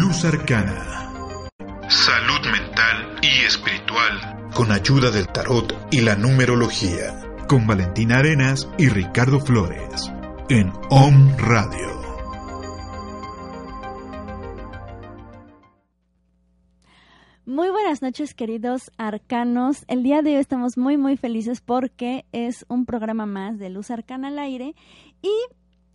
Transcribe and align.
Luz 0.00 0.24
Arcana. 0.24 1.10
Salud 1.86 2.50
mental 2.50 3.18
y 3.20 3.44
espiritual. 3.44 4.48
Con 4.54 4.72
ayuda 4.72 5.10
del 5.10 5.28
tarot 5.28 5.88
y 5.90 6.00
la 6.00 6.16
numerología. 6.16 7.20
Con 7.46 7.66
Valentina 7.66 8.20
Arenas 8.20 8.70
y 8.78 8.88
Ricardo 8.88 9.38
Flores. 9.38 10.10
En 10.48 10.72
OM 10.88 11.36
Radio. 11.36 11.92
Muy 17.44 17.68
buenas 17.68 18.00
noches, 18.00 18.32
queridos 18.32 18.90
arcanos. 18.96 19.84
El 19.88 20.02
día 20.02 20.22
de 20.22 20.30
hoy 20.30 20.40
estamos 20.40 20.78
muy, 20.78 20.96
muy 20.96 21.18
felices 21.18 21.60
porque 21.60 22.24
es 22.32 22.64
un 22.68 22.86
programa 22.86 23.26
más 23.26 23.58
de 23.58 23.68
Luz 23.68 23.90
Arcana 23.90 24.28
al 24.28 24.38
aire 24.38 24.74
y 25.20 25.32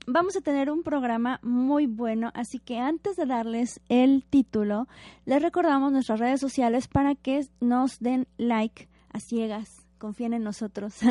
vamos 0.08 0.38
a 0.38 0.42
tener 0.42 0.72
un 0.72 0.84
programa 0.84 1.40
muy 1.44 1.86
bueno, 1.86 2.32
así 2.34 2.60
que 2.60 2.80
antes 2.80 3.18
de 3.18 3.26
darles 3.26 3.82
el 3.90 4.24
título, 4.24 4.88
les 5.26 5.41
recordamos 5.41 5.91
nuestras 5.91 6.20
redes 6.20 6.40
sociales 6.40 6.88
para 6.88 7.14
que 7.14 7.46
nos 7.60 7.99
den 7.99 8.26
like 8.38 8.88
a 9.12 9.20
ciegas, 9.20 9.86
confíen 9.99 10.34
en 10.34 10.44
nosotros. 10.44 10.96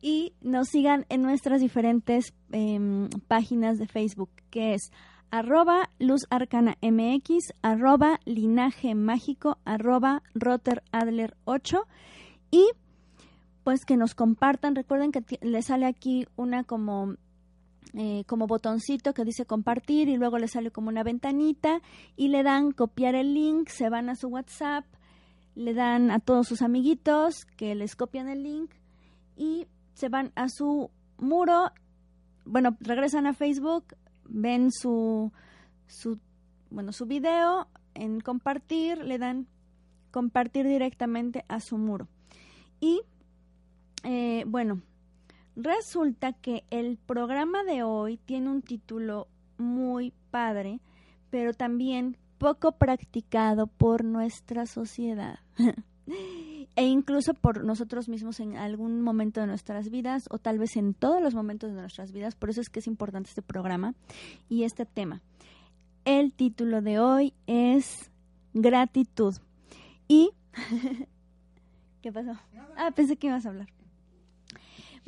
Y 0.00 0.32
nos 0.40 0.68
sigan 0.68 1.06
en 1.08 1.22
nuestras 1.22 1.60
diferentes 1.60 2.32
em, 2.52 3.08
páginas 3.26 3.80
de 3.80 3.88
Facebook, 3.88 4.30
que 4.48 4.74
es 4.74 4.92
arroba 5.32 5.90
Luz 5.98 6.28
Arcana 6.30 6.76
MX, 6.80 7.52
arroba 7.62 8.20
Linaje 8.24 8.94
Mágico, 8.94 9.58
arroba 9.64 10.22
Rotter 10.34 10.84
Adler 10.92 11.36
8 11.46 11.84
y 12.52 12.70
pues 13.64 13.84
que 13.84 13.96
nos 13.96 14.14
compartan. 14.14 14.76
Recuerden 14.76 15.10
que 15.10 15.24
les 15.42 15.66
sale 15.66 15.86
aquí 15.86 16.28
una 16.36 16.62
como 16.62 17.16
eh, 17.94 18.24
como 18.26 18.46
botoncito 18.46 19.14
que 19.14 19.24
dice 19.24 19.46
compartir 19.46 20.08
y 20.08 20.16
luego 20.16 20.38
le 20.38 20.48
sale 20.48 20.70
como 20.70 20.88
una 20.88 21.02
ventanita 21.02 21.80
y 22.16 22.28
le 22.28 22.42
dan 22.42 22.72
copiar 22.72 23.14
el 23.14 23.34
link, 23.34 23.68
se 23.68 23.88
van 23.88 24.08
a 24.08 24.16
su 24.16 24.28
WhatsApp, 24.28 24.84
le 25.54 25.74
dan 25.74 26.10
a 26.10 26.20
todos 26.20 26.46
sus 26.46 26.62
amiguitos 26.62 27.44
que 27.56 27.74
les 27.74 27.96
copian 27.96 28.28
el 28.28 28.42
link 28.42 28.72
y 29.36 29.66
se 29.94 30.08
van 30.08 30.32
a 30.36 30.48
su 30.48 30.90
muro, 31.16 31.70
bueno, 32.44 32.76
regresan 32.80 33.26
a 33.26 33.34
Facebook, 33.34 33.96
ven 34.24 34.70
su, 34.70 35.32
su, 35.86 36.20
bueno, 36.70 36.92
su 36.92 37.06
video 37.06 37.68
en 37.94 38.20
compartir, 38.20 38.98
le 38.98 39.18
dan 39.18 39.46
compartir 40.10 40.66
directamente 40.66 41.44
a 41.48 41.60
su 41.60 41.78
muro. 41.78 42.08
Y 42.80 43.02
eh, 44.04 44.44
bueno, 44.46 44.82
Resulta 45.60 46.34
que 46.34 46.62
el 46.70 46.98
programa 46.98 47.64
de 47.64 47.82
hoy 47.82 48.16
tiene 48.16 48.48
un 48.48 48.62
título 48.62 49.26
muy 49.56 50.12
padre, 50.30 50.78
pero 51.30 51.52
también 51.52 52.16
poco 52.38 52.70
practicado 52.70 53.66
por 53.66 54.04
nuestra 54.04 54.66
sociedad. 54.66 55.40
e 56.76 56.86
incluso 56.86 57.34
por 57.34 57.64
nosotros 57.64 58.08
mismos 58.08 58.38
en 58.38 58.56
algún 58.56 59.02
momento 59.02 59.40
de 59.40 59.48
nuestras 59.48 59.90
vidas 59.90 60.28
o 60.30 60.38
tal 60.38 60.60
vez 60.60 60.76
en 60.76 60.94
todos 60.94 61.20
los 61.20 61.34
momentos 61.34 61.74
de 61.74 61.80
nuestras 61.80 62.12
vidas. 62.12 62.36
Por 62.36 62.50
eso 62.50 62.60
es 62.60 62.70
que 62.70 62.78
es 62.78 62.86
importante 62.86 63.28
este 63.28 63.42
programa 63.42 63.96
y 64.48 64.62
este 64.62 64.86
tema. 64.86 65.22
El 66.04 66.32
título 66.34 66.82
de 66.82 67.00
hoy 67.00 67.34
es 67.48 68.12
gratitud. 68.54 69.34
Y... 70.06 70.30
¿Qué 72.00 72.12
pasó? 72.12 72.38
Ah, 72.76 72.92
pensé 72.94 73.16
que 73.16 73.26
ibas 73.26 73.44
a 73.44 73.48
hablar. 73.48 73.77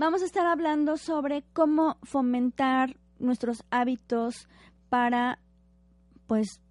Vamos 0.00 0.22
a 0.22 0.24
estar 0.24 0.46
hablando 0.46 0.96
sobre 0.96 1.44
cómo 1.52 1.98
fomentar 2.04 2.96
nuestros 3.18 3.64
hábitos 3.68 4.48
para 4.88 5.38
pues 6.26 6.62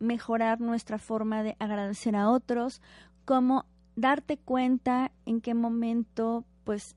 mejorar 0.00 0.60
nuestra 0.60 0.98
forma 0.98 1.44
de 1.44 1.54
agradecer 1.60 2.16
a 2.16 2.28
otros, 2.28 2.82
cómo 3.24 3.64
darte 3.94 4.38
cuenta 4.38 5.12
en 5.24 5.40
qué 5.40 5.54
momento 5.54 6.44
pues 6.64 6.96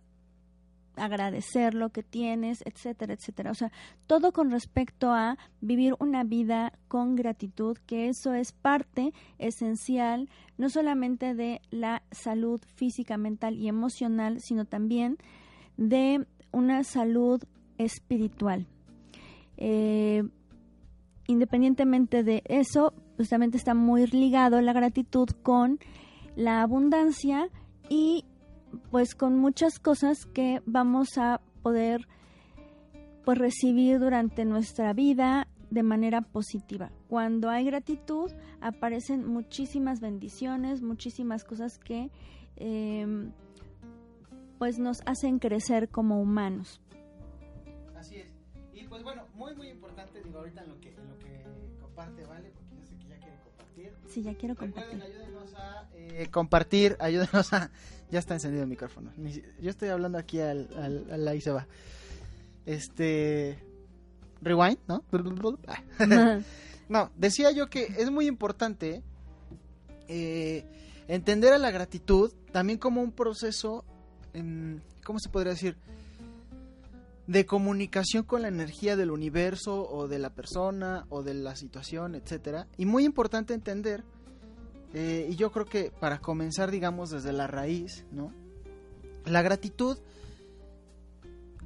agradecer 0.95 1.75
lo 1.75 1.91
que 1.91 2.01
tienes, 2.01 2.63
etcétera, 2.65 3.13
etcétera. 3.13 3.51
O 3.51 3.53
sea, 3.53 3.71
todo 4.07 4.31
con 4.31 4.49
respecto 4.49 5.11
a 5.11 5.37
vivir 5.61 5.93
una 5.99 6.23
vida 6.23 6.73
con 6.87 7.15
gratitud, 7.15 7.77
que 7.85 8.07
eso 8.07 8.33
es 8.33 8.51
parte 8.51 9.13
esencial 9.37 10.27
no 10.57 10.71
solamente 10.71 11.35
de 11.35 11.61
la 11.69 12.01
salud 12.09 12.59
física, 12.73 13.17
mental 13.17 13.57
y 13.57 13.67
emocional, 13.67 14.41
sino 14.41 14.65
también 14.65 15.19
de 15.77 16.25
una 16.51 16.83
salud 16.83 17.41
espiritual. 17.77 18.67
Eh, 19.57 20.23
independientemente 21.27 22.23
de 22.23 22.43
eso, 22.45 22.93
justamente 23.17 23.57
está 23.57 23.73
muy 23.73 24.05
ligado 24.07 24.61
la 24.61 24.73
gratitud 24.73 25.29
con 25.43 25.79
la 26.35 26.61
abundancia 26.61 27.49
y 27.89 28.25
pues 28.91 29.15
con 29.15 29.37
muchas 29.37 29.79
cosas 29.79 30.25
que 30.25 30.61
vamos 30.65 31.17
a 31.17 31.41
poder 31.63 32.07
pues 33.25 33.37
recibir 33.37 33.99
durante 33.99 34.45
nuestra 34.45 34.93
vida 34.93 35.47
de 35.69 35.83
manera 35.83 36.21
positiva. 36.21 36.91
Cuando 37.09 37.49
hay 37.49 37.65
gratitud 37.65 38.31
aparecen 38.61 39.27
muchísimas 39.27 39.99
bendiciones, 39.99 40.81
muchísimas 40.81 41.43
cosas 41.43 41.77
que 41.77 42.09
eh, 42.55 43.29
pues 44.57 44.79
nos 44.79 45.01
hacen 45.05 45.39
crecer 45.39 45.89
como 45.89 46.21
humanos. 46.21 46.81
Así 47.95 48.17
es. 48.17 48.27
Y 48.73 48.83
pues 48.87 49.03
bueno, 49.03 49.27
muy 49.35 49.55
muy 49.55 49.69
importante, 49.69 50.21
digo, 50.21 50.39
ahorita 50.39 50.63
en 50.63 50.69
lo 50.69 50.79
que, 50.79 50.89
en 50.89 51.09
lo 51.09 51.17
que 51.19 51.43
comparte, 51.81 52.25
¿vale? 52.25 52.51
Porque 52.51 52.75
yo 52.75 52.85
sé 52.85 52.95
que 52.97 53.07
ya 53.07 53.17
quiere 53.17 53.37
compartir. 53.43 53.93
Sí, 54.07 54.23
ya 54.23 54.33
quiero 54.35 54.55
compartir. 54.55 55.01
ayúdenos 55.01 55.53
a 55.55 55.89
eh, 55.93 56.27
compartir, 56.31 56.97
ayúdenos 56.99 57.53
a... 57.53 57.71
Ya 58.09 58.19
está 58.19 58.35
encendido 58.35 58.63
el 58.63 58.69
micrófono. 58.69 59.11
Yo 59.59 59.69
estoy 59.69 59.89
hablando 59.89 60.17
aquí 60.17 60.39
al, 60.39 60.69
al, 61.11 61.27
ahí 61.27 61.41
se 61.41 61.51
va. 61.51 61.67
Este... 62.65 63.59
Rewind, 64.41 64.77
¿no? 64.87 65.03
no, 66.89 67.11
decía 67.17 67.51
yo 67.51 67.69
que 67.69 67.83
es 67.97 68.09
muy 68.09 68.27
importante 68.27 69.03
eh, 70.07 70.63
entender 71.09 71.53
a 71.53 71.57
la 71.57 71.71
gratitud 71.71 72.31
también 72.53 72.79
como 72.79 73.01
un 73.01 73.11
proceso 73.11 73.83
¿cómo 75.03 75.19
se 75.19 75.29
podría 75.29 75.53
decir? 75.53 75.77
De 77.27 77.45
comunicación 77.45 78.23
con 78.23 78.41
la 78.41 78.47
energía 78.47 78.95
del 78.95 79.11
universo 79.11 79.89
o 79.89 80.07
de 80.07 80.19
la 80.19 80.29
persona 80.29 81.05
o 81.09 81.23
de 81.23 81.33
la 81.33 81.55
situación, 81.55 82.15
etcétera. 82.15 82.67
Y 82.77 82.85
muy 82.85 83.03
importante 83.03 83.53
entender, 83.53 84.03
eh, 84.93 85.27
y 85.29 85.35
yo 85.35 85.51
creo 85.51 85.65
que 85.65 85.91
para 85.91 86.19
comenzar, 86.19 86.71
digamos, 86.71 87.09
desde 87.09 87.33
la 87.33 87.47
raíz, 87.47 88.05
¿no? 88.11 88.31
La 89.25 89.41
gratitud 89.41 89.97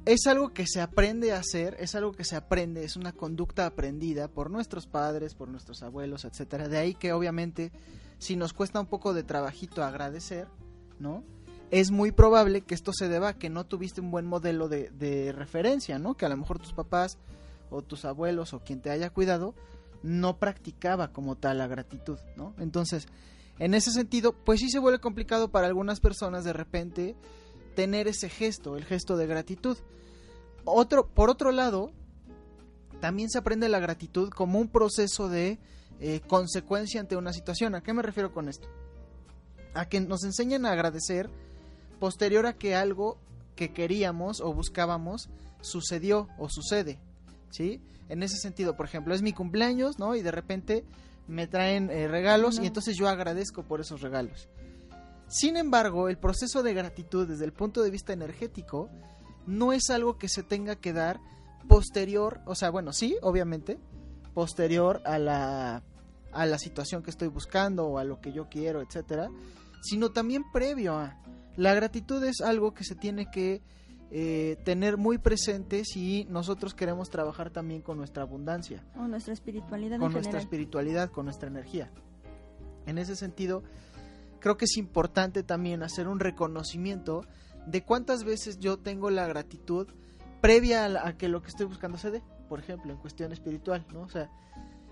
es 0.04 0.26
algo 0.26 0.52
que 0.52 0.66
se 0.66 0.80
aprende 0.80 1.32
a 1.32 1.38
hacer, 1.38 1.76
es 1.78 1.94
algo 1.94 2.12
que 2.12 2.24
se 2.24 2.34
aprende, 2.34 2.84
es 2.84 2.96
una 2.96 3.12
conducta 3.12 3.66
aprendida 3.66 4.26
por 4.26 4.50
nuestros 4.50 4.86
padres, 4.86 5.34
por 5.34 5.48
nuestros 5.48 5.82
abuelos, 5.82 6.24
etcétera. 6.24 6.68
De 6.68 6.78
ahí 6.78 6.94
que 6.94 7.12
obviamente 7.12 7.70
si 8.18 8.36
nos 8.36 8.52
cuesta 8.52 8.80
un 8.80 8.86
poco 8.86 9.14
de 9.14 9.22
trabajito 9.22 9.82
agradecer, 9.82 10.48
¿no? 10.98 11.24
Es 11.72 11.90
muy 11.90 12.12
probable 12.12 12.60
que 12.60 12.74
esto 12.74 12.92
se 12.92 13.08
deba 13.08 13.28
a 13.28 13.38
que 13.38 13.48
no 13.48 13.64
tuviste 13.64 14.02
un 14.02 14.10
buen 14.10 14.26
modelo 14.26 14.68
de, 14.68 15.32
referencia, 15.34 15.98
¿no? 15.98 16.14
Que 16.14 16.26
a 16.26 16.28
lo 16.28 16.36
mejor 16.36 16.58
tus 16.58 16.74
papás 16.74 17.16
o 17.70 17.80
tus 17.80 18.04
abuelos 18.04 18.52
o 18.52 18.60
quien 18.60 18.82
te 18.82 18.90
haya 18.90 19.08
cuidado 19.08 19.54
no 20.02 20.38
practicaba 20.38 21.12
como 21.12 21.36
tal 21.36 21.58
la 21.58 21.66
gratitud, 21.68 22.18
¿no? 22.36 22.54
Entonces, 22.58 23.08
en 23.58 23.72
ese 23.72 23.90
sentido, 23.90 24.34
pues 24.34 24.60
sí 24.60 24.68
se 24.68 24.80
vuelve 24.80 24.98
complicado 24.98 25.50
para 25.50 25.66
algunas 25.66 25.98
personas 25.98 26.44
de 26.44 26.52
repente 26.52 27.16
tener 27.74 28.06
ese 28.06 28.28
gesto, 28.28 28.76
el 28.76 28.84
gesto 28.84 29.16
de 29.16 29.26
gratitud. 29.26 29.78
Otro, 30.66 31.08
por 31.08 31.30
otro 31.30 31.52
lado, 31.52 31.90
también 33.00 33.30
se 33.30 33.38
aprende 33.38 33.70
la 33.70 33.80
gratitud 33.80 34.28
como 34.28 34.58
un 34.58 34.68
proceso 34.68 35.30
de 35.30 35.58
eh, 36.00 36.20
consecuencia 36.26 37.00
ante 37.00 37.16
una 37.16 37.32
situación. 37.32 37.74
¿A 37.74 37.82
qué 37.82 37.94
me 37.94 38.02
refiero 38.02 38.30
con 38.30 38.50
esto? 38.50 38.68
A 39.72 39.88
que 39.88 40.02
nos 40.02 40.22
enseñan 40.24 40.66
a 40.66 40.72
agradecer 40.72 41.30
posterior 42.02 42.46
a 42.46 42.54
que 42.54 42.74
algo 42.74 43.16
que 43.54 43.72
queríamos 43.72 44.40
o 44.40 44.52
buscábamos 44.52 45.30
sucedió 45.60 46.26
o 46.36 46.48
sucede, 46.48 46.98
¿sí? 47.50 47.80
En 48.08 48.24
ese 48.24 48.38
sentido, 48.38 48.76
por 48.76 48.86
ejemplo, 48.86 49.14
es 49.14 49.22
mi 49.22 49.32
cumpleaños, 49.32 50.00
¿no? 50.00 50.16
Y 50.16 50.22
de 50.22 50.32
repente 50.32 50.84
me 51.28 51.46
traen 51.46 51.90
eh, 51.90 52.08
regalos 52.08 52.58
y 52.58 52.66
entonces 52.66 52.96
yo 52.98 53.08
agradezco 53.08 53.62
por 53.62 53.80
esos 53.80 54.00
regalos. 54.00 54.48
Sin 55.28 55.56
embargo, 55.56 56.08
el 56.08 56.18
proceso 56.18 56.64
de 56.64 56.74
gratitud 56.74 57.28
desde 57.28 57.44
el 57.44 57.52
punto 57.52 57.84
de 57.84 57.90
vista 57.92 58.12
energético 58.12 58.90
no 59.46 59.72
es 59.72 59.88
algo 59.88 60.18
que 60.18 60.28
se 60.28 60.42
tenga 60.42 60.74
que 60.74 60.92
dar 60.92 61.20
posterior, 61.68 62.40
o 62.46 62.56
sea, 62.56 62.70
bueno, 62.70 62.92
sí, 62.92 63.16
obviamente, 63.22 63.78
posterior 64.34 65.02
a 65.04 65.20
la, 65.20 65.84
a 66.32 66.46
la 66.46 66.58
situación 66.58 67.04
que 67.04 67.10
estoy 67.10 67.28
buscando 67.28 67.86
o 67.86 67.98
a 67.98 68.02
lo 68.02 68.20
que 68.20 68.32
yo 68.32 68.48
quiero, 68.48 68.82
etcétera, 68.82 69.30
sino 69.82 70.10
también 70.10 70.42
previo 70.50 70.94
a. 70.98 71.22
La 71.56 71.74
gratitud 71.74 72.22
es 72.24 72.40
algo 72.40 72.74
que 72.74 72.84
se 72.84 72.94
tiene 72.94 73.30
que 73.30 73.62
eh, 74.10 74.56
tener 74.64 74.96
muy 74.98 75.18
presente 75.18 75.84
si 75.84 76.24
nosotros 76.24 76.74
queremos 76.74 77.10
trabajar 77.10 77.50
también 77.50 77.82
con 77.82 77.96
nuestra 77.96 78.22
abundancia. 78.22 78.84
O 78.96 79.08
nuestra 79.08 79.32
espiritualidad. 79.32 79.98
Con 79.98 80.12
nuestra 80.12 80.38
espiritualidad, 80.38 81.10
con 81.10 81.24
nuestra 81.24 81.48
energía. 81.48 81.90
En 82.86 82.98
ese 82.98 83.16
sentido, 83.16 83.62
creo 84.38 84.56
que 84.56 84.66
es 84.66 84.76
importante 84.76 85.42
también 85.42 85.82
hacer 85.82 86.08
un 86.08 86.20
reconocimiento 86.20 87.24
de 87.66 87.82
cuántas 87.84 88.24
veces 88.24 88.58
yo 88.58 88.78
tengo 88.78 89.10
la 89.10 89.26
gratitud 89.26 89.88
previa 90.42 90.84
a, 91.06 91.16
que 91.16 91.28
lo 91.28 91.40
que 91.40 91.48
estoy 91.48 91.66
buscando 91.66 91.96
se 91.96 92.10
dé, 92.10 92.22
por 92.48 92.58
ejemplo, 92.58 92.92
en 92.92 92.98
cuestión 92.98 93.32
espiritual, 93.32 93.86
¿no? 93.92 94.02
O 94.02 94.08
sea, 94.08 94.30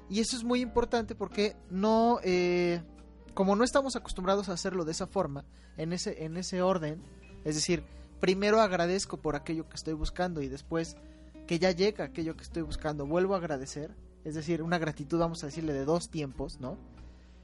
y 0.09 0.21
eso 0.21 0.37
es 0.37 0.45
muy 0.45 0.61
importante 0.61 1.15
porque 1.15 1.57
no, 1.71 2.21
eh, 2.23 2.83
como 3.41 3.57
no 3.57 3.65
estamos 3.65 3.97
acostumbrados 3.97 4.51
a 4.51 4.53
hacerlo 4.53 4.85
de 4.85 4.93
esa 4.93 5.07
forma, 5.07 5.47
en 5.79 5.95
ese, 5.95 6.27
en 6.27 6.37
ese 6.37 6.61
orden, 6.61 7.03
es 7.43 7.55
decir, 7.55 7.85
primero 8.21 8.61
agradezco 8.61 9.17
por 9.17 9.35
aquello 9.35 9.67
que 9.67 9.77
estoy 9.77 9.95
buscando 9.95 10.43
y 10.43 10.49
después 10.49 10.99
que 11.47 11.59
ya 11.59 11.71
llega 11.71 12.05
aquello 12.05 12.37
que 12.37 12.43
estoy 12.43 12.61
buscando, 12.61 13.07
vuelvo 13.07 13.33
a 13.33 13.39
agradecer, 13.39 13.97
es 14.27 14.35
decir, 14.35 14.63
una 14.63 14.77
gratitud, 14.77 15.19
vamos 15.19 15.43
a 15.43 15.47
decirle, 15.47 15.73
de 15.73 15.87
dos 15.87 16.11
tiempos, 16.11 16.61
¿no? 16.61 16.77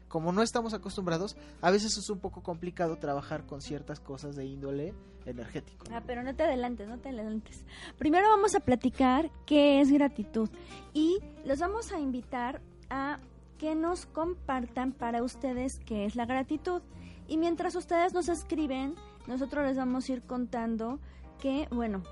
Como 0.09 0.33
no 0.33 0.43
estamos 0.43 0.75
acostumbrados, 0.75 1.35
a 1.63 1.71
veces 1.71 1.97
es 1.97 2.11
un 2.11 2.19
poco 2.19 2.43
complicado 2.43 2.99
trabajar 2.99 3.47
con 3.47 3.63
ciertas 3.63 3.99
cosas 3.99 4.37
de 4.37 4.45
índole 4.45 4.93
energético. 5.25 5.87
Ah, 5.91 6.03
pero 6.07 6.23
no 6.23 6.37
te 6.37 6.43
adelantes, 6.43 6.89
no 6.89 6.99
te 6.99 7.09
adelantes. 7.09 7.65
Primero 7.97 8.29
vamos 8.29 8.55
a 8.55 8.61
platicar 8.61 9.31
qué 9.47 9.81
es 9.81 9.91
gratitud 9.91 10.51
y 10.93 11.21
los 11.47 11.59
vamos 11.59 11.91
a 11.91 11.99
invitar 11.99 12.61
a 12.91 13.19
que 13.59 13.75
nos 13.75 14.07
compartan 14.07 14.93
para 14.93 15.23
ustedes 15.23 15.81
qué 15.81 16.05
es 16.05 16.17
la 16.17 16.27
gratitud. 16.27 16.83
Y 17.29 17.39
mientras 17.39 17.75
ustedes 17.75 18.15
nos 18.15 18.29
escriben, 18.29 18.95
nosotros 19.27 19.65
les 19.65 19.77
vamos 19.77 20.09
a 20.09 20.13
ir 20.13 20.23
contando 20.23 21.01
que, 21.41 21.69
bueno, 21.71 22.03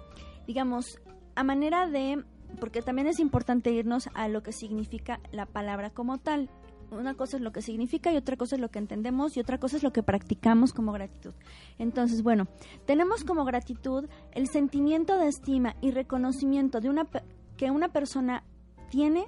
digamos, 0.47 1.01
a 1.35 1.45
manera 1.45 1.89
de, 1.89 2.25
porque 2.61 2.83
también 2.83 3.07
es 3.07 3.21
importante 3.21 3.71
irnos 3.71 4.09
a 4.15 4.29
lo 4.29 4.43
que 4.43 4.53
significa 4.53 5.21
la 5.33 5.47
palabra 5.47 5.91
como 5.91 6.19
tal. 6.19 6.51
Una 6.91 7.15
cosa 7.15 7.39
es 7.39 7.43
lo 7.43 7.53
que 7.53 7.63
significa 7.63 8.13
y 8.13 8.17
otra 8.17 8.37
cosa 8.37 8.57
es 8.57 8.61
lo 8.61 8.71
que 8.71 8.79
entendemos 8.79 9.37
y 9.37 9.41
otra 9.41 9.59
cosa 9.59 9.77
es 9.77 9.83
lo 9.83 9.93
que 9.93 10.03
practicamos 10.03 10.73
como 10.73 10.93
gratitud. 10.93 11.35
Entonces, 11.79 12.23
bueno, 12.23 12.47
tenemos 12.87 13.25
como 13.25 13.45
gratitud 13.45 14.09
el 14.33 14.49
sentimiento 14.49 15.19
de 15.19 15.29
estima 15.29 15.77
y 15.81 15.91
reconocimiento 15.91 16.81
de 16.81 16.91
una 16.91 17.09
que 17.57 17.71
una 17.71 17.89
persona 17.89 18.45
tiene 18.91 19.27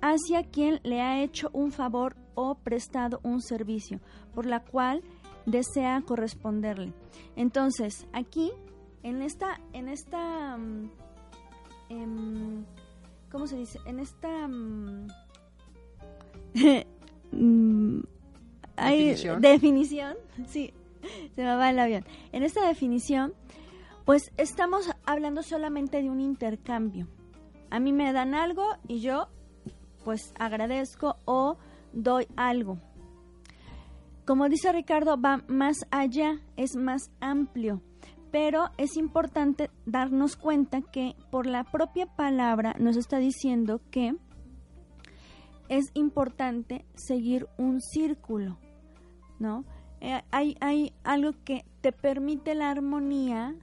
hacia 0.00 0.44
quien 0.44 0.80
le 0.82 1.00
ha 1.00 1.22
hecho 1.22 1.50
un 1.52 1.72
favor 1.72 2.16
o 2.34 2.54
prestado 2.56 3.20
un 3.22 3.40
servicio, 3.42 4.00
por 4.34 4.46
la 4.46 4.60
cual 4.60 5.02
desea 5.46 6.02
corresponderle. 6.02 6.92
Entonces, 7.36 8.06
aquí, 8.12 8.52
en 9.02 9.22
esta, 9.22 9.60
en 9.72 9.88
esta, 9.88 10.56
em, 11.88 12.64
¿cómo 13.30 13.46
se 13.46 13.56
dice? 13.56 13.78
En 13.86 13.98
esta... 13.98 14.48
Mm, 14.48 15.08
mm, 17.32 18.00
hay 18.76 18.98
¿Definición? 18.98 19.40
definición, 19.40 20.16
sí, 20.46 20.72
se 21.34 21.42
me 21.42 21.56
va 21.56 21.70
el 21.70 21.78
avión. 21.78 22.04
En 22.32 22.42
esta 22.42 22.66
definición, 22.66 23.34
pues 24.04 24.30
estamos 24.36 24.90
hablando 25.04 25.42
solamente 25.42 26.00
de 26.02 26.10
un 26.10 26.20
intercambio. 26.20 27.08
A 27.70 27.80
mí 27.80 27.92
me 27.92 28.12
dan 28.12 28.34
algo 28.34 28.64
y 28.86 29.00
yo 29.00 29.28
pues 30.04 30.32
agradezco 30.38 31.16
o 31.24 31.56
doy 31.92 32.26
algo. 32.36 32.78
Como 34.26 34.48
dice 34.48 34.72
Ricardo, 34.72 35.20
va 35.20 35.42
más 35.48 35.86
allá, 35.90 36.40
es 36.56 36.76
más 36.76 37.10
amplio, 37.20 37.82
pero 38.30 38.70
es 38.76 38.96
importante 38.96 39.70
darnos 39.86 40.36
cuenta 40.36 40.82
que 40.82 41.16
por 41.30 41.46
la 41.46 41.64
propia 41.64 42.06
palabra 42.06 42.74
nos 42.78 42.96
está 42.96 43.18
diciendo 43.18 43.80
que 43.90 44.14
es 45.68 45.86
importante 45.94 46.84
seguir 46.94 47.46
un 47.56 47.80
círculo, 47.80 48.58
¿no? 49.38 49.64
Eh, 50.00 50.22
hay, 50.30 50.56
hay 50.60 50.92
algo 51.04 51.32
que 51.44 51.64
te 51.80 51.92
permite 51.92 52.54
la 52.54 52.70
armonía 52.70 53.54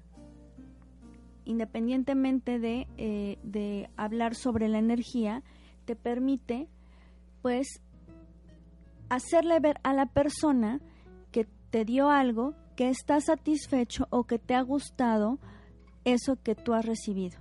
independientemente 1.46 2.60
de, 2.60 2.88
eh, 2.98 3.38
de 3.44 3.90
hablar 3.96 4.36
sobre 4.36 4.68
la 4.68 4.80
energía, 4.80 5.44
te 5.86 5.96
permite 5.96 6.68
pues 7.42 7.82
hacerle 9.10 9.60
ver 9.60 9.80
a 9.84 9.94
la 9.94 10.08
persona 10.08 10.82
que 11.32 11.48
te 11.70 11.86
dio 11.86 12.10
algo, 12.10 12.56
que 12.76 12.90
está 12.90 13.22
satisfecho 13.22 14.08
o 14.10 14.24
que 14.24 14.40
te 14.40 14.56
ha 14.56 14.62
gustado 14.62 15.40
eso 16.04 16.38
que 16.42 16.56
tú 16.56 16.74
has 16.74 16.86
recibido. 16.86 17.40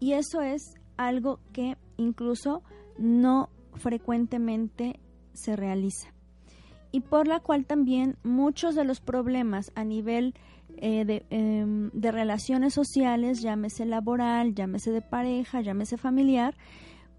Y 0.00 0.12
eso 0.12 0.42
es 0.42 0.74
algo 0.96 1.40
que 1.52 1.76
incluso 1.96 2.62
no 2.98 3.48
frecuentemente 3.74 5.00
se 5.32 5.56
realiza. 5.56 6.12
Y 6.90 7.00
por 7.00 7.26
la 7.26 7.40
cual 7.40 7.66
también 7.66 8.16
muchos 8.22 8.74
de 8.74 8.84
los 8.84 9.00
problemas 9.00 9.72
a 9.74 9.84
nivel 9.84 10.34
eh, 10.76 11.04
de, 11.04 11.26
em, 11.30 11.90
de 11.92 12.12
relaciones 12.12 12.74
sociales, 12.74 13.40
llámese 13.40 13.84
laboral, 13.84 14.54
llámese 14.54 14.90
de 14.90 15.02
pareja, 15.02 15.60
llámese 15.60 15.96
familiar, 15.96 16.54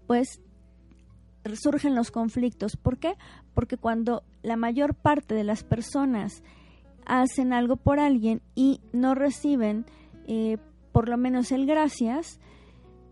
pues 0.06 0.40
surgen 1.54 1.94
los 1.94 2.10
conflictos. 2.10 2.76
¿Por 2.76 2.98
qué? 2.98 3.14
Porque 3.54 3.76
cuando 3.76 4.22
la 4.42 4.56
mayor 4.56 4.94
parte 4.94 5.34
de 5.34 5.44
las 5.44 5.64
personas 5.64 6.42
hacen 7.06 7.52
algo 7.52 7.76
por 7.76 7.98
alguien 7.98 8.42
y 8.54 8.80
no 8.92 9.14
reciben 9.14 9.84
eh, 10.26 10.58
por 10.92 11.08
lo 11.08 11.16
menos 11.16 11.52
el 11.52 11.66
gracias, 11.66 12.40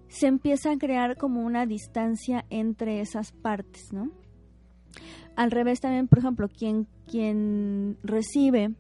se 0.09 0.27
empieza 0.27 0.73
a 0.73 0.79
crear 0.79 1.17
como 1.17 1.43
una 1.43 1.67
distancia 1.67 2.45
entre 2.51 3.01
esas 3.01 3.33
partes, 3.33 3.93
¿no? 3.93 4.11
Al 5.37 5.51
revés 5.51 5.81
también, 5.81 6.09
por 6.09 6.19
ejemplo, 6.19 6.49
quien, 6.49 6.89
recibe 8.03 8.75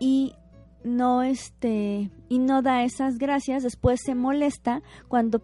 y 0.00 0.34
no 0.82 1.22
este 1.22 2.10
y 2.28 2.38
no 2.38 2.62
da 2.62 2.82
esas 2.82 3.16
gracias, 3.16 3.62
después 3.62 4.00
se 4.04 4.14
molesta 4.14 4.82
cuando 5.08 5.40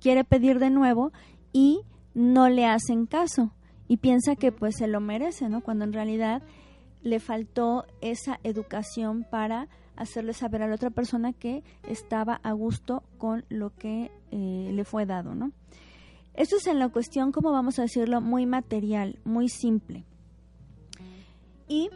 quiere 0.00 0.24
pedir 0.24 0.58
de 0.58 0.70
nuevo 0.70 1.12
y 1.52 1.80
no 2.14 2.48
le 2.48 2.66
hacen 2.66 3.06
caso 3.06 3.52
y 3.88 3.96
piensa 3.96 4.36
que 4.36 4.52
pues 4.52 4.76
se 4.76 4.86
lo 4.86 5.00
merece, 5.00 5.48
¿no? 5.48 5.62
Cuando 5.62 5.84
en 5.84 5.92
realidad 5.92 6.42
le 7.02 7.18
faltó 7.18 7.86
esa 8.00 8.38
educación 8.44 9.26
para 9.28 9.68
hacerle 9.96 10.32
saber 10.32 10.62
a 10.62 10.68
la 10.68 10.76
otra 10.76 10.90
persona 10.90 11.32
que 11.32 11.62
estaba 11.88 12.40
a 12.42 12.52
gusto 12.52 13.02
con 13.18 13.44
lo 13.48 13.70
que 13.74 14.10
eh, 14.30 14.70
le 14.72 14.84
fue 14.84 15.06
dado, 15.06 15.34
¿no? 15.34 15.52
Esto 16.34 16.56
es 16.56 16.66
en 16.68 16.78
la 16.78 16.88
cuestión, 16.88 17.32
como 17.32 17.52
vamos 17.52 17.78
a 17.78 17.82
decirlo, 17.82 18.20
muy 18.20 18.46
material, 18.46 19.18
muy 19.24 19.48
simple. 19.48 20.04
Y 21.68 21.90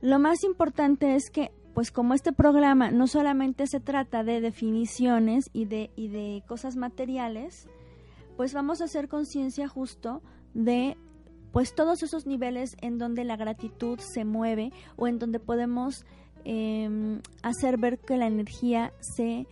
lo 0.00 0.18
más 0.18 0.44
importante 0.44 1.14
es 1.14 1.30
que, 1.30 1.50
pues 1.74 1.90
como 1.90 2.14
este 2.14 2.32
programa 2.32 2.90
no 2.90 3.06
solamente 3.06 3.66
se 3.66 3.80
trata 3.80 4.24
de 4.24 4.40
definiciones 4.40 5.50
y 5.52 5.66
de, 5.66 5.90
y 5.96 6.08
de 6.08 6.42
cosas 6.46 6.76
materiales, 6.76 7.68
pues 8.36 8.52
vamos 8.52 8.80
a 8.80 8.84
hacer 8.84 9.08
conciencia 9.08 9.68
justo 9.68 10.22
de 10.54 10.96
pues 11.52 11.74
todos 11.74 12.02
esos 12.02 12.26
niveles 12.26 12.76
en 12.80 12.98
donde 12.98 13.24
la 13.24 13.36
gratitud 13.36 13.98
se 13.98 14.24
mueve 14.24 14.72
o 14.96 15.08
en 15.08 15.18
donde 15.18 15.40
podemos 15.40 16.04
em, 16.44 17.20
hacer 17.42 17.78
ver 17.78 17.98
que 17.98 18.16
la 18.16 18.26
energía 18.26 18.92
se 19.00 19.46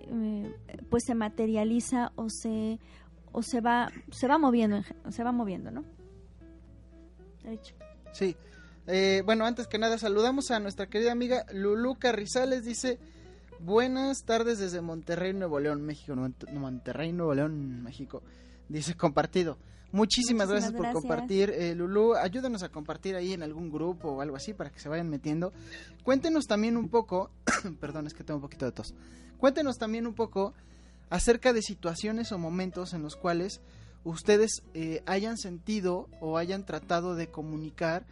eh, 0.00 0.54
pues 0.90 1.04
se 1.04 1.14
materializa 1.14 2.12
o 2.16 2.28
se 2.28 2.78
o 3.32 3.42
se 3.42 3.60
va 3.60 3.90
se 4.10 4.28
va 4.28 4.38
moviendo 4.38 4.82
se 5.10 5.24
va 5.24 5.32
moviendo 5.32 5.70
no 5.70 5.84
sí. 8.12 8.36
Eh, 8.86 9.22
bueno 9.24 9.44
antes 9.44 9.66
que 9.66 9.78
nada 9.78 9.98
saludamos 9.98 10.50
a 10.50 10.60
nuestra 10.60 10.86
querida 10.86 11.12
amiga 11.12 11.44
Lulu 11.52 11.96
Carrizales. 11.98 12.64
Dice 12.64 12.98
Buenas 13.60 14.24
tardes 14.24 14.58
desde 14.58 14.80
Monterrey, 14.80 15.32
Nuevo 15.32 15.58
León, 15.58 15.82
México. 15.82 16.14
Monterrey, 16.52 17.12
Nuevo 17.12 17.34
León, 17.34 17.82
México. 17.82 18.22
Dice 18.68 18.94
compartido. 18.94 19.58
Muchísimas, 19.90 20.48
gracias, 20.48 20.72
por 20.72 20.92
compartir. 20.92 21.50
Eh, 21.50 21.74
Lulú, 21.74 22.14
ayúdanos 22.14 22.62
a 22.62 22.68
compartir 22.68 23.16
ahí 23.16 23.32
en 23.32 23.42
algún 23.42 23.70
grupo 23.70 24.08
o 24.10 24.20
algo 24.20 24.36
así 24.36 24.52
para 24.52 24.70
que 24.70 24.78
se 24.78 24.88
vayan 24.88 25.08
metiendo. 25.08 25.52
Cuéntenos 26.04 26.46
también 26.46 26.76
un 26.76 26.88
poco, 26.88 27.30
perdón, 27.80 28.06
es 28.06 28.14
que 28.14 28.22
tengo 28.22 28.36
un 28.36 28.42
poquito 28.42 28.64
de 28.66 28.72
tos. 28.72 28.94
Cuéntenos 29.38 29.76
también 29.76 30.06
un 30.06 30.14
poco 30.14 30.54
acerca 31.10 31.52
de 31.52 31.62
situaciones 31.62 32.32
o 32.32 32.38
momentos 32.38 32.92
en 32.92 33.02
los 33.02 33.16
cuales 33.16 33.60
ustedes 34.04 34.62
eh, 34.74 35.02
hayan 35.06 35.36
sentido 35.36 36.08
o 36.20 36.38
hayan 36.38 36.64
tratado 36.64 37.14
de 37.16 37.28
comunicar 37.28 38.06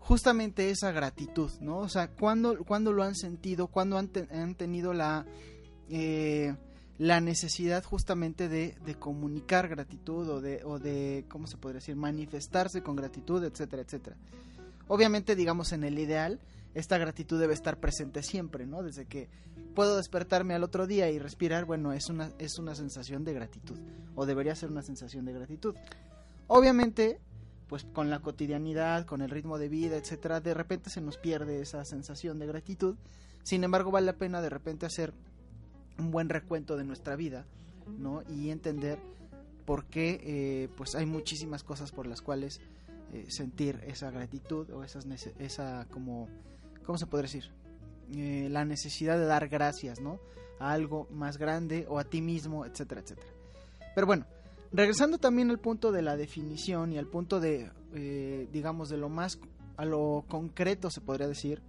justamente 0.00 0.70
esa 0.70 0.90
gratitud, 0.90 1.50
¿no? 1.60 1.78
O 1.78 1.88
sea, 1.88 2.08
¿cuándo, 2.08 2.58
cuándo 2.64 2.92
lo 2.92 3.04
han 3.04 3.14
sentido? 3.14 3.68
¿Cuándo 3.68 3.96
han, 3.96 4.10
han 4.32 4.56
tenido 4.56 4.92
la, 4.92 5.24
eh, 5.88 6.56
la 6.98 7.20
necesidad 7.20 7.84
justamente 7.84 8.48
de, 8.48 8.76
de 8.84 8.94
comunicar 8.96 9.68
gratitud 9.68 10.28
o 10.28 10.40
de, 10.40 10.64
o 10.64 10.78
de, 10.78 11.24
¿cómo 11.28 11.46
se 11.46 11.56
podría 11.56 11.78
decir? 11.78 11.96
Manifestarse 11.96 12.82
con 12.82 12.96
gratitud, 12.96 13.44
etcétera, 13.44 13.82
etcétera. 13.82 14.16
Obviamente, 14.88 15.36
digamos, 15.36 15.72
en 15.72 15.84
el 15.84 15.98
ideal, 15.98 16.40
esta 16.74 16.98
gratitud 16.98 17.38
debe 17.38 17.54
estar 17.54 17.78
presente 17.78 18.22
siempre, 18.22 18.66
¿no? 18.66 18.82
Desde 18.82 19.06
que 19.06 19.28
puedo 19.74 19.96
despertarme 19.96 20.54
al 20.54 20.64
otro 20.64 20.86
día 20.86 21.10
y 21.10 21.18
respirar, 21.18 21.64
bueno, 21.64 21.92
es 21.92 22.08
una, 22.08 22.32
es 22.38 22.58
una 22.58 22.74
sensación 22.74 23.24
de 23.24 23.34
gratitud, 23.34 23.78
o 24.16 24.26
debería 24.26 24.54
ser 24.54 24.70
una 24.70 24.82
sensación 24.82 25.24
de 25.24 25.32
gratitud. 25.32 25.76
Obviamente, 26.48 27.20
pues 27.70 27.84
con 27.84 28.10
la 28.10 28.18
cotidianidad, 28.18 29.06
con 29.06 29.22
el 29.22 29.30
ritmo 29.30 29.56
de 29.56 29.68
vida, 29.68 29.96
etcétera, 29.96 30.40
de 30.40 30.54
repente 30.54 30.90
se 30.90 31.00
nos 31.00 31.18
pierde 31.18 31.62
esa 31.62 31.84
sensación 31.84 32.40
de 32.40 32.48
gratitud. 32.48 32.96
Sin 33.44 33.62
embargo, 33.62 33.92
vale 33.92 34.06
la 34.06 34.18
pena 34.18 34.42
de 34.42 34.50
repente 34.50 34.86
hacer 34.86 35.14
un 35.96 36.10
buen 36.10 36.28
recuento 36.28 36.76
de 36.76 36.82
nuestra 36.82 37.14
vida, 37.14 37.46
¿no? 37.96 38.24
Y 38.28 38.50
entender 38.50 38.98
por 39.66 39.84
qué, 39.84 40.20
eh, 40.24 40.68
pues 40.76 40.96
hay 40.96 41.06
muchísimas 41.06 41.62
cosas 41.62 41.92
por 41.92 42.08
las 42.08 42.22
cuales 42.22 42.60
eh, 43.12 43.26
sentir 43.28 43.80
esa 43.86 44.10
gratitud 44.10 44.68
o 44.70 44.82
esas 44.82 45.06
esa 45.38 45.86
como, 45.92 46.28
¿cómo 46.84 46.98
se 46.98 47.06
podría 47.06 47.28
decir? 47.28 47.52
Eh, 48.12 48.48
la 48.50 48.64
necesidad 48.64 49.16
de 49.16 49.26
dar 49.26 49.48
gracias, 49.48 50.00
¿no? 50.00 50.18
A 50.58 50.72
algo 50.72 51.06
más 51.12 51.38
grande 51.38 51.86
o 51.88 52.00
a 52.00 52.04
ti 52.04 52.20
mismo, 52.20 52.66
etcétera, 52.66 53.00
etcétera. 53.00 53.30
Pero 53.94 54.08
bueno, 54.08 54.26
regresando 54.72 55.18
también 55.18 55.50
al 55.50 55.58
punto 55.58 55.92
de 55.92 56.02
la 56.02 56.16
definición 56.16 56.92
y 56.92 56.98
al 56.98 57.06
punto 57.06 57.40
de, 57.40 57.70
eh, 57.94 58.48
digamos, 58.52 58.88
de 58.88 58.96
lo 58.98 59.08
más, 59.08 59.38
a 59.76 59.84
lo 59.84 60.24
concreto 60.28 60.90
se 60.90 61.00
podría 61.00 61.28
decir. 61.28 61.62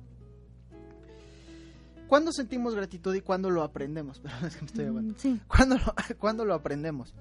¿Cuándo 2.07 2.31
sentimos 2.33 2.75
gratitud 2.75 3.15
y 3.15 3.21
cuándo 3.21 3.49
lo 3.49 3.63
aprendemos? 3.63 4.19
Perdón, 4.23 4.45
es 4.45 4.55
que 4.55 4.61
me 4.61 4.67
estoy 4.67 4.85
ahogando. 4.85 5.13
Mm, 5.13 5.17
Sí. 5.17 5.39
¿Cuándo 5.47 5.77
lo, 5.77 5.93
cuándo 6.19 6.45
lo 6.45 6.53
aprendemos? 6.53 7.13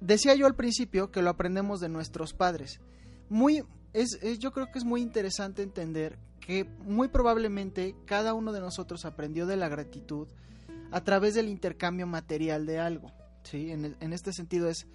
Decía 0.00 0.34
yo 0.34 0.46
al 0.46 0.54
principio 0.54 1.10
que 1.10 1.22
lo 1.22 1.30
aprendemos 1.30 1.80
de 1.80 1.88
nuestros 1.88 2.34
padres. 2.34 2.80
Muy, 3.28 3.64
es, 3.92 4.18
es- 4.22 4.38
yo 4.38 4.52
creo 4.52 4.66
que 4.72 4.78
es 4.78 4.84
muy 4.84 5.00
interesante 5.00 5.62
entender 5.62 6.18
que 6.40 6.64
muy 6.84 7.08
probablemente 7.08 7.94
cada 8.04 8.34
uno 8.34 8.52
de 8.52 8.60
nosotros 8.60 9.04
aprendió 9.04 9.46
de 9.46 9.56
la 9.56 9.68
gratitud 9.68 10.26
a 10.90 11.00
través 11.02 11.34
del 11.34 11.48
intercambio 11.48 12.06
material 12.06 12.66
de 12.66 12.78
algo. 12.80 13.12
¿Sí? 13.42 13.70
En, 13.72 13.96
en 14.00 14.12
este 14.12 14.32
sentido 14.32 14.68
es, 14.68 14.86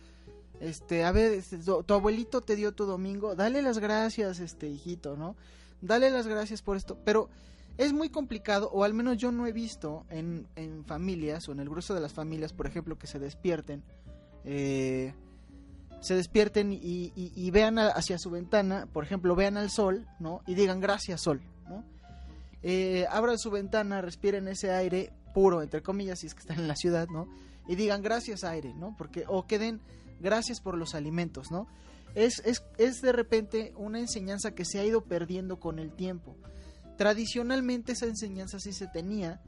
este, 0.59 1.03
a 1.03 1.11
ver, 1.11 1.33
este, 1.33 1.57
tu, 1.59 1.93
abuelito 1.93 2.41
te 2.41 2.55
dio 2.55 2.73
tu 2.73 2.85
domingo, 2.85 3.35
dale 3.35 3.61
las 3.61 3.79
gracias, 3.79 4.39
este 4.39 4.67
hijito, 4.67 5.15
¿no? 5.15 5.35
Dale 5.81 6.09
las 6.09 6.27
gracias 6.27 6.61
por 6.61 6.77
esto. 6.77 6.97
Pero 7.05 7.29
es 7.77 7.93
muy 7.93 8.09
complicado, 8.09 8.69
o 8.71 8.83
al 8.83 8.93
menos 8.93 9.17
yo 9.17 9.31
no 9.31 9.45
he 9.45 9.51
visto 9.51 10.05
en, 10.09 10.47
en 10.55 10.83
familias, 10.85 11.47
o 11.47 11.51
en 11.51 11.59
el 11.59 11.69
grueso 11.69 11.93
de 11.93 12.01
las 12.01 12.13
familias, 12.13 12.53
por 12.53 12.65
ejemplo, 12.65 12.97
que 12.97 13.05
se 13.07 13.19
despierten, 13.19 13.83
eh, 14.45 15.13
se 16.01 16.15
despierten 16.15 16.71
y 16.73 17.51
vean 17.51 17.77
a- 17.79 17.89
hacia 17.89 18.17
su 18.17 18.29
ventana, 18.29 18.87
por 18.91 19.03
ejemplo, 19.03 19.35
vean 19.35 19.57
al 19.57 19.69
sol, 19.69 20.07
¿no? 20.19 20.41
Y 20.47 20.55
digan 20.55 20.79
gracias 20.79 21.21
sol, 21.21 21.41
¿no? 21.67 21.83
Eh, 22.63 23.05
abran 23.11 23.37
su 23.37 23.51
ventana, 23.51 24.01
respiren 24.01 24.47
ese 24.47 24.71
aire 24.71 25.11
puro, 25.33 25.61
entre 25.61 25.81
comillas, 25.83 26.19
si 26.19 26.27
es 26.27 26.33
que 26.33 26.39
están 26.41 26.59
en 26.59 26.67
la 26.67 26.75
ciudad, 26.75 27.07
¿no? 27.09 27.27
Y 27.67 27.75
digan 27.75 28.01
gracias 28.01 28.43
aire, 28.43 28.73
¿no? 28.73 28.95
Porque, 28.97 29.25
o 29.27 29.45
que 29.45 29.59
den 29.59 29.81
gracias 30.19 30.61
por 30.61 30.77
los 30.77 30.95
alimentos, 30.95 31.51
¿no? 31.51 31.67
Es, 32.15 32.41
es, 32.45 32.63
es 32.77 33.01
de 33.01 33.11
repente 33.11 33.73
una 33.75 33.99
enseñanza 33.99 34.51
que 34.55 34.65
se 34.65 34.79
ha 34.79 34.85
ido 34.85 35.01
perdiendo 35.01 35.59
con 35.59 35.79
el 35.79 35.91
tiempo. 35.91 36.35
Tradicionalmente 36.97 37.91
esa 37.91 38.07
enseñanza 38.07 38.59
sí 38.59 38.73
se 38.73 38.87
tenía, 38.87 39.41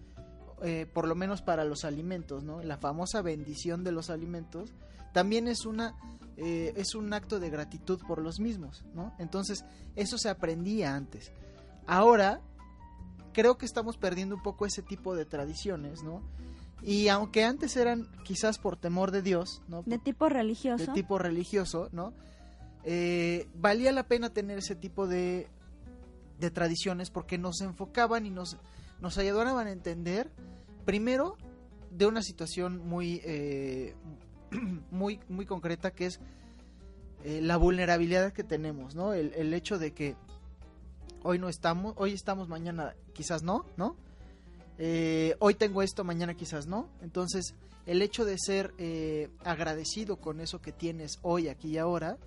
eh, 0.62 0.86
por 0.94 1.08
lo 1.08 1.16
menos 1.16 1.42
para 1.42 1.64
los 1.64 1.84
alimentos, 1.86 2.44
¿no? 2.44 2.62
La 2.62 2.78
famosa 2.78 3.22
bendición 3.22 3.84
de 3.84 3.92
los 3.92 4.10
alimentos 4.10 4.74
también 5.14 5.48
es 5.48 5.66
una 5.66 5.96
eh, 6.42 6.74
es 6.78 6.96
un 6.96 7.12
acto 7.14 7.40
de 7.42 7.50
gratitud 7.50 8.00
por 8.08 8.22
los 8.22 8.40
mismos, 8.40 8.86
¿no? 8.94 9.14
Entonces 9.20 9.66
eso 9.96 10.18
se 10.18 10.30
aprendía 10.30 10.96
antes. 10.96 11.34
Ahora 11.86 12.42
creo 13.34 13.58
que 13.58 13.66
estamos 13.66 13.98
perdiendo 13.98 14.36
un 14.36 14.42
poco 14.42 14.66
ese 14.66 14.82
tipo 14.82 15.16
de 15.16 15.26
tradiciones, 15.26 16.02
¿no? 16.02 16.22
Y 16.84 17.10
aunque 17.10 17.44
antes 17.44 17.76
eran 17.76 18.08
quizás 18.24 18.58
por 18.58 18.78
temor 18.78 19.12
de 19.12 19.22
Dios, 19.22 19.62
¿no? 19.68 19.84
De 19.86 19.98
tipo 19.98 20.30
religioso. 20.30 20.86
de 20.86 20.94
tipo 20.94 21.18
religioso, 21.18 21.90
¿no? 21.92 22.14
Eh, 22.84 23.48
valía 23.56 23.92
la 23.92 24.08
pena 24.08 24.30
tener 24.30 24.60
ese 24.60 24.76
tipo 24.76 25.08
de, 25.08 25.48
de 26.40 26.52
tradiciones 26.52 27.10
porque 27.10 27.38
nos 27.38 27.62
enfocaban 27.62 28.26
y 28.26 28.30
nos, 28.30 28.58
nos 29.02 29.18
ayudaban 29.18 29.68
a 29.68 29.72
entender, 29.72 30.32
primero, 30.86 31.38
de 31.92 32.06
una 32.06 32.22
situación 32.22 32.88
muy, 32.88 33.22
eh, 33.26 33.96
muy, 34.92 35.20
muy 35.28 35.46
concreta 35.46 35.92
que 35.92 36.06
es 36.06 36.20
eh, 37.24 37.42
la 37.42 37.58
vulnerabilidad 37.58 38.32
que 38.32 38.44
tenemos, 38.44 38.96
¿no? 38.96 39.14
El, 39.14 39.34
el 39.34 39.54
hecho 39.54 39.78
de 39.78 39.94
que 39.94 40.16
hoy 41.24 41.40
no 41.40 41.50
estamos, 41.50 41.94
hoy 41.98 42.14
estamos, 42.14 42.48
mañana 42.48 42.96
quizás 43.14 43.44
no, 43.44 43.66
¿no? 43.76 43.98
Eh, 44.82 45.36
hoy 45.40 45.56
tengo 45.56 45.82
esto, 45.82 46.06
mañana 46.06 46.34
quizás 46.36 46.66
no. 46.66 46.90
Entonces, 47.02 47.54
el 47.86 48.02
hecho 48.02 48.24
de 48.24 48.38
ser 48.38 48.74
eh, 48.78 49.30
agradecido 49.44 50.16
con 50.16 50.40
eso 50.40 50.62
que 50.62 50.72
tienes 50.72 51.20
hoy, 51.22 51.50
aquí 51.50 51.72
y 51.72 51.78
ahora, 51.78 52.18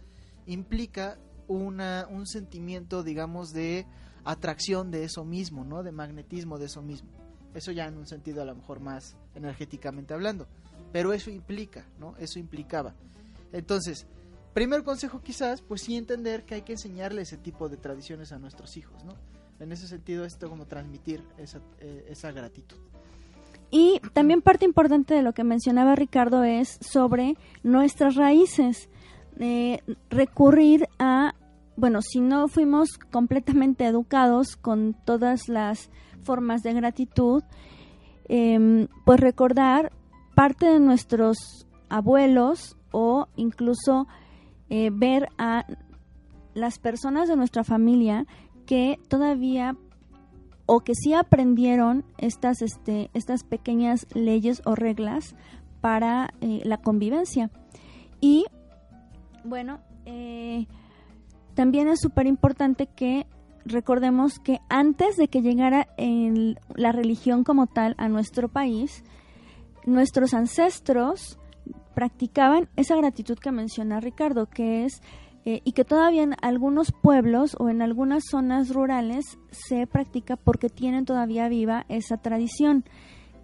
implica 0.46 1.18
una, 1.48 2.06
un 2.10 2.26
sentimiento, 2.26 3.02
digamos, 3.02 3.52
de 3.52 3.86
atracción 4.24 4.90
de 4.90 5.04
eso 5.04 5.24
mismo, 5.24 5.64
¿no? 5.64 5.82
De 5.82 5.92
magnetismo 5.92 6.58
de 6.58 6.66
eso 6.66 6.82
mismo. 6.82 7.08
Eso 7.54 7.72
ya 7.72 7.86
en 7.86 7.96
un 7.96 8.06
sentido 8.06 8.42
a 8.42 8.44
lo 8.44 8.54
mejor 8.54 8.80
más 8.80 9.16
energéticamente 9.34 10.12
hablando. 10.12 10.46
Pero 10.92 11.14
eso 11.14 11.30
implica, 11.30 11.86
¿no? 11.98 12.14
Eso 12.18 12.38
implicaba. 12.38 12.94
Entonces, 13.52 14.06
primer 14.52 14.84
consejo 14.84 15.22
quizás, 15.22 15.62
pues 15.62 15.82
sí 15.82 15.96
entender 15.96 16.44
que 16.44 16.56
hay 16.56 16.62
que 16.62 16.72
enseñarle 16.72 17.22
ese 17.22 17.38
tipo 17.38 17.70
de 17.70 17.78
tradiciones 17.78 18.30
a 18.32 18.38
nuestros 18.38 18.76
hijos, 18.76 19.04
¿no? 19.04 19.14
En 19.62 19.70
ese 19.70 19.86
sentido, 19.86 20.24
esto 20.24 20.50
como 20.50 20.66
transmitir 20.66 21.22
esa, 21.38 21.60
eh, 21.78 22.08
esa 22.10 22.32
gratitud. 22.32 22.76
Y 23.70 24.00
también 24.12 24.42
parte 24.42 24.64
importante 24.64 25.14
de 25.14 25.22
lo 25.22 25.34
que 25.34 25.44
mencionaba 25.44 25.94
Ricardo 25.94 26.42
es 26.42 26.78
sobre 26.80 27.36
nuestras 27.62 28.16
raíces. 28.16 28.88
Eh, 29.38 29.78
recurrir 30.10 30.88
a, 30.98 31.36
bueno, 31.76 32.02
si 32.02 32.20
no 32.20 32.48
fuimos 32.48 32.98
completamente 33.12 33.86
educados 33.86 34.56
con 34.56 34.96
todas 35.04 35.48
las 35.48 35.90
formas 36.24 36.62
de 36.62 36.72
gratitud, 36.74 37.44
em, 38.24 38.88
pues 39.04 39.20
recordar 39.20 39.92
parte 40.34 40.66
de 40.66 40.80
nuestros 40.80 41.68
abuelos 41.88 42.76
o 42.90 43.28
incluso 43.36 44.08
eh, 44.70 44.90
ver 44.92 45.28
a 45.38 45.64
las 46.54 46.78
personas 46.78 47.28
de 47.28 47.36
nuestra 47.36 47.64
familia 47.64 48.26
que 48.66 48.98
todavía 49.08 49.76
o 50.66 50.80
que 50.80 50.94
sí 50.94 51.12
aprendieron 51.12 52.04
estas, 52.18 52.62
este, 52.62 53.10
estas 53.14 53.44
pequeñas 53.44 54.06
leyes 54.14 54.62
o 54.64 54.74
reglas 54.74 55.34
para 55.80 56.32
eh, 56.40 56.62
la 56.64 56.78
convivencia. 56.78 57.50
Y 58.20 58.44
bueno, 59.44 59.80
eh, 60.06 60.66
también 61.54 61.88
es 61.88 62.00
súper 62.00 62.26
importante 62.26 62.86
que 62.86 63.26
recordemos 63.64 64.38
que 64.38 64.60
antes 64.68 65.16
de 65.16 65.28
que 65.28 65.42
llegara 65.42 65.88
la 66.74 66.92
religión 66.92 67.44
como 67.44 67.66
tal 67.66 67.94
a 67.98 68.08
nuestro 68.08 68.48
país, 68.48 69.04
nuestros 69.84 70.34
ancestros 70.34 71.38
practicaban 71.94 72.68
esa 72.76 72.96
gratitud 72.96 73.38
que 73.38 73.52
menciona 73.52 74.00
Ricardo, 74.00 74.46
que 74.46 74.84
es 74.84 75.02
eh, 75.44 75.60
y 75.64 75.72
que 75.72 75.84
todavía 75.84 76.22
en 76.22 76.34
algunos 76.40 76.92
pueblos 76.92 77.56
o 77.58 77.68
en 77.68 77.82
algunas 77.82 78.24
zonas 78.30 78.70
rurales 78.70 79.38
se 79.50 79.86
practica 79.86 80.36
porque 80.36 80.68
tienen 80.68 81.04
todavía 81.04 81.48
viva 81.48 81.84
esa 81.88 82.16
tradición, 82.16 82.84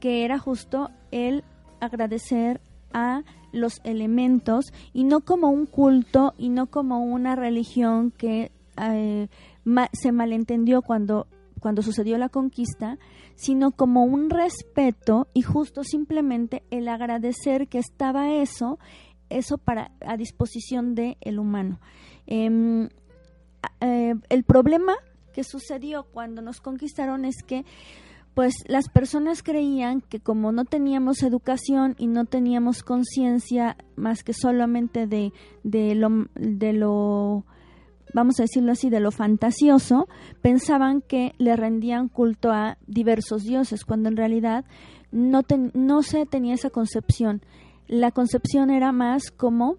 que 0.01 0.25
era 0.25 0.39
justo 0.39 0.91
el 1.11 1.45
agradecer 1.81 2.61
a 2.93 3.23
los 3.53 3.81
elementos 3.85 4.67
y 4.93 5.05
no 5.05 5.21
como 5.21 5.49
un 5.49 5.67
culto 5.67 6.35
y 6.39 6.51
no 6.51 6.67
como 6.67 7.03
una 7.03 7.35
religión 7.35 8.11
que 8.11 8.53
eh, 8.81 9.29
ma 9.65 9.89
se 9.93 10.13
malentendió 10.13 10.83
cuando 10.83 11.27
cuando 11.59 11.83
sucedió 11.83 12.19
la 12.19 12.29
conquista, 12.29 12.99
sino 13.35 13.73
como 13.73 14.05
un 14.05 14.31
respeto 14.31 15.29
y 15.35 15.43
justo 15.43 15.85
simplemente 15.85 16.63
el 16.71 16.89
agradecer 16.89 17.69
que 17.69 17.79
estaba 17.79 18.33
eso 18.33 18.79
eso 19.31 19.59
para 19.59 19.93
a 20.01 20.17
disposición 20.17 20.95
del 20.95 21.17
el 21.21 21.39
humano. 21.39 21.81
Em, 22.27 22.89
eh, 23.81 24.15
el 24.29 24.45
problema 24.45 24.95
que 25.33 25.45
sucedió 25.45 26.05
cuando 26.05 26.43
nos 26.43 26.61
conquistaron 26.61 27.25
es 27.25 27.43
que 27.43 27.65
pues 28.39 28.55
las 28.69 28.89
personas 28.89 29.43
creían 29.43 30.01
que 30.01 30.21
como 30.21 30.53
no 30.53 30.65
teníamos 30.65 31.25
educación 31.25 31.97
y 31.99 32.07
no 32.07 32.25
teníamos 32.25 32.85
conciencia 32.85 33.77
más 33.97 34.23
que 34.23 34.33
solamente 34.33 35.09
de, 35.09 35.33
de, 35.65 35.97
lo, 35.97 36.29
de 36.37 36.73
lo, 36.73 37.45
vamos 38.15 38.39
a 38.39 38.45
decirlo 38.45 38.71
así, 38.71 38.91
de 38.91 39.01
lo 39.01 39.11
fantasioso, 39.11 40.07
pensaban 40.41 41.01
que 41.01 41.33
le 41.39 41.57
rendían 41.57 42.09
culto 42.09 42.53
a 42.53 42.79
diversos 42.87 43.43
dioses, 43.43 43.85
cuando 43.85 44.09
en 44.09 44.17
realidad 44.17 44.65
no, 45.11 45.43
no 45.75 46.03
se 46.03 46.25
tenía 46.25 46.55
esa 46.55 46.71
concepción. 46.71 47.43
La 47.89 48.13
concepción 48.13 48.71
era 48.71 48.93
más 48.93 49.31
como 49.31 49.77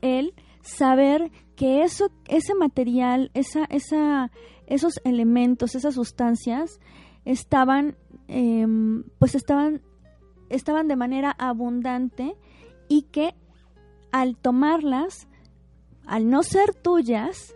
el 0.00 0.34
saber 0.62 1.30
que 1.56 1.82
eso, 1.82 2.10
ese 2.26 2.54
material, 2.54 3.30
esa, 3.34 3.64
esa, 3.64 4.30
esos 4.66 5.00
elementos, 5.04 5.74
esas 5.74 5.94
sustancias, 5.94 6.80
estaban, 7.24 7.96
em, 8.28 9.04
pues 9.18 9.34
estaban, 9.34 9.82
estaban 10.48 10.88
de 10.88 10.96
manera 10.96 11.34
abundante 11.38 12.36
y 12.88 13.02
que 13.02 13.34
al 14.12 14.36
tomarlas, 14.36 15.28
al 16.06 16.30
no 16.30 16.42
ser 16.42 16.74
tuyas, 16.74 17.54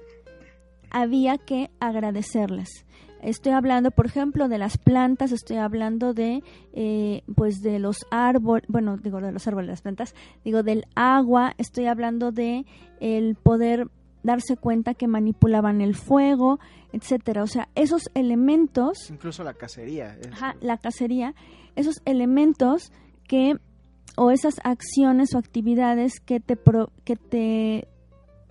había 0.90 1.38
que 1.38 1.70
agradecerlas. 1.80 2.84
Estoy 3.22 3.52
hablando, 3.52 3.90
por 3.92 4.06
ejemplo, 4.06 4.48
de 4.48 4.58
las 4.58 4.78
plantas, 4.78 5.32
estoy 5.32 5.56
hablando 5.56 6.12
de, 6.12 6.42
eh, 6.72 7.22
pues, 7.34 7.62
de 7.62 7.78
los 7.78 8.04
árboles, 8.10 8.66
bueno, 8.68 8.96
digo 8.96 9.20
de 9.20 9.32
los 9.32 9.46
árboles, 9.46 9.70
las 9.70 9.82
plantas, 9.82 10.14
digo 10.44 10.62
del 10.62 10.84
agua, 10.94 11.54
estoy 11.56 11.86
hablando 11.86 12.32
de 12.32 12.66
el 13.00 13.36
poder 13.36 13.88
darse 14.22 14.56
cuenta 14.56 14.94
que 14.94 15.06
manipulaban 15.06 15.80
el 15.80 15.94
fuego, 15.94 16.58
etcétera. 16.92 17.42
O 17.42 17.46
sea, 17.46 17.68
esos 17.74 18.10
elementos. 18.14 19.10
Incluso 19.10 19.44
la 19.44 19.54
cacería. 19.54 20.16
Ajá, 20.32 20.56
la 20.60 20.78
cacería. 20.78 21.34
Esos 21.76 22.02
elementos 22.04 22.92
que 23.26 23.56
o 24.16 24.30
esas 24.30 24.56
acciones 24.64 25.34
o 25.34 25.38
actividades 25.38 26.20
que 26.20 26.40
te 26.40 26.58
que 27.04 27.16
te 27.16 27.88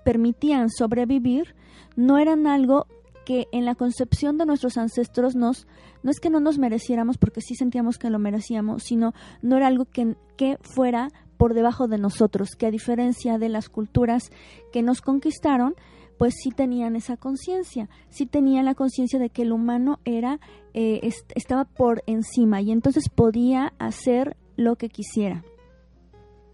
permitían 0.03 0.69
sobrevivir 0.69 1.55
no 1.95 2.17
eran 2.17 2.47
algo 2.47 2.87
que 3.31 3.47
en 3.53 3.63
la 3.63 3.75
concepción 3.75 4.37
de 4.37 4.45
nuestros 4.45 4.77
ancestros 4.77 5.35
nos 5.37 5.65
no 6.03 6.11
es 6.11 6.19
que 6.19 6.29
no 6.29 6.41
nos 6.41 6.57
mereciéramos 6.57 7.17
porque 7.17 7.39
sí 7.39 7.55
sentíamos 7.55 7.97
que 7.97 8.09
lo 8.09 8.19
merecíamos, 8.19 8.83
sino 8.83 9.13
no 9.41 9.55
era 9.55 9.67
algo 9.67 9.85
que, 9.85 10.17
fuera 10.59 11.07
por 11.37 11.53
debajo 11.53 11.87
de 11.87 11.97
nosotros, 11.97 12.57
que 12.57 12.65
a 12.65 12.71
diferencia 12.71 13.37
de 13.37 13.47
las 13.47 13.69
culturas 13.69 14.31
que 14.73 14.81
nos 14.81 14.99
conquistaron, 14.99 15.75
pues 16.17 16.33
sí 16.43 16.49
tenían 16.49 16.97
esa 16.97 17.15
conciencia, 17.15 17.89
sí 18.09 18.25
tenían 18.25 18.65
la 18.65 18.75
conciencia 18.75 19.17
de 19.17 19.29
que 19.29 19.43
el 19.43 19.53
humano 19.53 20.01
era 20.03 20.41
eh, 20.73 21.09
estaba 21.33 21.63
por 21.63 22.03
encima 22.07 22.61
y 22.61 22.71
entonces 22.71 23.07
podía 23.07 23.73
hacer 23.79 24.35
lo 24.57 24.75
que 24.75 24.89
quisiera. 24.89 25.45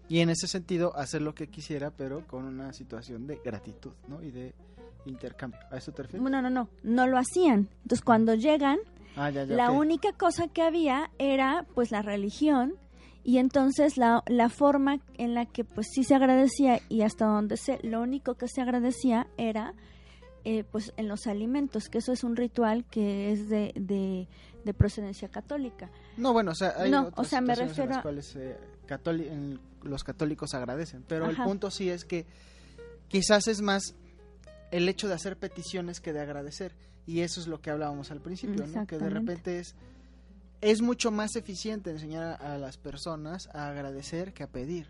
Y 0.08 0.20
en 0.20 0.30
ese 0.30 0.46
sentido 0.46 0.96
hacer 0.96 1.22
lo 1.22 1.34
que 1.34 1.48
quisiera, 1.48 1.90
pero 1.90 2.24
con 2.28 2.44
una 2.44 2.72
situación 2.72 3.26
de 3.26 3.40
gratitud, 3.44 3.94
¿no? 4.06 4.22
Y 4.22 4.30
de 4.30 4.54
intercambio. 5.06 5.60
¿A 5.70 5.76
eso 5.76 5.92
te 5.92 6.02
refieres? 6.02 6.30
No, 6.30 6.42
no, 6.42 6.50
no, 6.50 6.68
no 6.82 7.06
lo 7.06 7.18
hacían. 7.18 7.68
Entonces 7.82 8.02
cuando 8.02 8.34
llegan, 8.34 8.78
ah, 9.16 9.30
la 9.30 9.70
única 9.70 10.12
cosa 10.12 10.48
que 10.48 10.62
había 10.62 11.10
era 11.18 11.66
pues 11.74 11.90
la 11.90 12.02
religión 12.02 12.74
y 13.24 13.38
entonces 13.38 13.96
la, 13.96 14.22
la 14.26 14.48
forma 14.48 15.00
en 15.18 15.34
la 15.34 15.46
que 15.46 15.64
pues 15.64 15.88
sí 15.92 16.04
se 16.04 16.14
agradecía 16.14 16.80
y 16.88 17.02
hasta 17.02 17.26
donde 17.26 17.56
sé, 17.56 17.78
lo 17.82 18.00
único 18.00 18.34
que 18.34 18.48
se 18.48 18.62
agradecía 18.62 19.26
era 19.36 19.74
eh, 20.44 20.64
pues 20.64 20.94
en 20.96 21.08
los 21.08 21.26
alimentos, 21.26 21.90
que 21.90 21.98
eso 21.98 22.12
es 22.12 22.24
un 22.24 22.36
ritual 22.36 22.86
que 22.86 23.32
es 23.32 23.50
de, 23.50 23.74
de, 23.76 24.74
procedencia 24.74 25.28
católica. 25.28 25.90
No, 26.16 26.32
bueno, 26.32 26.52
o 26.52 26.54
sea, 26.54 26.74
hay 26.78 26.90
no, 26.90 27.10
o 27.16 27.24
sea, 27.24 27.40
me 27.40 27.54
refiero 27.54 27.84
en 27.84 27.90
las 27.90 28.02
cuales 28.02 28.36
eh, 28.36 28.56
los 29.82 30.04
católicos 30.04 30.54
agradecen, 30.54 31.04
pero 31.06 31.28
el 31.28 31.36
punto 31.36 31.70
sí 31.70 31.90
es 31.90 32.04
que 32.04 32.24
quizás 33.08 33.46
es 33.48 33.60
más 33.60 33.94
el 34.70 34.88
hecho 34.88 35.08
de 35.08 35.14
hacer 35.14 35.36
peticiones 35.36 36.00
que 36.00 36.12
de 36.12 36.20
agradecer 36.20 36.74
y 37.06 37.20
eso 37.20 37.40
es 37.40 37.46
lo 37.46 37.60
que 37.60 37.70
hablábamos 37.70 38.10
al 38.10 38.20
principio, 38.20 38.66
¿no? 38.66 38.86
que 38.86 38.98
de 38.98 39.10
repente 39.10 39.58
es 39.58 39.74
es 40.60 40.82
mucho 40.82 41.10
más 41.10 41.36
eficiente 41.36 41.90
enseñar 41.90 42.42
a, 42.42 42.58
las 42.58 42.78
personas 42.78 43.48
a 43.52 43.68
agradecer 43.68 44.32
que 44.32 44.42
a 44.42 44.50
pedir. 44.50 44.88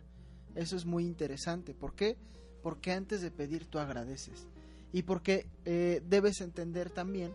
Eso 0.54 0.76
es 0.76 0.86
muy 0.86 1.04
interesante. 1.04 1.74
¿Por 1.74 1.94
qué? 1.94 2.16
Porque 2.62 2.92
antes 2.92 3.20
de 3.20 3.30
pedir 3.30 3.66
tú 3.66 3.78
agradeces. 3.78 4.46
Y 4.92 5.02
porque 5.02 5.46
eh, 5.64 6.02
debes 6.08 6.40
entender 6.40 6.90
también 6.90 7.32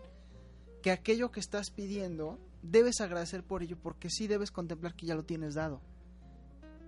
que 0.82 0.90
aquello 0.90 1.30
que 1.30 1.40
estás 1.40 1.70
pidiendo 1.70 2.38
debes 2.62 3.00
agradecer 3.00 3.44
por 3.44 3.62
ello 3.62 3.78
porque 3.80 4.10
sí 4.10 4.26
debes 4.26 4.50
contemplar 4.50 4.94
que 4.94 5.06
ya 5.06 5.14
lo 5.14 5.24
tienes 5.24 5.54
dado. 5.54 5.80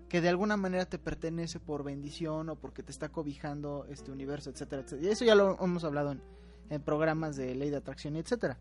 Que 0.08 0.20
de 0.20 0.28
alguna 0.28 0.56
manera 0.56 0.86
te 0.86 0.98
pertenece 0.98 1.58
por 1.58 1.82
bendición 1.82 2.48
o 2.48 2.56
porque 2.56 2.82
te 2.82 2.92
está 2.92 3.08
cobijando 3.08 3.86
este 3.88 4.12
universo, 4.12 4.50
etcétera, 4.50 4.82
etcétera. 4.82 5.08
Y 5.08 5.12
eso 5.12 5.24
ya 5.24 5.34
lo 5.34 5.58
hemos 5.62 5.84
hablado 5.84 6.12
en, 6.12 6.22
en 6.70 6.82
programas 6.82 7.36
de 7.36 7.54
ley 7.54 7.70
de 7.70 7.76
atracción, 7.76 8.16
etcétera. 8.16 8.58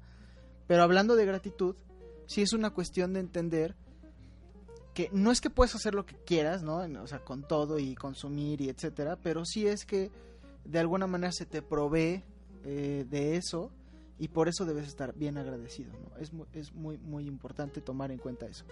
Pero 0.67 0.84
hablando 0.84 1.15
de 1.15 1.25
gratitud, 1.25 1.75
sí 2.25 2.41
es 2.41 2.53
una 2.53 2.71
cuestión 2.71 3.13
de 3.13 3.19
entender 3.19 3.75
que 4.95 5.10
no 5.12 5.31
es 5.31 5.41
que 5.41 5.49
puedes 5.49 5.75
hacer 5.75 5.93
lo 5.93 6.05
que 6.05 6.15
quieras, 6.15 6.63
¿no? 6.63 6.77
O 6.77 7.08
sea, 7.08 7.19
con 7.19 7.43
todo 7.43 7.79
y 7.79 7.95
consumir 7.95 8.62
y 8.62 8.69
etcétera, 8.69 9.17
pero 9.21 9.43
sí 9.45 9.67
es 9.67 9.86
que 9.86 10.10
de 10.63 10.79
alguna 10.79 11.05
manera 11.05 11.31
se 11.34 11.45
te 11.45 11.62
provee 11.62 12.23
eh, 12.63 13.05
de 13.10 13.36
eso 13.36 13.71
y 14.17 14.29
por 14.29 14.47
eso 14.47 14.65
debes 14.65 14.88
estar 14.88 15.13
bien 15.13 15.38
agradecido, 15.38 15.91
¿no? 15.91 16.17
Es, 16.17 16.31
muy, 16.31 16.47
es 16.53 16.73
muy, 16.73 16.97
muy 16.97 17.27
importante 17.27 17.81
tomar 17.81 18.10
en 18.12 18.19
cuenta 18.19 18.45
eso. 18.45 18.63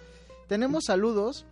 Tenemos 0.48 0.84
saludos 0.86 1.46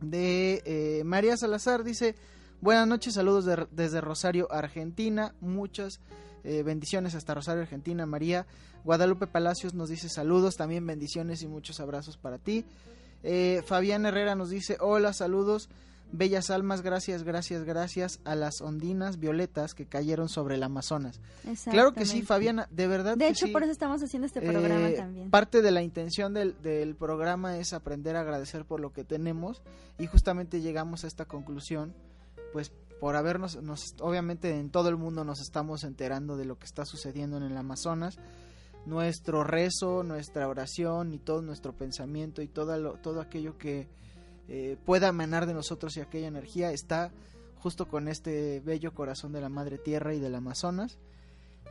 de 0.00 0.62
eh, 0.64 1.04
María 1.04 1.36
Salazar, 1.36 1.84
dice, 1.84 2.14
buenas 2.60 2.86
noches, 2.86 3.14
saludos 3.14 3.46
desde 3.70 4.00
Rosario, 4.00 4.50
Argentina, 4.50 5.34
muchas 5.40 6.00
eh, 6.44 6.62
bendiciones 6.62 7.14
hasta 7.14 7.34
Rosario, 7.34 7.62
Argentina, 7.62 8.06
María. 8.06 8.46
Guadalupe 8.84 9.26
Palacios 9.26 9.74
nos 9.74 9.88
dice 9.88 10.08
saludos, 10.08 10.54
también 10.56 10.86
bendiciones 10.86 11.42
y 11.42 11.48
muchos 11.48 11.80
abrazos 11.80 12.16
para 12.16 12.38
ti. 12.38 12.64
Eh, 13.24 13.62
Fabián 13.66 14.06
Herrera 14.06 14.36
nos 14.36 14.50
dice 14.50 14.76
hola, 14.80 15.12
saludos. 15.12 15.68
Bellas 16.12 16.50
almas, 16.50 16.82
gracias, 16.82 17.24
gracias, 17.24 17.64
gracias 17.64 18.20
a 18.24 18.34
las 18.34 18.60
ondinas 18.60 19.18
violetas 19.18 19.74
que 19.74 19.86
cayeron 19.86 20.28
sobre 20.28 20.54
el 20.54 20.62
Amazonas. 20.62 21.20
Claro 21.70 21.92
que 21.92 22.06
sí, 22.06 22.22
Fabiana, 22.22 22.68
de 22.70 22.86
verdad. 22.86 23.16
De 23.16 23.28
hecho, 23.28 23.50
por 23.52 23.62
eso 23.62 23.72
estamos 23.72 24.02
haciendo 24.02 24.26
este 24.26 24.40
programa 24.40 24.88
eh, 24.88 24.94
también. 24.94 25.30
Parte 25.30 25.62
de 25.62 25.70
la 25.70 25.82
intención 25.82 26.32
del, 26.32 26.60
del, 26.62 26.94
programa 26.94 27.58
es 27.58 27.72
aprender 27.72 28.16
a 28.16 28.20
agradecer 28.20 28.64
por 28.64 28.80
lo 28.80 28.92
que 28.92 29.04
tenemos 29.04 29.62
y 29.98 30.06
justamente 30.06 30.60
llegamos 30.60 31.04
a 31.04 31.08
esta 31.08 31.24
conclusión, 31.24 31.94
pues 32.52 32.72
por 33.00 33.16
habernos, 33.16 33.62
nos, 33.62 33.94
obviamente 34.00 34.58
en 34.58 34.70
todo 34.70 34.88
el 34.88 34.96
mundo 34.96 35.24
nos 35.24 35.40
estamos 35.40 35.84
enterando 35.84 36.36
de 36.36 36.46
lo 36.46 36.58
que 36.58 36.64
está 36.64 36.84
sucediendo 36.84 37.36
en 37.36 37.42
el 37.42 37.56
Amazonas 37.56 38.18
nuestro 38.86 39.42
rezo, 39.44 40.02
nuestra 40.04 40.48
oración 40.48 41.12
y 41.12 41.18
todo 41.18 41.42
nuestro 41.42 41.72
pensamiento 41.72 42.40
y 42.40 42.48
todo, 42.48 42.78
lo, 42.78 42.94
todo 42.94 43.20
aquello 43.20 43.58
que 43.58 43.88
eh, 44.48 44.76
pueda 44.84 45.08
emanar 45.08 45.46
de 45.46 45.54
nosotros 45.54 45.96
y 45.96 46.00
aquella 46.00 46.28
energía 46.28 46.70
está 46.70 47.10
justo 47.58 47.88
con 47.88 48.08
este 48.08 48.60
bello 48.60 48.94
corazón 48.94 49.32
de 49.32 49.40
la 49.40 49.48
Madre 49.48 49.78
Tierra 49.78 50.14
y 50.14 50.20
del 50.20 50.34
Amazonas. 50.34 50.98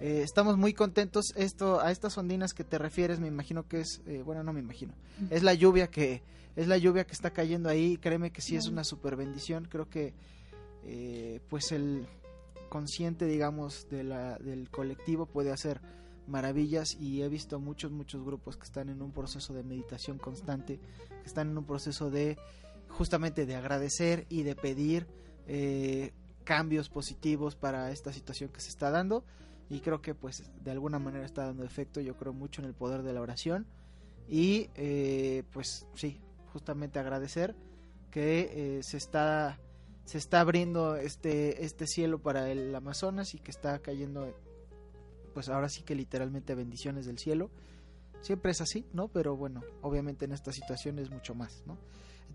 Eh, 0.01 0.21
estamos 0.23 0.57
muy 0.57 0.73
contentos. 0.73 1.33
Esto, 1.35 1.79
a 1.79 1.91
estas 1.91 2.17
ondinas 2.17 2.53
que 2.53 2.63
te 2.63 2.77
refieres, 2.77 3.19
me 3.19 3.27
imagino 3.27 3.67
que 3.67 3.81
es, 3.81 4.01
eh, 4.05 4.21
bueno, 4.23 4.43
no 4.43 4.51
me 4.51 4.59
imagino, 4.59 4.93
es 5.29 5.43
la 5.43 5.53
lluvia 5.53 5.87
que 5.87 6.21
es 6.57 6.67
la 6.67 6.77
lluvia 6.77 7.05
que 7.05 7.13
está 7.13 7.31
cayendo 7.31 7.69
ahí. 7.69 7.97
Créeme 7.97 8.31
que 8.31 8.41
sí 8.41 8.55
es 8.55 8.67
una 8.67 8.83
super 8.83 9.15
bendición. 9.15 9.67
Creo 9.69 9.89
que, 9.89 10.13
pues 11.49 11.71
el 11.71 12.07
consciente, 12.69 13.25
digamos, 13.25 13.87
de 13.89 14.03
la, 14.03 14.37
del 14.37 14.69
colectivo 14.69 15.25
puede 15.25 15.51
hacer 15.51 15.81
maravillas 16.27 16.95
y 16.99 17.21
he 17.21 17.29
visto 17.29 17.59
muchos, 17.59 17.91
muchos 17.91 18.23
grupos 18.23 18.57
que 18.57 18.63
están 18.63 18.89
en 18.89 19.01
un 19.01 19.11
proceso 19.11 19.53
de 19.53 19.63
meditación 19.63 20.17
constante, 20.17 20.79
que 21.09 21.25
están 21.25 21.49
en 21.51 21.57
un 21.57 21.65
proceso 21.65 22.09
de 22.09 22.37
justamente 22.89 23.45
de 23.45 23.55
agradecer 23.55 24.25
y 24.29 24.43
de 24.43 24.55
pedir 24.55 25.07
eh, 25.47 26.13
cambios 26.43 26.89
positivos 26.89 27.55
para 27.55 27.91
esta 27.91 28.13
situación 28.13 28.49
que 28.49 28.61
se 28.61 28.69
está 28.69 28.91
dando 28.91 29.23
y 29.69 29.79
creo 29.79 30.01
que 30.01 30.13
pues 30.13 30.43
de 30.63 30.71
alguna 30.71 30.99
manera 30.99 31.25
está 31.25 31.45
dando 31.45 31.63
efecto, 31.63 31.99
yo 31.99 32.15
creo 32.15 32.33
mucho 32.33 32.61
en 32.61 32.67
el 32.67 32.73
poder 32.73 33.03
de 33.03 33.13
la 33.13 33.21
oración 33.21 33.65
y 34.27 34.69
eh, 34.75 35.43
pues 35.51 35.87
sí, 35.95 36.21
justamente 36.53 36.99
agradecer 36.99 37.55
que 38.11 38.77
eh, 38.77 38.83
se 38.83 38.97
está 38.97 39.59
se 40.05 40.19
está 40.19 40.39
abriendo 40.39 40.95
este 40.95 41.65
este 41.65 41.87
cielo 41.87 42.19
para 42.19 42.49
el 42.51 42.73
Amazonas 42.75 43.33
y 43.33 43.39
que 43.39 43.49
está 43.51 43.79
cayendo 43.79 44.35
pues 45.33 45.49
ahora 45.49 45.67
sí 45.67 45.83
que 45.83 45.95
literalmente 45.95 46.55
bendiciones 46.55 47.05
del 47.05 47.19
cielo. 47.19 47.51
Siempre 48.21 48.51
es 48.51 48.61
así, 48.61 48.85
¿no? 48.93 49.09
Pero 49.09 49.35
bueno, 49.35 49.61
obviamente 49.81 50.25
en 50.25 50.31
esta 50.31 50.53
situación 50.53 50.97
es 50.97 51.11
mucho 51.11 51.35
más, 51.35 51.61
¿no? 51.67 51.77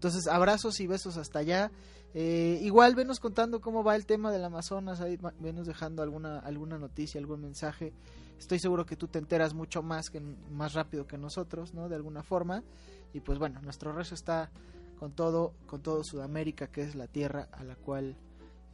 Entonces, 0.01 0.29
abrazos 0.29 0.81
y 0.81 0.87
besos 0.87 1.19
hasta 1.19 1.41
allá. 1.41 1.71
Eh, 2.15 2.59
igual 2.63 2.95
venos 2.95 3.21
contando 3.21 3.61
cómo 3.61 3.85
va 3.85 3.97
el 3.97 4.07
tema 4.07 4.33
del 4.33 4.43
Amazonas, 4.43 4.99
venos 5.39 5.67
dejando 5.67 6.03
alguna, 6.03 6.39
alguna 6.39 6.79
noticia, 6.79 7.21
algún 7.21 7.43
mensaje. 7.43 7.93
Estoy 8.39 8.59
seguro 8.61 8.87
que 8.87 8.97
tú 8.97 9.09
te 9.09 9.19
enteras 9.19 9.53
mucho 9.53 9.83
más, 9.83 10.09
que, 10.09 10.21
más 10.21 10.73
rápido 10.73 11.07
que 11.07 11.19
nosotros, 11.19 11.75
¿no? 11.75 11.91
De 11.91 11.97
alguna 11.97 12.23
forma. 12.23 12.65
Y 13.13 13.21
pues 13.21 13.39
bueno, 13.39 13.61
nuestro 13.61 13.93
rezo 13.93 14.15
está 14.15 14.51
con 14.99 15.13
todo, 15.13 15.53
con 15.67 15.83
todo 15.83 16.03
Sudamérica, 16.03 16.69
que 16.69 16.81
es 16.81 16.95
la 16.95 17.07
tierra 17.07 17.51
a 17.53 17.63
la 17.63 17.77
cual, 17.77 18.17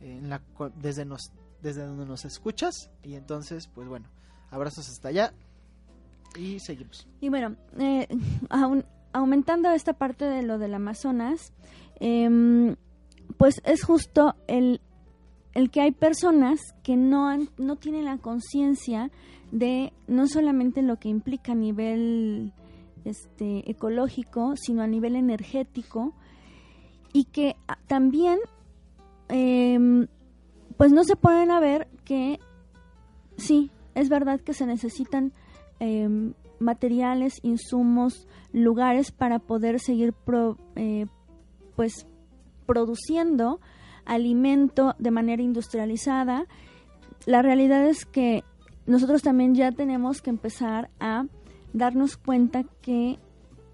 eh, 0.01 0.19
en 0.19 0.31
la 0.31 0.41
desde, 0.77 1.05
nos, 1.05 1.33
desde 1.61 1.85
donde 1.85 2.07
nos 2.07 2.25
escuchas. 2.25 2.93
Y 3.03 3.17
entonces, 3.17 3.67
pues 3.67 3.89
bueno, 3.89 4.07
abrazos 4.53 4.89
hasta 4.89 5.09
allá. 5.09 5.35
Y 6.37 6.61
seguimos. 6.61 7.09
Y 7.21 7.31
bueno, 7.31 7.57
eh, 7.81 8.07
aún, 8.49 8.85
aumentando 9.17 9.71
esta 9.71 9.95
parte 9.95 10.27
de 10.27 10.43
lo 10.43 10.59
del 10.59 10.75
Amazonas, 10.75 11.53
em, 12.01 12.77
pues 13.39 13.63
es 13.65 13.83
justo 13.83 14.35
el, 14.47 14.81
el 15.55 15.71
que 15.71 15.81
hay 15.81 15.93
personas 15.93 16.61
que 16.83 16.97
no, 16.97 17.29
han, 17.29 17.49
no 17.57 17.77
tienen 17.77 18.05
la 18.05 18.19
conciencia 18.19 19.11
de 19.53 19.93
no 20.07 20.27
solamente 20.27 20.83
lo 20.83 20.97
que 20.99 21.09
implica 21.09 21.53
a 21.53 21.55
nivel 21.55 22.53
este, 23.05 23.71
ecológico, 23.71 24.55
sino 24.57 24.83
a 24.83 24.87
nivel 24.87 25.17
energético, 25.17 26.13
y 27.13 27.25
que 27.25 27.57
también 27.87 28.39
em, 29.29 30.09
pues 30.77 30.93
no 30.93 31.05
se 31.05 31.17
pueden 31.17 31.51
a 31.51 31.61
ver 31.61 31.89
que 32.05 32.39
sí, 33.39 33.71
es 33.95 34.11
verdad 34.11 34.41
que 34.41 34.53
se 34.53 34.67
necesitan 34.67 35.33
em, 35.81 36.35
materiales, 36.59 37.41
insumos, 37.43 38.27
lugares 38.53 39.13
para 39.13 39.39
poder 39.39 39.81
seguir 39.81 40.15
eh, 40.77 41.07
pues 41.75 42.07
produciendo 42.67 43.61
alimento 44.05 44.95
de 44.99 45.11
manera 45.11 45.43
industrializada. 45.43 46.47
La 47.27 47.43
realidad 47.43 47.87
es 47.87 48.05
que 48.05 48.45
nosotros 48.87 49.23
también 49.23 49.55
ya 49.55 49.73
tenemos 49.73 50.23
que 50.23 50.31
empezar 50.31 50.91
a 51.01 51.27
darnos 51.73 52.17
cuenta 52.17 52.65
que 52.83 53.19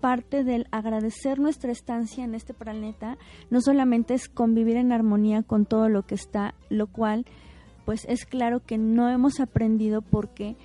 parte 0.01 0.43
del 0.43 0.67
agradecer 0.73 1.39
nuestra 1.39 1.71
estancia 1.71 2.25
en 2.25 2.35
este 2.35 2.55
planeta 2.55 3.19
no 3.51 3.61
solamente 3.61 4.15
es 4.15 4.29
convivir 4.29 4.77
en 4.77 4.91
armonía 4.91 5.45
con 5.45 5.65
todo 5.65 5.89
lo 5.89 6.03
que 6.03 6.17
está, 6.17 6.55
lo 6.71 6.89
cual 6.89 7.25
pues 7.85 8.05
es 8.09 8.25
claro 8.25 8.61
que 8.65 8.79
no 8.79 9.09
hemos 9.09 9.39
aprendido 9.39 10.03
porque 10.03 10.57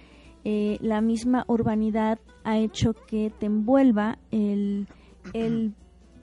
eh, 0.50 0.78
la 0.80 1.02
misma 1.02 1.44
urbanidad 1.50 2.20
ha 2.46 2.58
hecho 2.58 2.94
que 2.94 3.34
te 3.38 3.48
envuelva 3.48 4.18
el, 4.32 4.88
el 5.34 5.74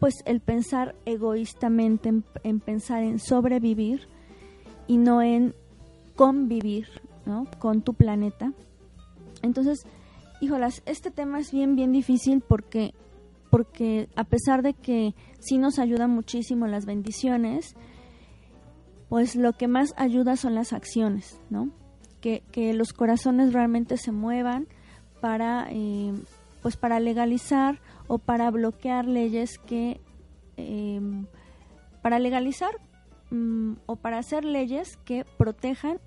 pues 0.01 0.15
el 0.25 0.41
pensar 0.41 0.95
egoístamente 1.05 2.09
en, 2.43 2.61
pensar 2.61 3.03
en 3.03 3.19
sobrevivir 3.19 4.09
y 4.87 4.97
no 4.97 5.21
en 5.21 5.55
convivir 6.17 6.87
¿no? 7.27 7.45
con 7.59 7.83
tu 7.83 7.93
planeta 7.93 8.55
entonces 9.43 9.87
híjolas 10.41 10.83
este 10.87 11.11
tema 11.11 11.39
es 11.39 11.53
bien 11.53 11.77
bien 11.77 11.93
difícil 11.93 12.41
porque 12.41 12.95
porque 13.51 14.09
a 14.17 14.25
pesar 14.25 14.63
de 14.63 14.73
que 14.73 15.15
sí 15.39 15.59
nos 15.59 15.79
ayuda 15.79 16.07
muchísimo 16.07 16.67
las 16.67 16.87
bendiciones 16.87 17.77
pues 19.11 19.37
lo 19.37 19.53
que 19.53 19.69
más 19.69 19.93
ayuda 19.99 20.37
son 20.37 20.55
las 20.55 20.73
acciones 20.73 21.39
no 21.51 21.84
que, 22.53 22.73
los 22.73 22.93
corazones 22.93 23.53
realmente 23.53 23.99
se 23.99 24.11
muevan 24.11 24.67
para, 25.21 25.67
eh, 25.71 26.15
pues 26.63 26.77
para 26.77 26.99
legalizar 26.99 27.81
o 28.07 28.19
para 28.19 28.51
bloquear 28.51 29.07
leyes 29.07 29.59
que, 29.59 30.01
em, 30.57 31.27
para 32.03 32.19
legalizar 32.19 32.73
mm, 33.31 33.75
o 33.87 33.97
para 33.97 34.19
hacer 34.19 34.45
leyes 34.45 34.97
que 35.05 35.25
protejan 35.37 35.99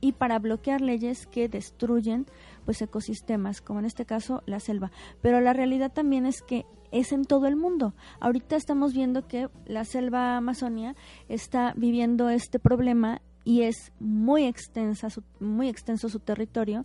y 0.00 0.12
para 0.12 0.38
bloquear 0.38 0.80
leyes 0.80 1.26
que 1.26 1.48
destruyen 1.48 2.26
pues 2.64 2.80
ecosistemas, 2.80 3.60
como 3.60 3.80
en 3.80 3.84
este 3.84 4.06
caso 4.06 4.42
la 4.46 4.60
selva. 4.60 4.90
Pero 5.20 5.40
la 5.40 5.52
realidad 5.52 5.92
también 5.92 6.24
es 6.24 6.40
que 6.40 6.64
es 6.90 7.12
en 7.12 7.24
todo 7.24 7.46
el 7.46 7.56
mundo. 7.56 7.94
Ahorita 8.20 8.56
estamos 8.56 8.94
viendo 8.94 9.26
que 9.26 9.48
la 9.66 9.84
selva 9.84 10.36
Amazonia 10.36 10.94
está 11.28 11.74
viviendo 11.76 12.28
este 12.28 12.58
problema 12.58 13.20
y 13.44 13.62
es 13.62 13.92
muy 14.00 14.44
extensa, 14.44 15.08
muy 15.40 15.68
extenso 15.68 16.08
su 16.08 16.18
territorio, 16.18 16.84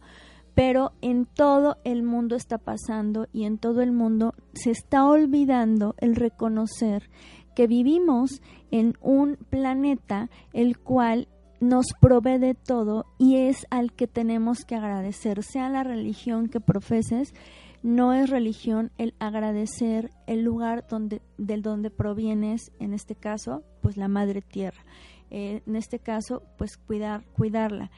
pero 0.54 0.92
en 1.02 1.26
todo 1.26 1.78
el 1.84 2.04
mundo 2.04 2.36
está 2.36 2.58
pasando 2.58 3.28
y 3.32 3.46
en 3.46 3.58
todo 3.58 3.82
el 3.82 3.92
mundo 3.92 4.36
se 4.54 4.72
está 4.72 5.06
olvidando 5.06 5.96
el 6.00 6.16
reconocer 6.16 7.10
que 7.56 7.68
vivimos 7.68 8.42
en 8.72 8.98
un 9.02 9.38
planeta 9.50 10.30
el 10.54 10.78
cual 10.78 11.28
nos 11.60 11.88
provee 12.00 12.38
de 12.38 12.56
todo 12.56 13.06
y 13.18 13.38
es 13.38 13.68
al 13.70 13.92
que 13.92 14.08
tenemos 14.08 14.66
que 14.66 14.76
agradecer, 14.76 15.44
sea 15.44 15.70
la 15.70 15.84
religión 15.84 16.48
que 16.48 16.62
profeses, 16.62 17.34
no 17.82 18.14
es 18.14 18.30
religión 18.30 18.92
el 18.98 19.14
agradecer 19.20 20.12
el 20.28 20.42
lugar 20.42 20.86
donde 20.90 21.22
del 21.38 21.62
donde 21.62 21.90
provienes, 21.90 22.72
en 22.80 22.94
este 22.94 23.16
caso, 23.16 23.64
pues 23.82 23.96
la 23.98 24.08
madre 24.08 24.42
tierra. 24.42 24.84
Eh, 25.32 25.62
en 25.66 25.76
este 25.76 26.00
caso, 26.00 26.44
pues 26.58 26.78
cuidar, 26.78 27.26
cuidarla. 27.34 27.92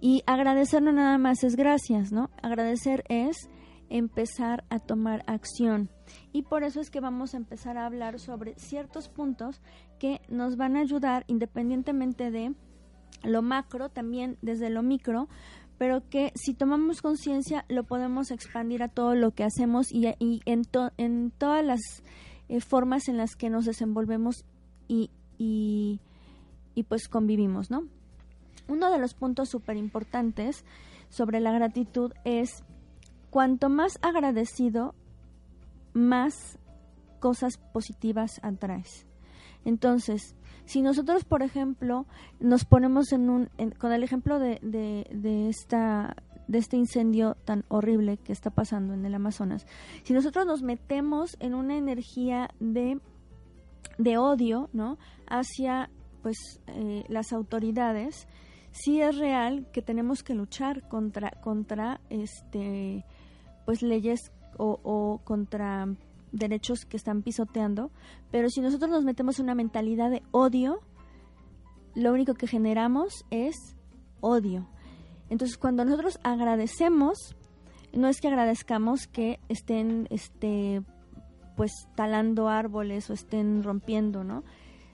Y 0.00 0.22
agradecer 0.26 0.82
no 0.82 0.92
nada 0.92 1.18
más 1.18 1.44
es 1.44 1.56
gracias, 1.56 2.12
¿no? 2.12 2.30
Agradecer 2.42 3.04
es 3.08 3.48
empezar 3.88 4.64
a 4.68 4.78
tomar 4.78 5.24
acción. 5.26 5.88
Y 6.32 6.42
por 6.42 6.64
eso 6.64 6.80
es 6.80 6.90
que 6.90 7.00
vamos 7.00 7.34
a 7.34 7.36
empezar 7.36 7.78
a 7.78 7.86
hablar 7.86 8.18
sobre 8.18 8.54
ciertos 8.56 9.08
puntos 9.08 9.60
que 9.98 10.20
nos 10.28 10.56
van 10.56 10.76
a 10.76 10.80
ayudar 10.80 11.24
independientemente 11.26 12.30
de 12.30 12.54
lo 13.22 13.42
macro, 13.42 13.88
también 13.88 14.36
desde 14.42 14.68
lo 14.68 14.82
micro, 14.82 15.28
pero 15.78 16.08
que 16.08 16.32
si 16.34 16.54
tomamos 16.54 17.02
conciencia 17.02 17.64
lo 17.68 17.84
podemos 17.84 18.30
expandir 18.30 18.82
a 18.82 18.88
todo 18.88 19.14
lo 19.14 19.32
que 19.32 19.44
hacemos 19.44 19.90
y, 19.90 20.06
en, 20.18 20.62
en 20.96 21.30
todas 21.30 21.64
las 21.64 21.80
eh, 22.48 22.60
formas 22.60 23.08
en 23.08 23.16
las 23.16 23.34
que 23.36 23.50
nos 23.50 23.64
desenvolvemos 23.64 24.44
y, 24.86 25.10
y 25.38 26.00
y 26.74 26.84
pues 26.84 27.08
convivimos, 27.08 27.70
¿no? 27.70 27.88
Uno 28.68 28.90
de 28.90 28.98
los 28.98 29.14
puntos 29.14 29.50
súper 29.50 29.76
importantes 29.76 30.64
sobre 31.08 31.40
la 31.40 31.52
gratitud 31.52 32.12
es 32.24 32.64
cuanto 33.30 33.68
más 33.68 33.98
agradecido, 34.02 34.94
más 35.92 36.58
cosas 37.20 37.58
positivas 37.58 38.40
atraes. 38.42 39.06
Entonces, 39.64 40.34
si 40.66 40.82
nosotros, 40.82 41.24
por 41.24 41.42
ejemplo, 41.42 42.06
nos 42.40 42.64
ponemos 42.64 43.12
en 43.12 43.30
un, 43.30 43.50
con 43.78 43.92
el 43.92 44.02
ejemplo 44.02 44.38
de, 44.38 44.58
de, 44.62 45.48
esta 45.48 46.16
de 46.48 46.58
este 46.58 46.76
incendio 46.76 47.36
tan 47.44 47.64
horrible 47.68 48.18
que 48.18 48.32
está 48.32 48.50
pasando 48.50 48.92
en 48.94 49.04
el 49.06 49.14
Amazonas, 49.14 49.66
si 50.02 50.12
nosotros 50.12 50.46
nos 50.46 50.62
metemos 50.62 51.36
en 51.40 51.54
una 51.54 51.76
energía 51.76 52.50
de, 52.60 53.00
de 53.98 54.18
odio, 54.18 54.68
¿no? 54.72 54.98
Hacia 55.26 55.90
pues 56.24 56.58
eh, 56.68 57.04
las 57.08 57.34
autoridades 57.34 58.26
sí 58.72 59.02
es 59.02 59.18
real 59.18 59.70
que 59.72 59.82
tenemos 59.82 60.22
que 60.22 60.34
luchar 60.34 60.88
contra 60.88 61.30
contra 61.42 62.00
este 62.08 63.04
pues 63.66 63.82
leyes 63.82 64.32
o, 64.56 65.20
contra 65.22 65.86
derechos 66.32 66.86
que 66.86 66.96
están 66.96 67.20
pisoteando 67.20 67.90
pero 68.30 68.48
si 68.48 68.62
nosotros 68.62 68.90
nos 68.90 69.04
metemos 69.04 69.38
en 69.38 69.44
una 69.44 69.54
mentalidad 69.54 70.10
de 70.10 70.22
odio 70.30 70.80
lo 71.94 72.12
único 72.12 72.34
que 72.34 72.48
generamos 72.48 73.24
es 73.30 73.76
odio. 74.20 74.66
Entonces 75.28 75.58
cuando 75.58 75.84
nosotros 75.84 76.18
agradecemos 76.24 77.36
no 77.92 78.08
es 78.08 78.22
que 78.22 78.28
agradezcamos 78.28 79.08
que 79.08 79.40
estén 79.50 80.08
este 80.08 80.82
pues 81.54 81.70
talando 81.94 82.48
árboles 82.48 83.10
o 83.10 83.12
estén 83.12 83.62
rompiendo 83.62 84.24
no 84.24 84.42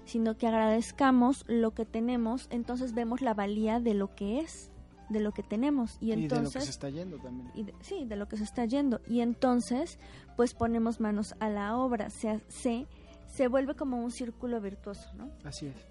sino 0.05 0.37
que 0.37 0.47
agradezcamos 0.47 1.45
lo 1.47 1.73
que 1.73 1.85
tenemos, 1.85 2.49
entonces 2.51 2.95
vemos 2.95 3.21
la 3.21 3.35
valía 3.35 3.81
de 3.81 3.95
lo 3.95 4.15
que 4.15 4.41
es, 4.41 4.71
de 5.09 5.21
lo 5.21 5.33
que 5.33 5.43
tenemos. 5.43 5.99
Y, 6.01 6.13
entonces, 6.13 6.39
de 6.39 6.45
lo 6.45 6.51
que 6.53 6.61
se 6.61 6.71
está 6.71 6.91
yendo 6.91 7.19
también. 7.19 7.73
sí, 7.81 8.05
de 8.07 8.17
lo 8.17 8.29
que 8.29 8.37
se 8.37 8.45
está 8.45 8.65
yendo. 8.65 9.01
Y 9.07 9.21
entonces, 9.21 9.99
pues 10.37 10.55
ponemos 10.55 11.01
manos 11.01 11.35
a 11.41 11.49
la 11.49 11.77
obra, 11.77 12.11
se, 12.11 12.41
se, 12.49 12.87
se 13.27 13.49
vuelve 13.49 13.75
como 13.75 14.03
un 14.03 14.11
círculo 14.11 14.61
virtuoso, 14.61 15.11
¿no? 15.15 15.31
Así 15.45 15.67
es. 15.67 15.87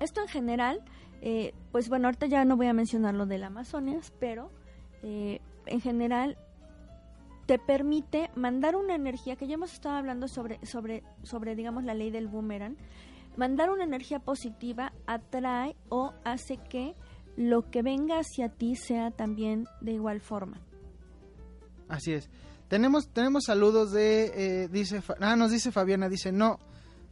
Esto 0.00 0.20
en 0.20 0.28
general, 0.28 0.82
eh, 1.22 1.54
pues 1.72 1.88
bueno, 1.88 2.08
ahorita 2.08 2.26
ya 2.26 2.44
no 2.44 2.56
voy 2.56 2.66
a 2.66 2.72
mencionar 2.72 3.14
lo 3.14 3.26
del 3.26 3.44
Amazonas, 3.44 4.12
pero 4.18 4.50
eh, 5.02 5.40
en 5.66 5.80
general 5.80 6.36
te 7.46 7.58
permite 7.58 8.30
mandar 8.34 8.76
una 8.76 8.94
energía 8.94 9.36
que 9.36 9.46
ya 9.46 9.54
hemos 9.54 9.72
estado 9.72 9.96
hablando 9.96 10.26
sobre 10.26 10.58
sobre 10.66 11.04
sobre 11.22 11.54
digamos 11.54 11.84
la 11.84 11.94
ley 11.94 12.10
del 12.10 12.26
boomerang 12.26 12.76
Mandar 13.36 13.70
una 13.70 13.84
energía 13.84 14.18
positiva 14.18 14.92
atrae 15.06 15.76
o 15.88 16.12
hace 16.24 16.56
que 16.56 16.94
lo 17.36 17.70
que 17.70 17.82
venga 17.82 18.18
hacia 18.18 18.48
ti 18.48 18.76
sea 18.76 19.10
también 19.10 19.66
de 19.80 19.92
igual 19.92 20.20
forma. 20.20 20.60
Así 21.88 22.12
es. 22.12 22.30
Tenemos, 22.68 23.08
tenemos 23.10 23.44
saludos 23.44 23.92
de, 23.92 24.64
eh, 24.64 24.68
dice, 24.68 25.02
ah, 25.20 25.36
nos 25.36 25.52
dice 25.52 25.70
Fabiana, 25.70 26.08
dice, 26.08 26.32
no, 26.32 26.58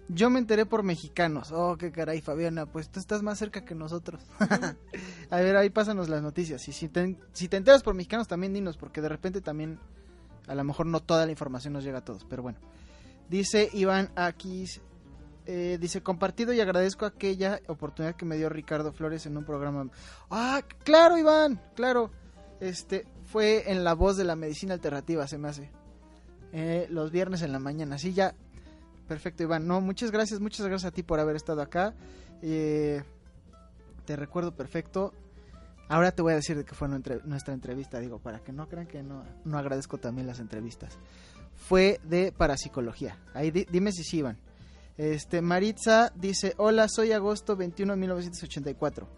yo 0.09 0.29
me 0.29 0.39
enteré 0.39 0.67
por 0.67 0.83
mexicanos. 0.83 1.53
Oh, 1.53 1.77
qué 1.77 1.93
caray, 1.93 2.21
Fabiana, 2.21 2.67
pues 2.67 2.91
tú 2.91 3.01
estás 3.01 3.23
más 3.23 3.39
cerca 3.39 3.65
que 3.65 3.75
nosotros. 3.75 4.21
a 5.31 5.37
ver, 5.37 5.57
ahí 5.57 5.71
pásanos 5.71 6.09
las 6.09 6.23
noticias. 6.23 6.67
Y 6.69 6.73
si 6.73 6.89
te, 6.89 7.17
si 7.33 7.49
te 7.49 7.57
enteras 7.57 7.83
por 7.83 7.95
mexicanos, 7.95 8.27
también 8.27 8.53
dinos, 8.53 8.77
porque 8.77 9.01
de 9.01 9.09
repente 9.09 9.41
también, 9.41 9.79
a 10.49 10.55
lo 10.55 10.65
mejor 10.65 10.87
no 10.87 11.01
toda 11.01 11.25
la 11.25 11.31
información 11.31 11.73
nos 11.73 11.85
llega 11.85 11.99
a 11.99 12.05
todos, 12.05 12.25
pero 12.25 12.43
bueno. 12.43 12.59
Dice 13.29 13.71
Iván 13.73 14.11
aquí, 14.17 14.67
eh, 15.46 15.78
dice, 15.80 16.02
compartido 16.02 16.52
y 16.52 16.61
agradezco 16.61 17.04
aquella 17.04 17.61
oportunidad 17.68 18.16
que 18.16 18.24
me 18.24 18.37
dio 18.37 18.48
Ricardo 18.48 18.92
Flores 18.92 19.26
en 19.26 19.37
un 19.37 19.44
programa. 19.44 19.90
Ah, 20.30 20.62
claro, 20.85 21.18
Iván, 21.18 21.61
claro. 21.74 22.11
Este, 22.61 23.07
fue 23.24 23.70
en 23.70 23.85
La 23.85 23.94
Voz 23.94 24.16
de 24.16 24.24
la 24.24 24.37
Medicina 24.37 24.74
Alternativa, 24.74 25.26
se 25.26 25.38
me 25.38 25.48
hace. 25.48 25.70
Eh, 26.52 26.87
los 26.88 27.11
viernes 27.11 27.42
en 27.42 27.52
la 27.52 27.59
mañana. 27.59 27.98
Sí, 27.98 28.14
ya. 28.14 28.35
Perfecto, 29.07 29.42
Iván. 29.42 29.66
No, 29.66 29.80
muchas 29.80 30.11
gracias, 30.11 30.40
muchas 30.40 30.66
gracias 30.66 30.90
a 30.90 30.94
ti 30.94 31.02
por 31.02 31.20
haber 31.20 31.37
estado 31.37 31.61
acá. 31.61 31.94
Eh, 32.40 33.02
te 34.07 34.16
recuerdo 34.16 34.54
perfecto. 34.54 35.12
Ahora 35.88 36.12
te 36.12 36.22
voy 36.22 36.33
a 36.33 36.37
decir 36.37 36.57
de 36.57 36.64
que 36.64 36.74
fue 36.74 36.88
nuestra 36.88 37.52
entrevista, 37.52 38.00
digo, 38.00 38.18
para 38.18 38.38
que 38.38 38.52
no 38.52 38.66
crean 38.68 38.87
que 38.87 39.02
no, 39.02 39.22
no 39.44 39.59
agradezco 39.59 39.98
también 39.98 40.26
las 40.26 40.40
entrevistas. 40.40 40.96
Fue 41.54 42.00
de 42.04 42.33
parapsicología. 42.33 43.18
Ahí 43.35 43.50
dime 43.50 43.92
si 43.92 44.02
sí, 44.02 44.18
Iván. 44.18 44.38
Este, 44.96 45.42
Maritza 45.42 46.12
dice, 46.14 46.54
hola, 46.57 46.88
soy 46.88 47.12
agosto 47.12 47.57
21 47.57 47.94
de 47.94 47.98
1984. 47.98 49.09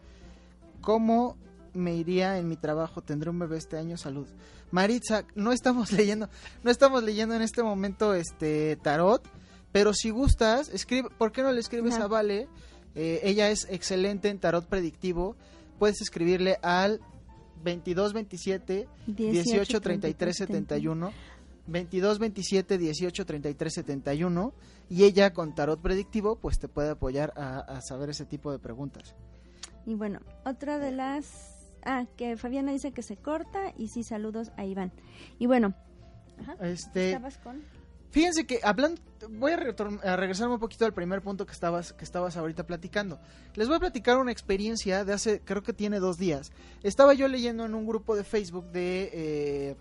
¿Cómo 0.80 1.36
me 1.74 1.94
iría 1.94 2.38
en 2.38 2.48
mi 2.48 2.56
trabajo? 2.56 3.02
Tendré 3.02 3.30
un 3.30 3.38
bebé 3.38 3.58
este 3.58 3.76
año, 3.76 3.96
salud. 3.96 4.26
Maritza, 4.70 5.24
no 5.34 5.52
estamos 5.52 5.92
leyendo, 5.92 6.28
no 6.62 6.70
estamos 6.70 7.02
leyendo 7.02 7.34
en 7.34 7.42
este 7.42 7.62
momento 7.62 8.14
este 8.14 8.76
tarot, 8.76 9.22
pero 9.72 9.92
si 9.92 10.10
gustas, 10.10 10.70
escribe, 10.70 11.10
¿por 11.18 11.32
qué 11.32 11.42
no 11.42 11.52
le 11.52 11.60
escribes 11.60 11.94
a 11.96 12.06
Vale? 12.06 12.48
Eh, 12.94 13.20
ella 13.24 13.50
es 13.50 13.66
excelente 13.68 14.30
en 14.30 14.38
tarot 14.38 14.66
predictivo. 14.66 15.36
Puedes 15.78 16.00
escribirle 16.00 16.58
al 16.62 17.00
2227 17.62 18.88
18 19.06 19.80
33 19.80 20.36
71 20.36 21.12
22 21.66 22.18
27 22.18 22.79
18 22.79 23.26
33 23.26 23.74
71 23.74 24.52
y 24.88 25.05
ella 25.05 25.33
con 25.33 25.55
tarot 25.55 25.81
predictivo 25.81 26.37
pues 26.37 26.59
te 26.59 26.68
puede 26.68 26.90
apoyar 26.90 27.33
a, 27.37 27.81
saber 27.81 28.11
ese 28.11 28.24
tipo 28.24 28.52
de 28.52 28.59
preguntas. 28.59 29.14
Y 29.85 29.94
bueno, 29.94 30.20
otra 30.44 30.79
de 30.79 30.92
las... 30.92 31.52
Ah, 31.85 32.07
que 32.16 32.37
Fabiana 32.37 32.72
dice 32.72 32.90
que 32.90 33.02
se 33.02 33.16
corta 33.16 33.72
y 33.79 33.88
sí, 33.88 34.02
saludos 34.02 34.50
a 34.57 34.64
Iván. 34.64 34.92
Y 35.38 35.46
bueno, 35.46 35.74
este... 36.61 37.12
¿Estabas 37.12 37.38
con? 37.38 37.62
Fíjense 38.11 38.46
que 38.46 38.61
hablando, 38.62 39.00
voy 39.31 39.52
a, 39.52 39.57
a, 39.57 40.16
regresarme 40.16 40.55
un 40.55 40.61
poquito 40.61 40.85
al 40.87 40.94
primer 40.94 41.20
punto 41.20 41.44
que 41.44 41.52
estabas, 41.52 41.92
que 41.92 42.05
estabas 42.05 42.37
ahorita 42.37 42.66
platicando. 42.66 43.20
Les 43.55 43.68
voy 43.68 43.76
a 43.76 43.81
platicar 43.81 44.16
una 44.16 44.33
experiencia 44.33 45.05
de 45.05 45.12
hace, 45.12 45.40
creo 45.40 45.62
que 45.62 45.72
tiene 45.72 46.00
dos 46.00 46.16
días. 46.16 46.50
Estaba 46.83 47.14
yo 47.14 47.29
leyendo 47.29 47.66
en 47.66 47.74
un 47.74 47.87
grupo 47.87 48.16
de 48.16 48.24
Facebook 48.24 48.70
de 48.70 49.11
eh, 49.12 49.76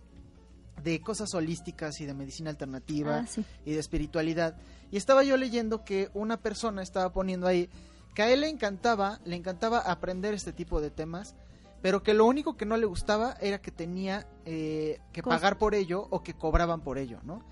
de 0.83 1.01
cosas 1.01 1.33
holísticas 1.33 1.99
y 2.01 2.05
de 2.05 2.13
medicina 2.13 2.49
alternativa 2.49 3.25
ah, 3.25 3.41
y 3.65 3.73
de 3.73 3.79
espiritualidad. 3.79 4.57
Y 4.91 4.97
estaba 4.97 5.23
yo 5.23 5.37
leyendo 5.37 5.83
que 5.83 6.09
una 6.13 6.37
persona 6.37 6.81
estaba 6.81 7.11
poniendo 7.11 7.47
ahí 7.47 7.69
que 8.13 8.23
a 8.23 8.31
él 8.31 8.41
le 8.41 8.49
encantaba, 8.49 9.19
le 9.25 9.35
encantaba 9.35 9.79
aprender 9.79 10.33
este 10.33 10.53
tipo 10.53 10.79
de 10.79 10.89
temas, 10.89 11.35
pero 11.81 12.01
que 12.01 12.13
lo 12.13 12.25
único 12.25 12.55
que 12.55 12.65
no 12.65 12.77
le 12.77 12.85
gustaba 12.85 13.35
era 13.41 13.61
que 13.61 13.71
tenía 13.71 14.25
eh, 14.45 14.99
que 15.11 15.21
pagar 15.21 15.57
por 15.57 15.75
ello 15.75 16.07
o 16.09 16.23
que 16.23 16.33
cobraban 16.33 16.81
por 16.81 16.97
ello, 16.97 17.19
¿no? 17.23 17.43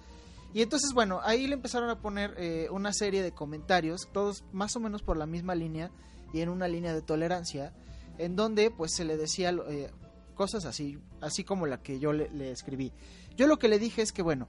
Y 0.53 0.61
entonces, 0.61 0.93
bueno, 0.93 1.19
ahí 1.23 1.47
le 1.47 1.55
empezaron 1.55 1.89
a 1.89 1.99
poner 1.99 2.35
eh, 2.37 2.67
una 2.71 2.93
serie 2.93 3.23
de 3.23 3.31
comentarios, 3.31 4.07
todos 4.13 4.43
más 4.53 4.75
o 4.75 4.79
menos 4.79 5.01
por 5.01 5.17
la 5.17 5.25
misma 5.25 5.55
línea 5.55 5.91
y 6.31 6.41
en 6.41 6.49
una 6.49 6.67
línea 6.67 6.93
de 6.93 7.01
tolerancia, 7.01 7.73
en 8.17 8.35
donde 8.35 8.71
pues 8.71 8.93
se 8.93 9.03
le 9.03 9.17
decía, 9.17 9.49
eh, 9.67 9.91
cosas 10.33 10.65
así, 10.65 10.99
así 11.21 11.43
como 11.43 11.65
la 11.65 11.81
que 11.81 11.99
yo 11.99 12.13
le, 12.13 12.51
escribí. 12.51 12.91
Yo 13.35 13.47
lo 13.47 13.57
que 13.57 13.67
le 13.67 13.79
dije 13.79 14.01
es 14.01 14.11
que, 14.11 14.21
bueno, 14.21 14.47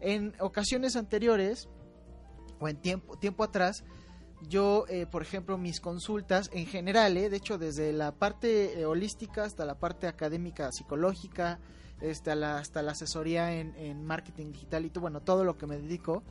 en 0.00 0.34
ocasiones 0.40 0.96
anteriores 0.96 1.68
o 2.60 2.68
en 2.68 2.76
tiempo, 2.76 3.16
tiempo 3.18 3.44
atrás, 3.44 3.84
yo, 4.48 4.84
eh, 4.88 5.06
por 5.06 5.22
ejemplo, 5.22 5.56
mis 5.58 5.80
consultas 5.80 6.50
en 6.52 6.66
general, 6.66 7.16
eh, 7.16 7.30
de 7.30 7.36
hecho, 7.36 7.58
desde 7.58 7.92
la 7.92 8.12
parte 8.12 8.78
eh, 8.78 8.84
holística 8.84 9.44
hasta 9.44 9.64
la 9.64 9.78
parte 9.78 10.06
académica, 10.06 10.70
psicológica, 10.72 11.58
este, 12.00 12.34
la, 12.34 12.58
hasta 12.58 12.82
la 12.82 12.92
asesoría 12.92 13.54
en, 13.54 14.04
marketing 14.04 14.52
digital 14.52 14.84
y 14.84 14.90
todo, 14.90 15.02
bueno, 15.02 15.20
todo 15.22 15.44
lo 15.44 15.56
que 15.56 15.66
me 15.66 15.78
dedico, 15.78 16.22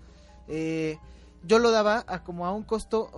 yo 1.45 1.59
lo 1.59 1.71
daba 1.71 2.03
a 2.07 2.23
como 2.23 2.45
a 2.45 2.51
un 2.51 2.63
costo 2.63 3.09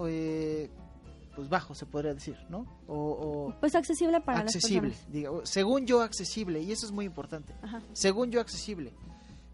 pues 1.35 1.49
bajo 1.49 1.75
se 1.75 1.85
podría 1.85 2.13
decir, 2.13 2.37
¿no? 2.49 2.65
O, 2.87 3.53
pues 3.59 3.75
accesible 3.75 4.21
para 4.21 4.39
accesible, 4.39 4.89
las 4.89 4.97
personas. 4.99 5.49
según 5.49 5.85
yo 5.85 6.01
accesible 6.01 6.61
y 6.61 6.71
eso 6.71 6.85
es 6.85 6.91
muy 6.91 7.05
importante. 7.05 7.53
Según 7.93 8.31
yo 8.31 8.39
accesible. 8.39 8.93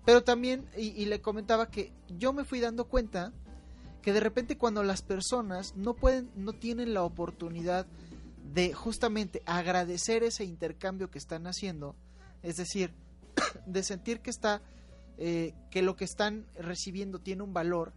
Pero 0.05 0.23
también 0.23 0.65
y, 0.77 1.05
le 1.05 1.21
comentaba 1.21 1.69
que 1.69 1.91
yo 2.17 2.33
me 2.33 2.43
fui 2.43 2.59
dando 2.59 2.85
cuenta 2.85 3.33
que 4.01 4.13
de 4.13 4.19
repente 4.19 4.57
cuando 4.57 4.83
las 4.83 5.01
personas 5.01 5.75
no 5.75 5.93
pueden 5.93 6.31
no 6.35 6.53
tienen 6.53 6.93
la 6.93 7.03
oportunidad 7.03 7.85
de 8.53 8.73
justamente 8.73 9.43
agradecer 9.45 10.23
ese 10.23 10.43
intercambio 10.43 11.09
que 11.09 11.19
están 11.19 11.45
haciendo, 11.45 11.95
es 12.41 12.57
decir, 12.57 12.93
de 13.65 13.83
sentir 13.83 14.21
que 14.21 14.29
está 14.29 14.61
eh, 15.17 15.53
que 15.69 15.81
lo 15.81 15.95
que 15.95 16.05
están 16.05 16.45
recibiendo 16.57 17.19
tiene 17.19 17.43
un 17.43 17.53
valor 17.53 17.93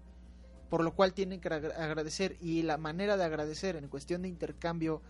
por 0.68 0.82
lo 0.82 0.94
cual 0.94 1.12
tienen 1.12 1.40
que 1.40 1.48
agradecer 1.48 2.36
y 2.40 2.62
la 2.62 2.76
manera 2.76 3.16
de 3.16 3.24
agradecer 3.24 3.76
en 3.76 3.88
cuestión 3.88 4.22
de 4.22 4.28
intercambio 4.28 5.02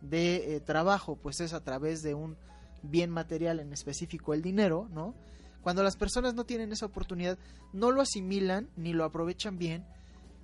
de 0.00 0.56
eh, 0.56 0.60
trabajo 0.60 1.16
pues 1.16 1.40
es 1.40 1.52
a 1.52 1.64
través 1.64 2.02
de 2.02 2.14
un 2.14 2.36
bien 2.82 3.10
material 3.10 3.60
en 3.60 3.72
específico 3.72 4.34
el 4.34 4.42
dinero, 4.42 4.88
¿no? 4.90 5.14
Cuando 5.62 5.82
las 5.82 5.96
personas 5.96 6.34
no 6.34 6.44
tienen 6.44 6.72
esa 6.72 6.86
oportunidad, 6.86 7.36
no 7.72 7.90
lo 7.90 8.00
asimilan 8.00 8.70
ni 8.76 8.92
lo 8.92 9.04
aprovechan 9.04 9.58
bien 9.58 9.84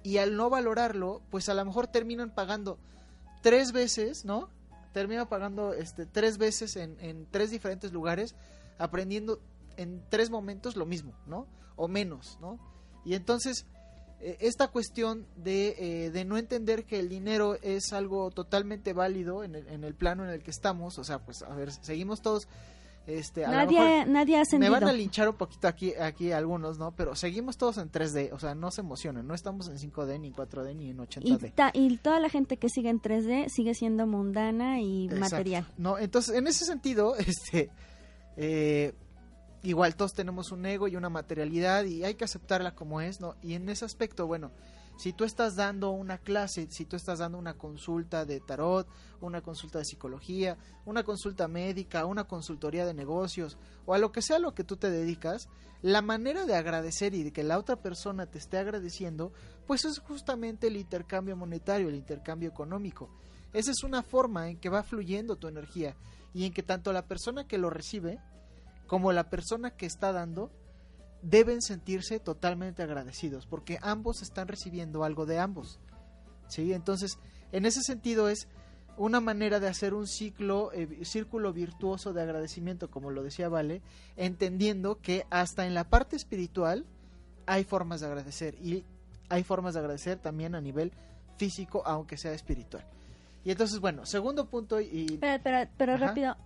y 0.03 0.19
al 0.19 0.37
no 0.37 0.51
valorarlo, 0.51 1.23
pues 1.31 1.49
a 1.49 1.55
lo 1.55 1.65
mejor 1.65 1.87
terminan 1.87 2.35
pagando 2.35 2.79
tres 3.43 3.73
veces, 3.73 4.25
¿no? 4.25 4.49
Terminan 4.93 5.29
pagando 5.29 5.73
este 5.73 6.07
tres 6.07 6.39
veces 6.39 6.77
en, 6.77 6.97
en 7.01 7.27
tres 7.31 7.51
diferentes 7.51 7.93
lugares, 7.93 8.35
aprendiendo 8.79 9.41
en 9.77 10.03
tres 10.09 10.31
momentos 10.31 10.77
lo 10.77 10.87
mismo, 10.87 11.15
¿no? 11.27 11.47
O 11.77 11.89
menos, 11.89 12.39
¿no? 12.41 12.59
Y 13.05 13.15
entonces 13.15 13.67
esta 14.41 14.69
cuestión 14.69 15.27
de, 15.37 15.75
eh, 15.79 16.11
de, 16.11 16.25
no 16.25 16.39
entender 16.39 16.85
que 16.85 16.99
el 16.99 17.09
dinero 17.09 17.57
es 17.63 17.93
algo 17.93 18.31
totalmente 18.31 18.93
válido 18.93 19.45
en 19.45 19.55
el, 19.55 19.69
en 19.69 19.85
el, 19.85 19.95
plano 19.95 20.25
en 20.25 20.31
el 20.31 20.43
que 20.43 20.51
estamos, 20.51 20.99
o 20.99 21.05
sea, 21.05 21.19
pues 21.19 21.43
a 21.43 21.55
ver, 21.55 21.71
seguimos 21.73 22.23
todos... 22.23 22.49
Este, 23.07 23.43
nadie, 23.43 24.07
nadie 24.07 24.39
ha. 24.39 24.59
Me 24.59 24.71
van 24.71 24.85
a 24.85 24.93
linchar 24.93 25.29
un 25.29 25.37
poquito 25.37 25.69
aquí, 25.69 25.93
aquí 25.95 26.33
algunos, 26.33 26.79
¿no? 26.79 26.93
Pero 26.93 27.15
seguimos 27.15 27.59
todos 27.59 27.77
en 27.77 27.93
3D, 27.93 28.33
o 28.33 28.39
sea, 28.39 28.55
no 28.55 28.71
se 28.71 28.81
emocionen, 28.81 29.27
no 29.27 29.35
estamos 29.35 29.69
en 29.69 29.77
5D, 29.77 30.19
ni 30.19 30.33
4D, 30.33 30.75
ni 30.75 30.89
en 30.89 30.97
80D. 30.97 31.71
Y, 31.75 31.81
y 31.93 31.97
toda 31.99 32.19
la 32.19 32.31
gente 32.31 32.57
que 32.57 32.71
sigue 32.71 32.89
en 32.89 33.03
3D 33.03 33.51
sigue 33.51 33.75
siendo 33.75 34.07
mundana 34.07 34.81
y 34.81 35.11
material. 35.11 35.67
No, 35.77 35.99
entonces, 35.99 36.35
en 36.35 36.47
ese 36.47 36.65
sentido, 36.65 37.15
este, 37.19 37.69
eh, 38.39 38.95
igual 39.65 39.97
todos 39.97 40.13
tenemos 40.13 40.53
un 40.53 40.65
ego 40.67 40.89
y 40.89 40.97
una 40.97 41.09
materialidad 41.09 41.85
y 41.85 42.05
hay 42.05 42.15
que 42.15 42.25
aceptarla 42.25 42.75
como 42.75 43.01
es, 43.01 43.21
¿no? 43.21 43.35
Y 43.43 43.55
en 43.55 43.69
ese 43.69 43.85
aspecto, 43.85 44.27
bueno, 44.27 44.53
si 44.97 45.13
tú 45.13 45.25
estás 45.25 45.57
dando 45.57 45.91
una 45.91 46.19
clase, 46.19 46.69
si 46.71 46.85
tú 46.85 46.97
estás 46.97 47.19
dando 47.19 47.39
una 47.39 47.55
consulta 47.55 48.25
de 48.25 48.41
tarot, 48.41 48.87
una 49.21 49.41
consulta 49.41 49.79
de 49.79 49.85
psicología, 49.85 50.57
una 50.85 51.03
consulta 51.03 51.49
médica, 51.49 52.07
una 52.07 52.25
consultoría 52.25 52.87
de 52.87 52.95
negocios 52.95 53.59
o 53.87 53.95
a 53.95 53.99
lo 53.99 54.13
que 54.13 54.23
sea 54.23 54.39
lo 54.39 54.55
que 54.55 54.65
tú 54.65 54.77
te 54.77 54.91
dedicas, 54.91 55.49
la 55.83 56.01
manera 56.01 56.47
de 56.47 56.55
agradecer 56.55 57.15
y 57.15 57.25
de 57.25 57.33
que 57.33 57.43
la 57.43 57.59
otra 57.59 57.77
persona 57.77 58.27
te 58.27 58.39
esté 58.39 58.59
agradeciendo, 58.59 59.33
pues 59.67 59.85
es 59.85 59.99
justamente 59.99 60.69
el 60.69 60.77
intercambio 60.77 61.37
monetario, 61.37 61.89
el 61.89 61.97
intercambio 61.97 62.49
económico. 62.49 63.11
Esa 63.53 63.71
es 63.71 63.83
una 63.83 64.03
forma 64.03 64.49
en 64.49 64.59
que 64.59 64.69
va 64.69 64.83
fluyendo 64.83 65.37
tu 65.37 65.49
energía 65.49 65.97
y 66.33 66.47
en 66.47 66.53
que 66.53 66.63
tanto 66.63 66.93
la 66.93 67.07
persona 67.07 67.47
que 67.47 67.59
lo 67.59 67.71
recibe 67.71 68.19
como 68.87 69.13
la 69.13 69.31
persona 69.31 69.71
que 69.71 69.87
está 69.87 70.13
dando 70.13 70.51
deben 71.23 71.63
sentirse 71.63 72.21
totalmente 72.21 72.83
agradecidos 72.83 73.47
porque 73.47 73.79
ambos 73.81 74.23
están 74.23 74.49
recibiendo 74.49 75.05
algo 75.05 75.27
de 75.27 75.39
ambos. 75.39 75.81
¿Sí? 76.49 76.73
Entonces, 76.75 77.19
en 77.53 77.65
ese 77.65 77.83
sentido 77.83 78.29
es 78.29 78.47
una 78.97 79.21
manera 79.21 79.59
de 79.59 79.69
hacer 79.69 79.95
un 79.95 80.07
ciclo, 80.07 80.71
eh, 80.73 81.05
círculo 81.05 81.53
virtuoso 81.53 82.13
de 82.13 82.23
agradecimiento, 82.23 82.91
como 82.91 83.11
lo 83.11 83.23
decía 83.23 83.49
Vale, 83.49 83.83
entendiendo 84.17 85.01
que 85.01 85.27
hasta 85.31 85.67
en 85.67 85.75
la 85.75 85.85
parte 85.85 86.17
espiritual 86.17 86.85
hay 87.47 87.65
formas 87.65 88.01
de 88.01 88.07
agradecer 88.07 88.55
y 88.63 88.85
hay 89.29 89.43
formas 89.43 89.75
de 89.75 89.81
agradecer 89.81 90.19
también 90.19 90.55
a 90.55 90.61
nivel 90.61 90.93
físico, 91.37 91.83
aunque 91.87 92.17
sea 92.17 92.33
espiritual. 92.33 92.85
Y 93.45 93.51
entonces, 93.51 93.81
bueno, 93.81 94.07
segundo 94.07 94.47
punto 94.47 94.81
y... 94.81 95.19
Pero, 95.21 95.43
pero, 95.43 95.71
pero 95.77 95.97
rápido, 95.97 96.37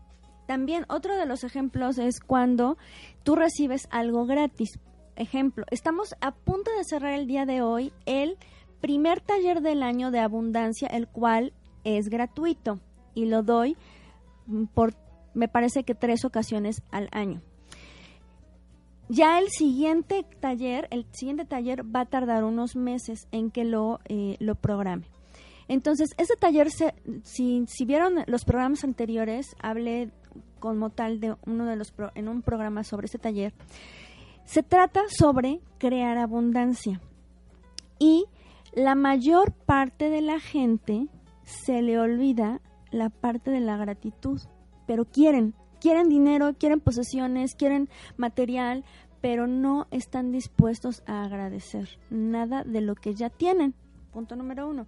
También 0.49 0.87
otro 0.89 1.15
de 1.19 1.27
los 1.27 1.45
ejemplos 1.45 1.99
es 1.99 2.21
cuando 2.21 2.79
tú 3.23 3.37
recibes 3.37 3.87
algo 3.91 4.25
gratis. 4.25 4.79
Ejemplo, 5.15 5.67
estamos 5.71 6.15
a 6.23 6.31
punto 6.31 6.71
de 6.71 6.85
cerrar 6.85 7.13
el 7.13 7.27
día 7.27 7.45
de 7.45 7.61
hoy 7.61 7.93
el 8.07 8.39
primer 8.81 9.21
taller 9.21 9.61
del 9.61 9.83
año 9.83 10.11
de 10.11 10.21
abundancia, 10.21 10.89
el 10.89 11.07
cual 11.07 11.53
es 11.85 12.09
gratuito 12.09 12.81
y 13.13 13.27
lo 13.27 13.43
doy 13.43 13.77
por, 14.73 14.95
me 15.35 15.49
parece 15.49 15.85
que 15.85 15.95
tres 15.95 16.25
ocasiones 16.25 16.81
al 16.91 17.11
año. 17.13 17.43
Ya 19.11 19.39
el 19.39 19.51
siguiente 19.51 20.25
taller, 20.41 20.89
el 20.91 21.05
siguiente 21.11 21.45
taller 21.45 21.85
va 21.95 22.01
a 22.01 22.07
tardar 22.07 22.45
unos 22.45 22.75
meses 22.75 23.29
en 23.33 23.51
que 23.51 23.65
lo, 23.65 24.01
eh, 24.07 24.39
lo 24.41 24.55
programe. 24.55 25.05
Entonces, 25.69 26.09
este 26.17 26.37
taller, 26.37 26.71
se, 26.71 26.95
si, 27.23 27.67
si 27.67 27.85
vieron 27.85 28.25
los 28.27 28.47
programas 28.47 28.83
anteriores, 28.85 29.55
hablé 29.61 30.11
como 30.59 30.91
tal 30.91 31.21
de 31.21 31.37
uno 31.47 31.67
de 31.67 31.77
los 31.77 31.93
en 32.15 32.29
un 32.29 32.43
programa 32.43 32.85
sobre 32.85 33.07
este 33.07 33.19
taller. 33.19 33.53
Se 34.45 34.63
trata 34.63 35.03
sobre 35.09 35.61
crear 35.79 36.19
abundancia. 36.19 37.01
Y 37.99 38.27
la 38.73 38.95
mayor 38.95 39.53
parte 39.53 40.09
de 40.11 40.23
la 40.23 40.41
gente 40.41 41.09
se 41.43 41.83
le 41.83 41.99
olvida 41.99 42.61
la 42.91 43.11
parte 43.11 43.51
de 43.51 43.61
la 43.61 43.77
gratitud, 43.77 44.41
pero 44.87 45.05
quieren, 45.05 45.55
quieren 45.81 46.09
dinero, 46.09 46.55
quieren 46.59 46.81
posesiones, 46.81 47.55
quieren 47.55 47.89
material, 48.17 48.85
pero 49.21 49.47
no 49.47 49.87
están 49.91 50.33
dispuestos 50.33 51.03
a 51.07 51.25
agradecer 51.25 51.99
nada 52.11 52.65
de 52.65 52.81
lo 52.81 52.95
que 52.95 53.15
ya 53.15 53.31
tienen. 53.31 53.75
Punto 54.13 54.37
número 54.37 54.69
uno, 54.69 54.87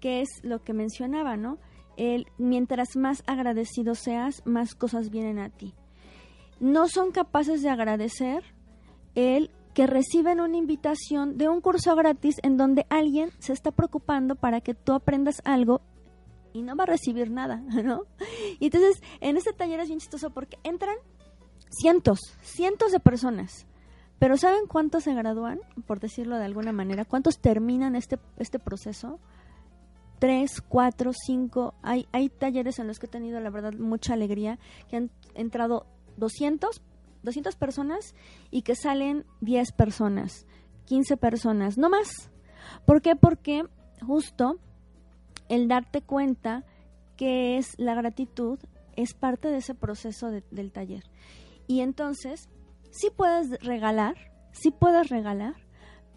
que 0.00 0.20
es 0.22 0.28
lo 0.42 0.62
que 0.62 0.72
mencionaba, 0.72 1.36
¿no? 1.36 1.58
Mientras 2.38 2.96
más 2.96 3.22
agradecido 3.26 3.94
seas, 3.94 4.42
más 4.44 4.74
cosas 4.74 5.10
vienen 5.10 5.38
a 5.38 5.50
ti. 5.50 5.74
No 6.60 6.88
son 6.88 7.10
capaces 7.12 7.62
de 7.62 7.70
agradecer 7.70 8.42
el 9.14 9.50
que 9.74 9.86
reciben 9.86 10.40
una 10.40 10.56
invitación 10.56 11.38
de 11.38 11.48
un 11.48 11.60
curso 11.60 11.94
gratis 11.94 12.36
en 12.42 12.56
donde 12.56 12.86
alguien 12.88 13.30
se 13.38 13.52
está 13.52 13.70
preocupando 13.70 14.34
para 14.34 14.60
que 14.60 14.74
tú 14.74 14.92
aprendas 14.92 15.40
algo 15.44 15.82
y 16.52 16.62
no 16.62 16.74
va 16.74 16.84
a 16.84 16.88
recibir 16.88 17.30
nada, 17.30 17.56
¿no? 17.84 18.02
Y 18.58 18.66
entonces 18.66 19.00
en 19.20 19.36
este 19.36 19.52
taller 19.52 19.80
es 19.80 19.88
bien 19.88 20.00
chistoso 20.00 20.30
porque 20.30 20.58
entran 20.64 20.96
cientos, 21.70 22.20
cientos 22.42 22.92
de 22.92 23.00
personas. 23.00 23.66
Pero 24.18 24.36
¿saben 24.36 24.66
cuántos 24.66 25.04
se 25.04 25.14
gradúan, 25.14 25.60
por 25.86 26.00
decirlo 26.00 26.38
de 26.38 26.44
alguna 26.44 26.72
manera? 26.72 27.04
¿Cuántos 27.04 27.38
terminan 27.38 27.94
este, 27.94 28.18
este 28.38 28.58
proceso? 28.58 29.20
Tres, 30.18 30.60
cuatro, 30.60 31.12
cinco. 31.12 31.74
Hay, 31.82 32.06
hay 32.12 32.28
talleres 32.28 32.78
en 32.78 32.86
los 32.86 32.98
que 32.98 33.06
he 33.06 33.08
tenido, 33.10 33.40
la 33.40 33.50
verdad, 33.50 33.72
mucha 33.74 34.14
alegría, 34.14 34.58
que 34.88 34.96
han 34.96 35.10
entrado 35.34 35.86
200, 36.16 36.82
200 37.22 37.56
personas 37.56 38.14
y 38.50 38.62
que 38.62 38.74
salen 38.74 39.24
10 39.40 39.72
personas, 39.72 40.46
15 40.86 41.16
personas, 41.16 41.78
no 41.78 41.88
más. 41.88 42.30
¿Por 42.84 43.02
qué? 43.02 43.16
Porque 43.16 43.64
justo 44.06 44.58
el 45.48 45.68
darte 45.68 46.02
cuenta 46.02 46.64
que 47.16 47.58
es 47.58 47.78
la 47.78 47.94
gratitud 47.94 48.58
es 48.96 49.14
parte 49.14 49.48
de 49.48 49.58
ese 49.58 49.74
proceso 49.74 50.30
del 50.30 50.72
taller. 50.72 51.04
Y 51.66 51.80
entonces, 51.80 52.48
sí 52.90 53.08
puedes 53.14 53.50
regalar, 53.62 54.16
sí 54.52 54.70
puedes 54.70 55.08
regalar, 55.08 55.54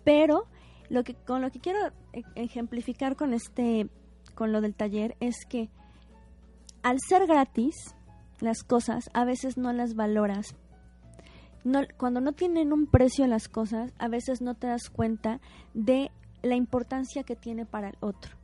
pero 0.03 0.47
lo 0.91 1.05
que 1.05 1.15
con 1.15 1.41
lo 1.41 1.49
que 1.51 1.59
quiero 1.59 1.79
e, 2.11 2.23
ejemplificar 2.35 3.15
con 3.15 3.33
este 3.33 3.89
con 4.35 4.51
lo 4.51 4.59
del 4.59 4.75
taller 4.75 5.15
es 5.21 5.45
que 5.47 5.69
al 6.83 6.97
ser 6.99 7.27
gratis 7.27 7.75
las 8.41 8.63
cosas 8.63 9.09
a 9.13 9.23
veces 9.23 9.57
no 9.57 9.71
las 9.71 9.95
valoras. 9.95 10.55
No, 11.63 11.81
cuando 11.97 12.21
no 12.21 12.33
tienen 12.33 12.73
un 12.73 12.87
precio 12.87 13.25
las 13.27 13.47
cosas 13.47 13.93
a 13.99 14.09
veces 14.09 14.41
no 14.41 14.55
te 14.55 14.67
das 14.67 14.89
cuenta 14.89 15.39
de 15.73 16.11
la 16.41 16.55
importancia 16.55 17.23
que 17.23 17.35
tiene 17.35 17.65
para 17.65 17.89
el 17.89 17.97
otro. 18.01 18.35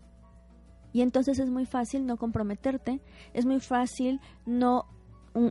Y 0.94 1.02
entonces 1.02 1.40
es 1.40 1.50
muy 1.50 1.66
fácil 1.66 2.06
no 2.06 2.16
comprometerte 2.16 3.02
es 3.34 3.46
muy 3.46 3.60
fácil 3.60 4.22
no 4.46 4.86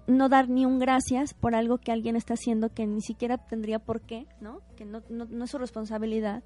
no 0.07 0.29
dar 0.29 0.49
ni 0.49 0.65
un 0.65 0.79
gracias 0.79 1.35
por 1.35 1.55
algo 1.55 1.79
que 1.79 1.93
alguien 1.93 2.17
está 2.17 2.35
haciendo 2.35 2.73
que 2.73 2.87
ni 2.87 3.03
siquiera 3.03 3.39
tendría 3.39 3.79
por 3.79 4.01
qué, 4.01 4.27
¿no? 4.41 4.61
Que 4.77 4.85
no, 4.85 5.03
no, 5.11 5.27
no 5.27 5.45
es 5.45 5.51
su 5.51 5.59
responsabilidad 5.59 6.43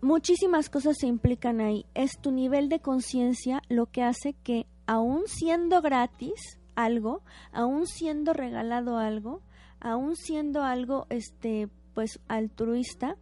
muchísimas 0.00 0.68
cosas 0.68 0.96
se 0.98 1.06
implican 1.06 1.60
ahí. 1.60 1.86
Es 1.94 2.18
tu 2.20 2.30
nivel 2.30 2.68
de 2.68 2.80
conciencia 2.80 3.62
lo 3.68 3.86
que 3.86 4.02
hace 4.02 4.34
que 4.42 4.66
aún 4.86 5.22
siendo 5.26 5.80
gratis 5.80 6.58
algo, 6.74 7.22
aún 7.52 7.86
siendo 7.86 8.32
regalado 8.32 8.98
algo, 8.98 9.42
aún 9.80 10.16
siendo 10.16 10.62
algo 10.62 11.06
este 11.10 11.68
pues 11.94 12.20
altruista, 12.28 13.16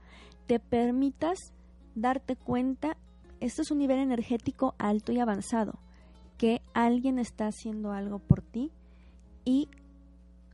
te 0.47 0.59
permitas 0.59 1.53
darte 1.95 2.37
cuenta, 2.37 2.97
esto 3.41 3.63
es 3.63 3.71
un 3.71 3.79
nivel 3.79 3.99
energético 3.99 4.75
alto 4.79 5.13
y 5.13 5.21
avanzado, 5.21 5.79
que 6.39 6.63
alguien 6.73 7.19
está 7.19 7.47
haciendo 7.47 7.93
algo 7.93 8.19
por 8.19 8.41
ti 8.41 8.73
y 9.45 9.69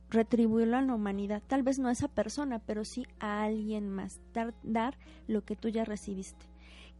retribuirlo 0.09 0.77
a 0.77 0.81
la 0.81 0.93
humanidad, 0.93 1.41
tal 1.47 1.63
vez 1.63 1.79
no 1.79 1.87
a 1.87 1.91
esa 1.91 2.07
persona, 2.07 2.59
pero 2.59 2.83
sí 2.83 3.05
a 3.19 3.43
alguien 3.43 3.89
más, 3.89 4.19
dar, 4.63 4.97
lo 5.27 5.43
que 5.43 5.55
tú 5.55 5.69
ya 5.69 5.85
recibiste, 5.85 6.45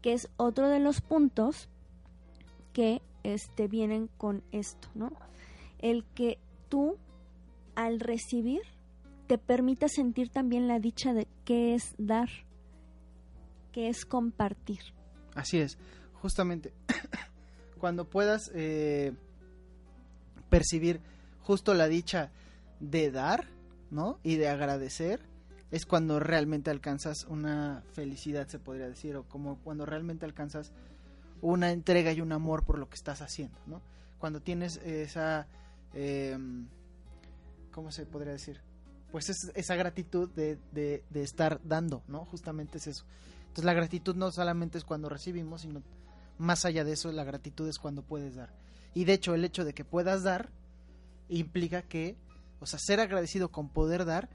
que 0.01 0.13
es 0.13 0.29
otro 0.37 0.69
de 0.69 0.79
los 0.79 1.01
puntos 1.01 1.69
que 2.73 3.01
este, 3.23 3.67
vienen 3.67 4.09
con 4.17 4.43
esto, 4.51 4.89
¿no? 4.93 5.11
El 5.79 6.05
que 6.13 6.37
tú 6.69 6.97
al 7.75 7.99
recibir 7.99 8.61
te 9.27 9.37
permita 9.37 9.87
sentir 9.87 10.29
también 10.29 10.67
la 10.67 10.79
dicha 10.79 11.13
de 11.13 11.27
qué 11.45 11.73
es 11.73 11.95
dar, 11.97 12.29
qué 13.71 13.89
es 13.89 14.05
compartir. 14.05 14.79
Así 15.35 15.59
es, 15.59 15.77
justamente 16.21 16.73
cuando 17.79 18.05
puedas 18.05 18.51
eh, 18.53 19.13
percibir 20.49 20.99
justo 21.41 21.73
la 21.73 21.87
dicha 21.87 22.31
de 22.79 23.11
dar, 23.11 23.47
¿no? 23.91 24.19
Y 24.23 24.35
de 24.37 24.49
agradecer, 24.49 25.21
es 25.71 25.85
cuando 25.85 26.19
realmente 26.19 26.71
alcanzas 26.71 27.25
una 27.25 27.83
felicidad, 27.91 28.47
se 28.47 28.59
podría 28.59 28.87
decir, 28.87 29.15
o 29.15 29.23
como 29.23 29.59
cuando 29.59 29.85
realmente 29.85 30.25
alcanzas 30.25 30.71
una 31.41 31.71
entrega 31.71 32.11
y 32.11 32.21
un 32.21 32.31
amor 32.31 32.65
por 32.65 32.79
lo 32.79 32.89
que 32.89 32.95
estás 32.95 33.21
haciendo, 33.21 33.57
¿no? 33.65 33.81
Cuando 34.17 34.41
tienes 34.41 34.77
esa, 34.77 35.47
eh, 35.93 36.37
¿cómo 37.71 37.91
se 37.91 38.05
podría 38.05 38.33
decir? 38.33 38.61
Pues 39.11 39.29
es, 39.29 39.51
esa 39.55 39.75
gratitud 39.75 40.29
de, 40.31 40.57
de, 40.71 41.03
de, 41.09 41.23
estar 41.23 41.61
dando, 41.63 42.03
¿no? 42.07 42.25
Justamente 42.25 42.77
es 42.77 42.87
eso. 42.87 43.05
Entonces 43.41 43.65
la 43.65 43.73
gratitud 43.73 44.15
no 44.15 44.31
solamente 44.31 44.77
es 44.77 44.83
cuando 44.83 45.09
recibimos, 45.09 45.61
sino 45.61 45.81
más 46.37 46.65
allá 46.65 46.83
de 46.83 46.93
eso, 46.93 47.11
la 47.11 47.23
gratitud 47.23 47.67
es 47.67 47.79
cuando 47.79 48.01
puedes 48.01 48.35
dar. 48.35 48.53
Y 48.93 49.05
de 49.05 49.13
hecho 49.13 49.33
el 49.33 49.45
hecho 49.45 49.65
de 49.65 49.73
que 49.73 49.85
puedas 49.85 50.23
dar 50.23 50.49
implica 51.27 51.81
que 51.81 52.17
o 52.59 52.65
sea, 52.65 52.79
ser 52.79 52.99
agradecido 52.99 53.51
con 53.51 53.69
poder 53.69 54.05
dar 54.05 54.29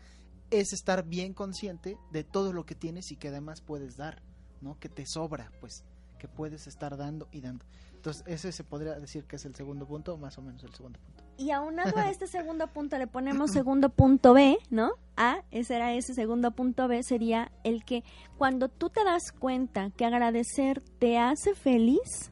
es 0.50 0.72
estar 0.72 1.04
bien 1.04 1.34
consciente 1.34 1.98
de 2.12 2.24
todo 2.24 2.52
lo 2.52 2.64
que 2.66 2.74
tienes 2.74 3.10
y 3.10 3.16
que 3.16 3.28
además 3.28 3.60
puedes 3.60 3.96
dar, 3.96 4.22
¿no? 4.60 4.78
Que 4.78 4.88
te 4.88 5.06
sobra, 5.06 5.50
pues, 5.60 5.84
que 6.18 6.28
puedes 6.28 6.66
estar 6.66 6.96
dando 6.96 7.28
y 7.32 7.40
dando. 7.40 7.64
Entonces, 7.94 8.22
ese 8.26 8.52
se 8.52 8.64
podría 8.64 8.98
decir 9.00 9.24
que 9.24 9.36
es 9.36 9.44
el 9.46 9.54
segundo 9.54 9.86
punto, 9.86 10.16
más 10.18 10.36
o 10.38 10.42
menos 10.42 10.62
el 10.62 10.74
segundo 10.74 10.98
punto. 11.00 11.24
Y 11.36 11.50
aunado 11.50 11.96
a 11.96 12.10
este 12.10 12.26
segundo 12.26 12.66
punto 12.68 12.98
le 12.98 13.06
ponemos 13.06 13.50
segundo 13.50 13.88
punto 13.88 14.34
B, 14.34 14.58
¿no? 14.70 14.92
A, 15.16 15.42
ese 15.50 15.76
era 15.76 15.94
ese 15.94 16.14
segundo 16.14 16.50
punto 16.50 16.86
B, 16.86 17.02
sería 17.02 17.50
el 17.64 17.84
que 17.84 18.04
cuando 18.36 18.68
tú 18.68 18.90
te 18.90 19.04
das 19.04 19.32
cuenta 19.32 19.90
que 19.90 20.04
agradecer 20.04 20.82
te 20.98 21.18
hace 21.18 21.54
feliz, 21.54 22.30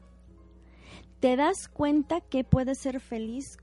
te 1.19 1.35
das 1.35 1.67
cuenta 1.69 2.21
que 2.21 2.43
puedes 2.43 2.79
ser 2.79 2.99
feliz 2.99 3.57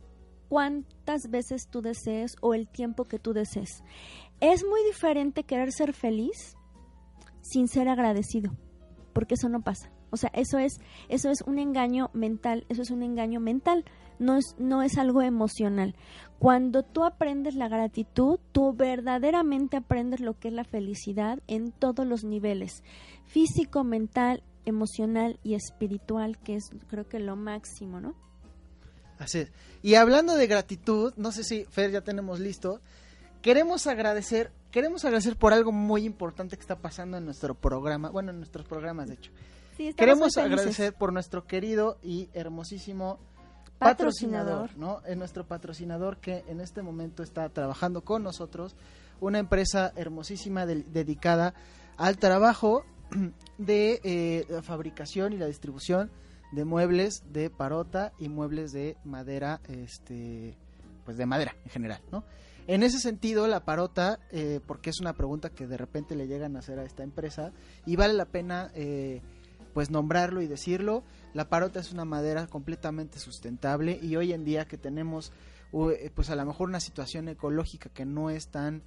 cuántas 0.50 1.30
veces 1.30 1.68
tú 1.70 1.80
desees 1.80 2.34
o 2.40 2.54
el 2.54 2.66
tiempo 2.66 3.04
que 3.04 3.20
tú 3.20 3.32
desees. 3.32 3.84
Es 4.40 4.64
muy 4.64 4.82
diferente 4.84 5.44
querer 5.44 5.70
ser 5.70 5.92
feliz 5.92 6.56
sin 7.40 7.68
ser 7.68 7.88
agradecido, 7.88 8.52
porque 9.12 9.34
eso 9.34 9.48
no 9.48 9.60
pasa. 9.60 9.92
O 10.10 10.16
sea, 10.16 10.30
eso 10.34 10.58
es 10.58 10.80
eso 11.08 11.30
es 11.30 11.42
un 11.42 11.60
engaño 11.60 12.10
mental, 12.14 12.66
eso 12.68 12.82
es 12.82 12.90
un 12.90 13.04
engaño 13.04 13.38
mental, 13.38 13.84
no 14.18 14.36
es 14.36 14.56
no 14.58 14.82
es 14.82 14.98
algo 14.98 15.22
emocional. 15.22 15.94
Cuando 16.40 16.82
tú 16.82 17.04
aprendes 17.04 17.54
la 17.54 17.68
gratitud, 17.68 18.40
tú 18.50 18.72
verdaderamente 18.72 19.76
aprendes 19.76 20.18
lo 20.18 20.36
que 20.36 20.48
es 20.48 20.54
la 20.54 20.64
felicidad 20.64 21.38
en 21.46 21.70
todos 21.70 22.04
los 22.04 22.24
niveles, 22.24 22.82
físico, 23.24 23.84
mental, 23.84 24.42
emocional 24.64 25.38
y 25.44 25.54
espiritual, 25.54 26.38
que 26.40 26.56
es 26.56 26.70
creo 26.88 27.08
que 27.08 27.20
lo 27.20 27.36
máximo, 27.36 28.00
¿no? 28.00 28.29
Así 29.20 29.40
es. 29.40 29.52
Y 29.82 29.94
hablando 29.94 30.34
de 30.34 30.46
gratitud, 30.46 31.12
no 31.16 31.30
sé 31.30 31.44
si 31.44 31.64
Fer 31.66 31.90
ya 31.90 32.00
tenemos 32.00 32.40
listo. 32.40 32.80
Queremos 33.42 33.86
agradecer, 33.86 34.50
queremos 34.70 35.04
agradecer 35.04 35.36
por 35.36 35.52
algo 35.52 35.72
muy 35.72 36.04
importante 36.04 36.56
que 36.56 36.62
está 36.62 36.76
pasando 36.76 37.18
en 37.18 37.26
nuestro 37.26 37.54
programa, 37.54 38.08
bueno, 38.08 38.30
en 38.30 38.38
nuestros 38.38 38.66
programas 38.66 39.08
de 39.08 39.14
hecho. 39.14 39.30
queremos 39.96 40.36
agradecer 40.36 40.94
por 40.94 41.12
nuestro 41.12 41.46
querido 41.46 41.98
y 42.02 42.28
hermosísimo 42.32 43.18
patrocinador, 43.78 44.76
¿no? 44.76 45.02
Es 45.06 45.16
nuestro 45.16 45.46
patrocinador 45.46 46.18
que 46.18 46.44
en 46.48 46.60
este 46.60 46.82
momento 46.82 47.22
está 47.22 47.48
trabajando 47.50 48.02
con 48.02 48.22
nosotros, 48.22 48.74
una 49.20 49.38
empresa 49.38 49.92
hermosísima 49.96 50.66
dedicada 50.66 51.54
al 51.96 52.18
trabajo 52.18 52.84
de 53.58 54.00
eh, 54.02 54.46
la 54.48 54.62
fabricación 54.62 55.34
y 55.34 55.38
la 55.38 55.46
distribución 55.46 56.10
de 56.52 56.64
muebles 56.64 57.22
de 57.32 57.50
parota 57.50 58.12
y 58.18 58.28
muebles 58.28 58.72
de 58.72 58.96
madera, 59.04 59.60
este, 59.68 60.56
pues 61.04 61.16
de 61.16 61.26
madera 61.26 61.54
en 61.64 61.70
general, 61.70 62.00
¿no? 62.10 62.24
En 62.66 62.84
ese 62.84 63.00
sentido, 63.00 63.48
la 63.48 63.64
parota, 63.64 64.20
eh, 64.30 64.60
porque 64.64 64.90
es 64.90 65.00
una 65.00 65.14
pregunta 65.14 65.50
que 65.50 65.66
de 65.66 65.76
repente 65.76 66.14
le 66.14 66.28
llegan 66.28 66.54
a 66.54 66.60
hacer 66.60 66.78
a 66.78 66.84
esta 66.84 67.02
empresa 67.02 67.52
y 67.84 67.96
vale 67.96 68.14
la 68.14 68.26
pena 68.26 68.70
eh, 68.74 69.22
pues 69.74 69.90
nombrarlo 69.90 70.40
y 70.40 70.46
decirlo, 70.46 71.02
la 71.34 71.48
parota 71.48 71.80
es 71.80 71.92
una 71.92 72.04
madera 72.04 72.46
completamente 72.46 73.18
sustentable 73.18 73.98
y 74.00 74.14
hoy 74.14 74.32
en 74.32 74.44
día 74.44 74.66
que 74.66 74.76
tenemos 74.76 75.32
eh, 75.72 76.12
pues 76.14 76.30
a 76.30 76.36
lo 76.36 76.46
mejor 76.46 76.68
una 76.68 76.78
situación 76.78 77.28
ecológica 77.28 77.90
que 77.90 78.04
no 78.04 78.30
es 78.30 78.48
tan 78.48 78.82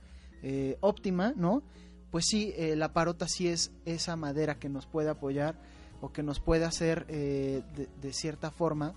óptima, 0.81 1.33
¿no? 1.37 1.63
Pues 2.11 2.25
sí, 2.27 2.53
la 2.75 2.91
parota 2.91 3.29
sí 3.29 3.47
es 3.47 3.71
esa 3.85 4.17
madera 4.17 4.59
que 4.59 4.67
nos 4.67 4.85
puede 4.85 5.09
apoyar 5.09 5.55
o 6.03 6.11
que 6.11 6.21
nos 6.21 6.39
puede 6.39 6.65
hacer 6.65 7.07
de, 7.07 7.63
de, 8.01 8.13
cierta 8.13 8.51
forma 8.51 8.93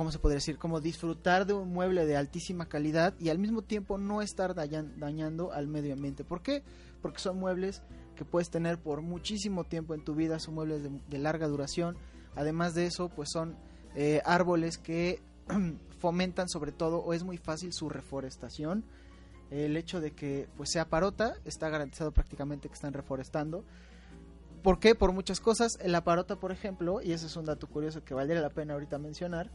¿cómo 0.00 0.10
se 0.10 0.18
podría 0.18 0.36
decir? 0.36 0.56
Como 0.56 0.80
disfrutar 0.80 1.44
de 1.44 1.52
un 1.52 1.74
mueble 1.74 2.06
de 2.06 2.16
altísima 2.16 2.64
calidad 2.70 3.12
y 3.18 3.28
al 3.28 3.38
mismo 3.38 3.60
tiempo 3.60 3.98
no 3.98 4.22
estar 4.22 4.54
dañando 4.54 5.52
al 5.52 5.66
medio 5.66 5.92
ambiente. 5.92 6.24
¿Por 6.24 6.40
qué? 6.40 6.62
Porque 7.02 7.18
son 7.18 7.38
muebles 7.38 7.82
que 8.16 8.24
puedes 8.24 8.48
tener 8.48 8.78
por 8.78 9.02
muchísimo 9.02 9.64
tiempo 9.64 9.92
en 9.92 10.02
tu 10.02 10.14
vida, 10.14 10.38
son 10.38 10.54
muebles 10.54 10.82
de, 10.82 11.18
larga 11.18 11.48
duración. 11.48 11.98
Además 12.34 12.74
de 12.74 12.86
eso, 12.86 13.10
pues 13.10 13.28
son 13.30 13.56
eh, 13.94 14.22
árboles 14.24 14.78
que 14.78 15.20
fomentan 15.98 16.48
sobre 16.48 16.72
todo, 16.72 17.00
o 17.00 17.12
es 17.12 17.22
muy 17.22 17.36
fácil 17.36 17.74
su 17.74 17.90
reforestación. 17.90 18.86
El 19.50 19.76
hecho 19.76 20.00
de 20.00 20.12
que 20.12 20.48
pues 20.56 20.70
sea 20.70 20.88
parota, 20.88 21.34
está 21.44 21.68
garantizado 21.68 22.12
prácticamente 22.12 22.68
que 22.68 22.74
están 22.74 22.94
reforestando. 22.94 23.66
¿Por 24.62 24.78
qué? 24.78 24.94
Por 24.94 25.12
muchas 25.12 25.40
cosas. 25.40 25.78
La 25.84 26.04
parota, 26.04 26.36
por 26.36 26.52
ejemplo, 26.52 27.00
y 27.02 27.12
ese 27.12 27.26
es 27.26 27.36
un 27.36 27.44
dato 27.44 27.66
curioso 27.66 28.04
que 28.04 28.14
valdría 28.14 28.40
la 28.40 28.50
pena 28.50 28.74
ahorita 28.74 28.98
mencionar, 28.98 29.50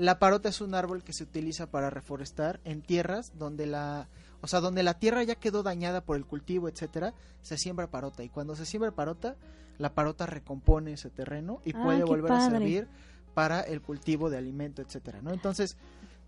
la 0.00 0.18
parota 0.18 0.48
es 0.48 0.62
un 0.62 0.74
árbol 0.74 1.04
que 1.04 1.12
se 1.12 1.24
utiliza 1.24 1.70
para 1.70 1.90
reforestar 1.90 2.58
en 2.64 2.80
tierras 2.80 3.32
donde 3.36 3.66
la, 3.66 4.08
o 4.40 4.46
sea, 4.46 4.60
donde 4.60 4.82
la 4.82 4.94
tierra 4.94 5.22
ya 5.24 5.34
quedó 5.34 5.62
dañada 5.62 6.00
por 6.00 6.16
el 6.16 6.24
cultivo, 6.24 6.68
etcétera, 6.68 7.12
se 7.42 7.58
siembra 7.58 7.90
parota 7.90 8.22
y 8.22 8.30
cuando 8.30 8.56
se 8.56 8.64
siembra 8.64 8.92
parota, 8.92 9.36
la 9.76 9.92
parota 9.92 10.24
recompone 10.24 10.94
ese 10.94 11.10
terreno 11.10 11.60
y 11.66 11.76
ah, 11.76 11.82
puede 11.82 12.04
volver 12.04 12.32
a 12.32 12.48
servir 12.48 12.88
para 13.34 13.60
el 13.60 13.82
cultivo 13.82 14.30
de 14.30 14.38
alimento, 14.38 14.80
etcétera, 14.80 15.20
¿no? 15.20 15.32
Entonces, 15.32 15.76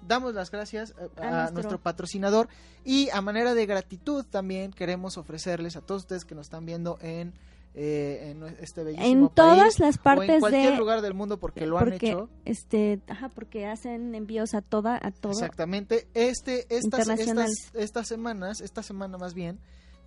damos 0.06 0.34
las 0.34 0.50
gracias 0.50 0.94
eh, 0.98 1.08
a, 1.22 1.50
nuestro... 1.50 1.80
patrocinador 1.80 2.48
y 2.84 3.08
a 3.10 3.20
manera 3.22 3.54
de 3.54 3.64
gratitud 3.64 4.24
también 4.24 4.72
queremos 4.72 5.16
ofrecerles 5.16 5.76
a 5.76 5.80
todos 5.80 6.02
ustedes 6.02 6.24
que 6.24 6.34
nos 6.34 6.46
están 6.46 6.66
viendo 6.66 6.98
en 7.00 7.32
eh, 7.74 8.30
en 8.30 8.42
este 8.60 8.84
bellísimo 8.84 9.28
en 9.28 9.34
todas 9.34 9.78
las 9.78 9.96
partes 9.96 10.28
en 10.28 10.40
cualquier 10.40 10.78
lugar 10.78 11.00
del 11.00 11.14
mundo 11.14 11.38
porque 11.38 11.66
lo 11.66 11.78
han 11.78 11.94
hecho. 11.94 12.28
este 12.44 13.00
ajá 13.08 13.30
porque 13.30 13.66
hacen 13.66 14.14
envíos 14.14 14.54
a 14.54 14.60
toda 14.60 14.98
a 15.02 15.10
todo 15.10 15.32
exactamente. 15.32 16.06
Este 16.12 16.66
estas, 16.68 17.08
estas 17.08 17.70
estas 17.72 18.08
semanas 18.08 18.60
esta 18.60 18.82
semana 18.82 19.16
más 19.16 19.32
bien 19.32 19.58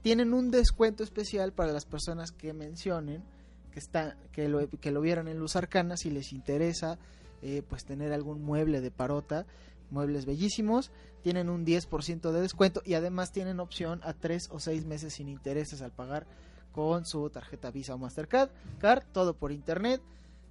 tienen 0.04 0.36
un 0.36 0.52
descuento 0.52 1.04
especial 1.04 1.54
para 1.54 1.72
las 1.72 1.86
personas 1.86 2.32
que 2.32 2.54
mencionen 2.54 3.24
que 3.72 3.80
está 3.80 4.16
que 4.32 4.48
lo 4.48 4.70
que 4.70 4.92
lo 4.92 5.02
vieron 5.02 5.28
en 5.28 5.40
Luz 5.40 5.56
Arcana 5.56 5.98
si 5.98 6.12
les 6.12 6.34
interesa 6.34 7.00
eh, 7.42 7.64
pues 7.68 7.84
tener 7.84 8.14
algún 8.14 8.44
mueble 8.44 8.80
de 8.80 8.92
parota 8.92 9.48
muebles 9.90 10.28
bellísimos 10.28 10.92
tienen 11.24 11.50
un 11.50 11.66
10% 11.66 12.32
de 12.32 12.42
descuento 12.42 12.84
y 12.86 12.94
además 12.94 13.32
tienen 13.32 13.60
opción 13.60 14.02
a 14.04 14.14
3 14.14 14.50
o 14.52 14.60
6 14.60 14.86
meses 14.86 15.14
sin 15.14 15.30
intereses 15.30 15.82
al 15.82 15.92
pagar 15.92 16.28
con 16.76 17.06
su 17.06 17.30
tarjeta 17.30 17.72
Visa 17.72 17.96
o 17.96 17.98
Mastercard, 17.98 18.50
card, 18.80 19.06
todo 19.14 19.34
por 19.34 19.54
internet. 19.54 20.02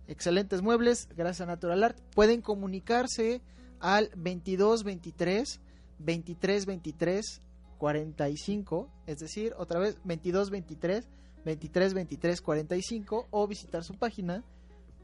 Excelentes 0.09 0.62
muebles, 0.62 1.07
gracias 1.14 1.43
a 1.43 1.47
Natural 1.53 1.85
Art. 1.85 1.99
Pueden 2.14 2.41
comunicarse 2.41 3.43
al 3.79 4.09
2223 4.16 5.61
2323 5.99 7.43
45, 7.77 8.89
es 9.07 9.18
decir, 9.18 9.53
otra 9.59 9.81
vez 9.81 9.97
2223 9.97 11.07
2323 11.45 12.41
45 12.41 13.27
o 13.31 13.47
visitar 13.47 13.85
su 13.85 13.93
página 13.93 14.43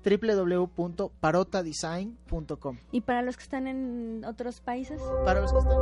www.parotadesign.com. 0.03 2.79
¿Y 2.93 3.03
para 3.03 3.21
los 3.21 3.37
que 3.37 3.43
están 3.43 3.67
en 3.67 4.25
otros 4.25 4.63
países? 4.63 5.03
Para 5.27 5.43
los 5.43 5.53
que 5.53 5.59
están 5.59 5.77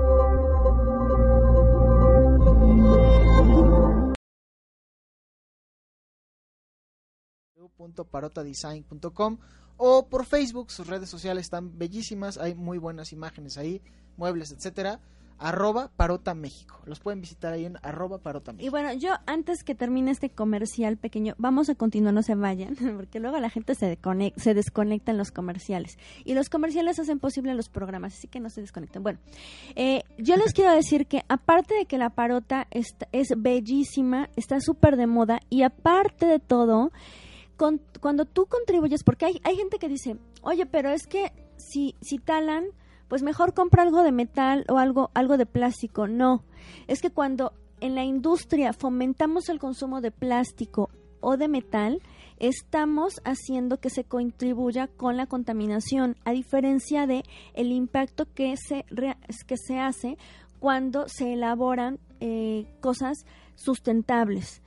www.parotadesign.com 7.79 9.39
o 9.77 10.09
por 10.09 10.25
Facebook, 10.25 10.71
sus 10.71 10.89
redes 10.89 11.09
sociales 11.09 11.47
están 11.47 11.79
bellísimas, 11.79 12.37
hay 12.37 12.55
muy 12.55 12.79
buenas 12.79 13.13
imágenes 13.13 13.57
ahí, 13.57 13.81
muebles, 14.17 14.51
etcétera 14.51 15.01
arroba 15.39 15.91
Parota 15.97 16.35
México. 16.35 16.81
Los 16.85 17.01
pueden 17.01 17.21
visitar 17.21 17.53
ahí 17.53 17.65
en 17.65 17.77
arroba 17.83 18.19
Parota 18.19 18.53
México. 18.53 18.67
Y 18.67 18.71
bueno, 18.71 18.93
yo 18.93 19.11
antes 19.27 19.63
que 19.63 19.75
termine 19.75 20.11
este 20.11 20.31
comercial 20.31 20.97
pequeño, 20.97 21.35
vamos 21.39 21.69
a 21.69 21.75
continuar, 21.75 22.15
no 22.15 22.23
se 22.23 22.35
vayan, 22.35 22.75
porque 22.97 23.21
luego 23.21 23.39
la 23.39 23.51
gente 23.51 23.75
se, 23.75 23.99
se 24.37 24.55
desconecta 24.55 25.13
en 25.13 25.19
los 25.19 25.31
comerciales. 25.31 25.99
Y 26.25 26.35
los 26.35 26.49
comerciales 26.49 26.99
hacen 26.99 27.19
posible 27.19 27.55
los 27.55 27.69
programas, 27.69 28.15
así 28.15 28.29
que 28.29 28.41
no 28.41 28.51
se 28.51 28.61
desconecten. 28.61 29.03
Bueno, 29.03 29.21
eh, 29.77 30.03
yo 30.19 30.37
les 30.37 30.53
quiero 30.55 30.73
decir 30.73 31.07
que 31.07 31.25
aparte 31.29 31.75
de 31.75 31.87
que 31.87 31.99
la 31.99 32.11
Parota 32.11 32.67
es 32.71 33.29
bellísima, 33.37 34.29
está 34.37 34.61
súper 34.61 34.97
de 34.97 35.07
moda 35.07 35.41
y 35.49 35.63
aparte 35.63 36.27
de 36.27 36.41
todo 36.41 36.91
cuando 38.01 38.25
tú 38.25 38.47
contribuyes, 38.47 39.05
porque 39.05 39.27
hay, 39.27 39.41
hay 39.45 39.57
gente 39.57 39.79
que 39.79 39.89
dice, 39.89 40.17
oye, 40.43 40.65
pero 40.67 40.91
es 40.91 41.07
que 41.07 41.33
si, 41.57 41.95
si 42.01 42.19
talan, 42.19 42.67
pues 43.09 43.23
mejor 43.23 43.55
compra 43.55 43.83
algo 43.83 44.03
de 44.03 44.13
metal 44.13 44.65
o 44.69 44.79
algo, 44.79 45.11
algo 45.15 45.37
de 45.37 45.47
plástico. 45.47 46.07
No, 46.07 46.45
es 46.87 47.01
que 47.01 47.11
cuando 47.11 47.53
en 47.81 47.95
la 47.95 48.05
industria 48.05 48.73
fomentamos 48.73 49.49
el 49.49 49.59
consumo 49.59 50.01
de 50.01 50.11
plástico 50.11 50.91
o 51.21 51.37
de 51.37 51.49
metal, 51.49 52.01
estamos 52.39 53.21
haciendo 53.25 53.81
que 53.81 53.91
se 53.91 54.05
contribuya 54.05 54.87
con 54.87 55.17
la 55.17 55.27
contaminación, 55.27 56.17
a 56.25 56.31
diferencia 56.33 57.07
de 57.07 57.25
el 57.55 57.73
impacto 57.73 58.27
que 58.33 58.57
se, 58.57 58.85
que 59.47 59.57
se 59.57 59.81
hace 59.81 60.17
cuando 60.61 61.09
se 61.09 61.33
elaboran 61.33 61.99
eh, 62.21 62.67
cosas 62.81 63.25
sustentables 63.57 64.63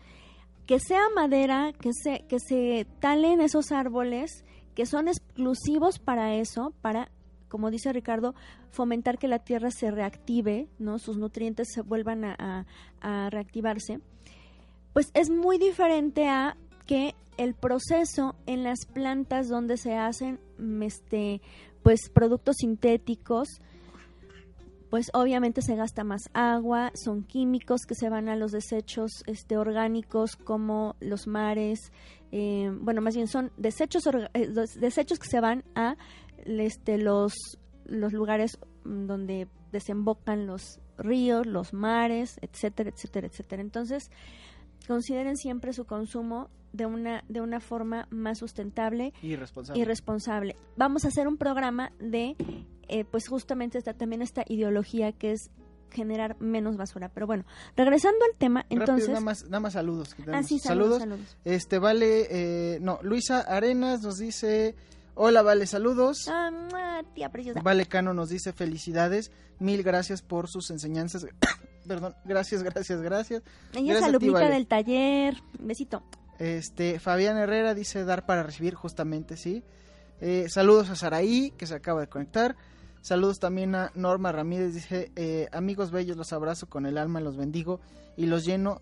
que 0.66 0.80
sea 0.80 1.10
madera, 1.16 1.74
que 1.74 1.92
se, 1.94 2.26
que 2.28 2.40
se 2.40 2.86
talen 3.00 3.42
esos 3.42 3.72
árboles 3.72 4.46
que 4.76 4.86
son 4.86 5.08
exclusivos 5.08 6.00
para 6.00 6.36
eso, 6.36 6.74
para, 6.82 7.12
como 7.50 7.72
dice 7.72 7.92
Ricardo, 7.92 8.34
fomentar 8.70 9.18
que 9.18 9.28
la 9.28 9.40
tierra 9.40 9.70
se 9.72 9.92
reactive, 9.92 10.68
¿no? 10.80 10.98
Sus 11.00 11.18
nutrientes 11.18 11.68
se 11.74 11.82
vuelvan 11.82 12.24
a, 12.26 12.66
reactivarse. 13.30 14.00
Pues 14.94 15.12
es 15.14 15.30
muy 15.30 15.58
diferente 15.58 16.28
a 16.28 16.56
que 16.86 17.16
el 17.38 17.56
proceso 17.56 18.36
en 18.46 18.64
las 18.64 18.86
plantas 18.86 19.48
donde 19.48 19.78
se 19.78 19.96
hacen 19.96 20.40
este 20.82 21.42
pues 21.82 22.10
productos 22.14 22.58
sintéticos 22.58 23.48
pues 24.92 25.10
obviamente 25.14 25.62
se 25.62 25.78
gasta 25.78 26.04
más 26.04 26.30
agua, 26.34 26.92
son 26.96 27.24
químicos 27.24 27.86
que 27.88 27.96
se 27.96 28.10
van 28.10 28.28
a 28.28 28.36
los 28.36 28.52
desechos 28.52 29.24
este, 29.26 29.56
orgánicos 29.56 30.36
como 30.36 30.98
los 31.00 31.28
mares, 31.28 31.94
eh, 32.34 32.70
bueno, 32.74 33.00
más 33.00 33.16
bien 33.16 33.28
son 33.28 33.54
desechos, 33.56 34.04
eh, 34.34 34.50
desechos 34.76 35.18
que 35.18 35.28
se 35.30 35.40
van 35.40 35.64
a 35.76 35.96
este, 36.46 36.98
los, 36.98 37.34
los 37.86 38.12
lugares 38.12 38.60
donde 38.84 39.48
desembocan 39.72 40.46
los 40.46 40.82
ríos, 40.98 41.48
los 41.48 41.74
mares, 41.74 42.38
etcétera, 42.42 42.90
etcétera, 42.90 43.28
etcétera. 43.28 43.62
Entonces, 43.62 44.12
consideren 44.88 45.38
siempre 45.38 45.74
su 45.74 45.86
consumo 45.86 46.50
de 46.74 46.86
una, 46.86 47.24
de 47.28 47.42
una 47.42 47.60
forma 47.60 48.08
más 48.12 48.40
sustentable 48.40 49.14
y 49.22 49.36
responsable. 49.36 49.82
y 49.82 49.86
responsable. 49.86 50.56
Vamos 50.78 51.06
a 51.06 51.10
hacer 51.10 51.28
un 51.28 51.38
programa 51.38 51.92
de 52.00 52.36
eh, 52.88 53.06
pues 53.06 53.28
justamente 53.28 53.78
está 53.78 53.94
también 53.94 54.22
esta 54.22 54.44
ideología 54.48 55.14
que 55.14 55.32
es 55.32 55.50
generar 55.92 56.40
menos 56.40 56.78
basura. 56.78 57.10
Pero 57.10 57.28
bueno, 57.28 57.46
regresando 57.76 58.20
al 58.26 58.38
tema, 58.38 58.66
entonces... 58.70 59.10
nada, 59.10 59.22
más, 59.22 59.44
nada 59.46 59.60
más 59.60 59.74
saludos. 59.74 60.16
Ah, 60.32 60.44
sí, 60.44 60.60
saludos, 60.60 61.04
Este, 61.44 61.80
vale, 61.80 62.28
eh, 62.30 62.80
no, 62.82 63.00
Luisa 63.02 63.42
Arenas 63.42 64.02
nos 64.02 64.18
dice... 64.18 64.76
Hola, 65.14 65.42
Vale, 65.42 65.68
saludos. 65.68 66.28
Ah, 66.30 67.02
tía 67.14 67.30
preciosa. 67.30 67.62
Vale 67.62 67.86
Cano 67.86 68.14
nos 68.14 68.30
dice 68.30 68.54
felicidades, 68.54 69.30
mil 69.60 69.84
gracias 69.84 70.22
por 70.22 70.48
sus 70.48 70.72
enseñanzas. 70.72 71.28
Perdón, 71.88 72.16
gracias, 72.26 72.64
gracias, 72.64 73.02
gracias. 73.02 73.44
Ella 73.74 74.00
es 74.00 74.12
del 74.12 74.68
taller. 74.68 75.38
Besito. 75.60 76.04
Este, 76.40 77.00
Fabián 77.00 77.38
Herrera 77.38 77.76
dice 77.76 78.04
dar 78.04 78.26
para 78.26 78.44
recibir, 78.44 78.74
justamente, 78.74 79.38
sí. 79.38 79.64
Eh, 80.20 80.48
saludos 80.50 80.90
a 80.90 80.96
Saraí, 80.96 81.52
que 81.58 81.68
se 81.68 81.76
acaba 81.76 82.02
de 82.02 82.08
conectar. 82.08 82.56
Saludos 83.02 83.40
también 83.40 83.74
a 83.76 83.92
Norma 83.96 84.32
Ramírez, 84.32 84.76
dice, 84.76 85.12
eh, 85.16 85.48
amigos 85.52 85.92
bellos, 85.92 86.18
los 86.18 86.34
abrazo 86.34 86.68
con 86.70 86.86
el 86.86 86.98
alma, 86.98 87.20
los 87.20 87.36
bendigo 87.36 87.80
y 88.16 88.28
los 88.28 88.46
lleno 88.46 88.82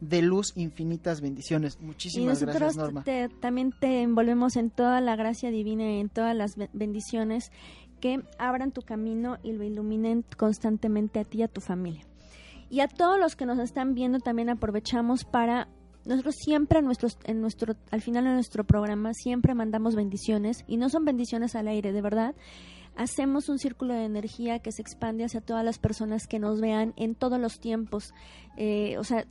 de 0.00 0.22
luz 0.22 0.52
infinitas 0.56 1.20
bendiciones. 1.20 1.78
Muchísimas 1.80 2.42
gracias, 2.42 2.76
Norma. 2.76 3.04
Te, 3.04 3.28
también 3.28 3.72
te 3.78 4.02
envolvemos 4.02 4.56
en 4.56 4.70
toda 4.70 5.00
la 5.00 5.16
gracia 5.16 5.50
divina 5.50 5.90
y 5.90 6.00
en 6.00 6.08
todas 6.08 6.34
las 6.34 6.56
bendiciones 6.72 7.52
que 8.00 8.22
abran 8.38 8.70
tu 8.70 8.82
camino 8.82 9.38
y 9.42 9.52
lo 9.52 9.64
iluminen 9.64 10.24
constantemente 10.36 11.18
a 11.18 11.24
ti 11.24 11.38
y 11.38 11.42
a 11.42 11.48
tu 11.48 11.60
familia. 11.60 12.07
Y 12.70 12.80
a 12.80 12.88
todos 12.88 13.18
los 13.18 13.36
que 13.36 13.46
nos 13.46 13.58
están 13.58 13.94
viendo 13.94 14.18
también 14.18 14.50
aprovechamos 14.50 15.24
para 15.24 15.68
nosotros 16.04 16.36
siempre 16.36 16.78
en 16.78 16.86
nuestros, 16.86 17.18
en 17.24 17.40
nuestro, 17.40 17.74
al 17.90 18.00
final 18.00 18.24
de 18.24 18.32
nuestro 18.32 18.64
programa 18.64 19.12
siempre 19.12 19.54
mandamos 19.54 19.94
bendiciones 19.94 20.64
y 20.66 20.78
no 20.78 20.88
son 20.88 21.04
bendiciones 21.04 21.54
al 21.54 21.68
aire, 21.68 21.92
de 21.92 22.02
verdad. 22.02 22.34
Hacemos 22.96 23.48
un 23.48 23.58
círculo 23.58 23.94
de 23.94 24.04
energía 24.04 24.58
que 24.58 24.72
se 24.72 24.82
expande 24.82 25.24
hacia 25.24 25.40
todas 25.40 25.64
las 25.64 25.78
personas 25.78 26.26
que 26.26 26.38
nos 26.38 26.60
vean 26.60 26.94
en 26.96 27.14
todos 27.14 27.38
los 27.38 27.60
tiempos. 27.60 28.12
Eh, 28.56 28.96
o 28.98 29.04
sea, 29.04 29.26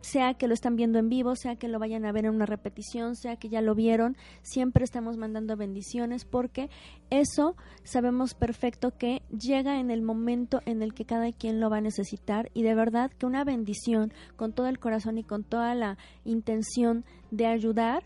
sea 0.00 0.34
que 0.34 0.48
lo 0.48 0.54
están 0.54 0.76
viendo 0.76 0.98
en 0.98 1.08
vivo, 1.08 1.36
sea 1.36 1.56
que 1.56 1.68
lo 1.68 1.78
vayan 1.78 2.04
a 2.04 2.12
ver 2.12 2.26
en 2.26 2.34
una 2.34 2.46
repetición, 2.46 3.16
sea 3.16 3.36
que 3.36 3.48
ya 3.48 3.60
lo 3.60 3.74
vieron, 3.74 4.16
siempre 4.42 4.84
estamos 4.84 5.16
mandando 5.16 5.56
bendiciones 5.56 6.24
porque 6.24 6.70
eso 7.10 7.56
sabemos 7.82 8.34
perfecto 8.34 8.92
que 8.96 9.22
llega 9.30 9.80
en 9.80 9.90
el 9.90 10.02
momento 10.02 10.60
en 10.66 10.82
el 10.82 10.94
que 10.94 11.04
cada 11.04 11.32
quien 11.32 11.60
lo 11.60 11.70
va 11.70 11.78
a 11.78 11.82
necesitar 11.82 12.50
y 12.54 12.62
de 12.62 12.74
verdad 12.74 13.10
que 13.10 13.26
una 13.26 13.44
bendición 13.44 14.12
con 14.36 14.52
todo 14.52 14.66
el 14.66 14.78
corazón 14.78 15.18
y 15.18 15.24
con 15.24 15.44
toda 15.44 15.74
la 15.74 15.98
intención 16.24 17.04
de 17.30 17.46
ayudar 17.46 18.04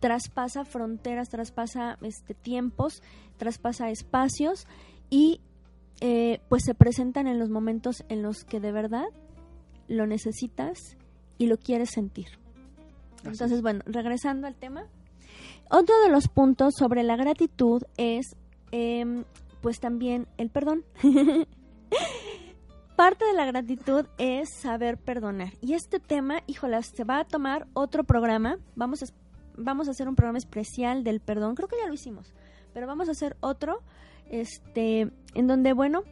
traspasa 0.00 0.64
fronteras, 0.64 1.28
traspasa 1.28 1.96
este, 2.02 2.34
tiempos, 2.34 3.02
traspasa 3.36 3.90
espacios 3.90 4.66
y 5.10 5.40
eh, 6.00 6.40
pues 6.48 6.64
se 6.64 6.74
presentan 6.74 7.28
en 7.28 7.38
los 7.38 7.50
momentos 7.50 8.04
en 8.08 8.22
los 8.22 8.44
que 8.44 8.58
de 8.58 8.72
verdad 8.72 9.06
lo 9.86 10.06
necesitas 10.06 10.96
y 11.42 11.48
lo 11.48 11.56
quieres 11.56 11.90
sentir. 11.90 12.28
Entonces, 13.24 13.62
bueno, 13.62 13.80
regresando 13.84 14.46
al 14.46 14.54
tema, 14.54 14.86
otro 15.68 16.00
de 16.02 16.08
los 16.08 16.28
puntos 16.28 16.74
sobre 16.78 17.02
la 17.02 17.16
gratitud 17.16 17.82
es, 17.96 18.36
em, 18.70 19.24
pues 19.60 19.80
también 19.80 20.28
el 20.38 20.50
perdón. 20.50 20.84
Parte 22.96 23.24
de 23.24 23.32
la 23.32 23.44
gratitud 23.44 24.06
es 24.18 24.50
saber 24.60 24.98
perdonar. 24.98 25.52
Y 25.60 25.72
este 25.72 25.98
tema, 25.98 26.42
híjolas, 26.46 26.86
se 26.94 27.02
va 27.02 27.18
a 27.18 27.24
tomar 27.24 27.66
otro 27.72 28.04
programa. 28.04 28.58
Vamos 28.76 29.02
a, 29.02 29.06
vamos 29.56 29.88
a 29.88 29.90
hacer 29.90 30.08
un 30.08 30.14
programa 30.14 30.38
especial 30.38 31.02
del 31.02 31.18
perdón. 31.18 31.56
Creo 31.56 31.66
que 31.66 31.76
ya 31.76 31.88
lo 31.88 31.94
hicimos, 31.94 32.32
pero 32.72 32.86
vamos 32.86 33.08
a 33.08 33.12
hacer 33.12 33.36
otro, 33.40 33.80
este, 34.30 35.10
en 35.34 35.46
donde, 35.48 35.72
bueno, 35.72 36.04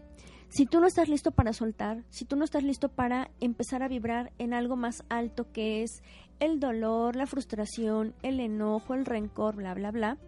si 0.51 0.67
tú 0.67 0.81
no 0.81 0.89
estás 0.89 1.09
listo 1.09 1.31
para 1.31 1.53
soltar, 1.53 2.05
si 2.11 2.25
tú 2.25 2.35
no 2.35 2.45
estás 2.45 2.65
listo 2.65 2.89
para 2.89 3.31
empezar 3.41 3.85
a 3.85 3.89
vibrar 3.89 4.33
en 4.39 4.53
algo 4.53 4.75
más 4.75 5.05
alto 5.09 5.53
que 5.53 5.83
es 5.83 6.03
el 6.41 6.59
dolor, 6.59 7.15
la 7.15 7.27
frustración, 7.27 8.15
el 8.23 8.41
enojo, 8.41 8.95
el 8.95 9.07
rencor, 9.07 9.55
bla, 9.55 9.75
bla, 9.75 9.93
bla, 9.93 10.19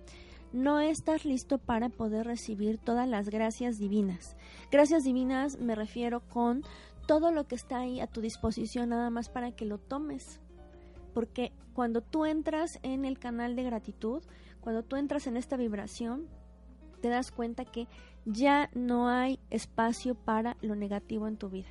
no 0.52 0.78
estás 0.78 1.24
listo 1.24 1.58
para 1.58 1.88
poder 1.88 2.26
recibir 2.26 2.78
todas 2.78 3.08
las 3.08 3.30
gracias 3.30 3.78
divinas. 3.78 4.36
Gracias 4.70 5.02
divinas 5.02 5.58
me 5.58 5.74
refiero 5.74 6.20
con 6.20 6.62
todo 7.08 7.32
lo 7.32 7.48
que 7.48 7.56
está 7.56 7.78
ahí 7.78 8.00
a 8.00 8.06
tu 8.06 8.20
disposición 8.20 8.90
nada 8.90 9.10
más 9.10 9.28
para 9.28 9.50
que 9.50 9.64
lo 9.64 9.78
tomes. 9.78 10.40
Porque 11.14 11.52
cuando 11.72 12.00
tú 12.00 12.26
entras 12.26 12.78
en 12.84 13.04
el 13.04 13.18
canal 13.18 13.56
de 13.56 13.64
gratitud, 13.64 14.22
cuando 14.60 14.84
tú 14.84 14.94
entras 14.94 15.26
en 15.26 15.36
esta 15.36 15.56
vibración, 15.56 16.28
te 17.00 17.08
das 17.08 17.32
cuenta 17.32 17.64
que 17.64 17.88
ya 18.24 18.70
no 18.74 19.08
hay 19.08 19.38
espacio 19.50 20.14
para 20.14 20.56
lo 20.60 20.74
negativo 20.74 21.28
en 21.28 21.36
tu 21.36 21.48
vida. 21.48 21.68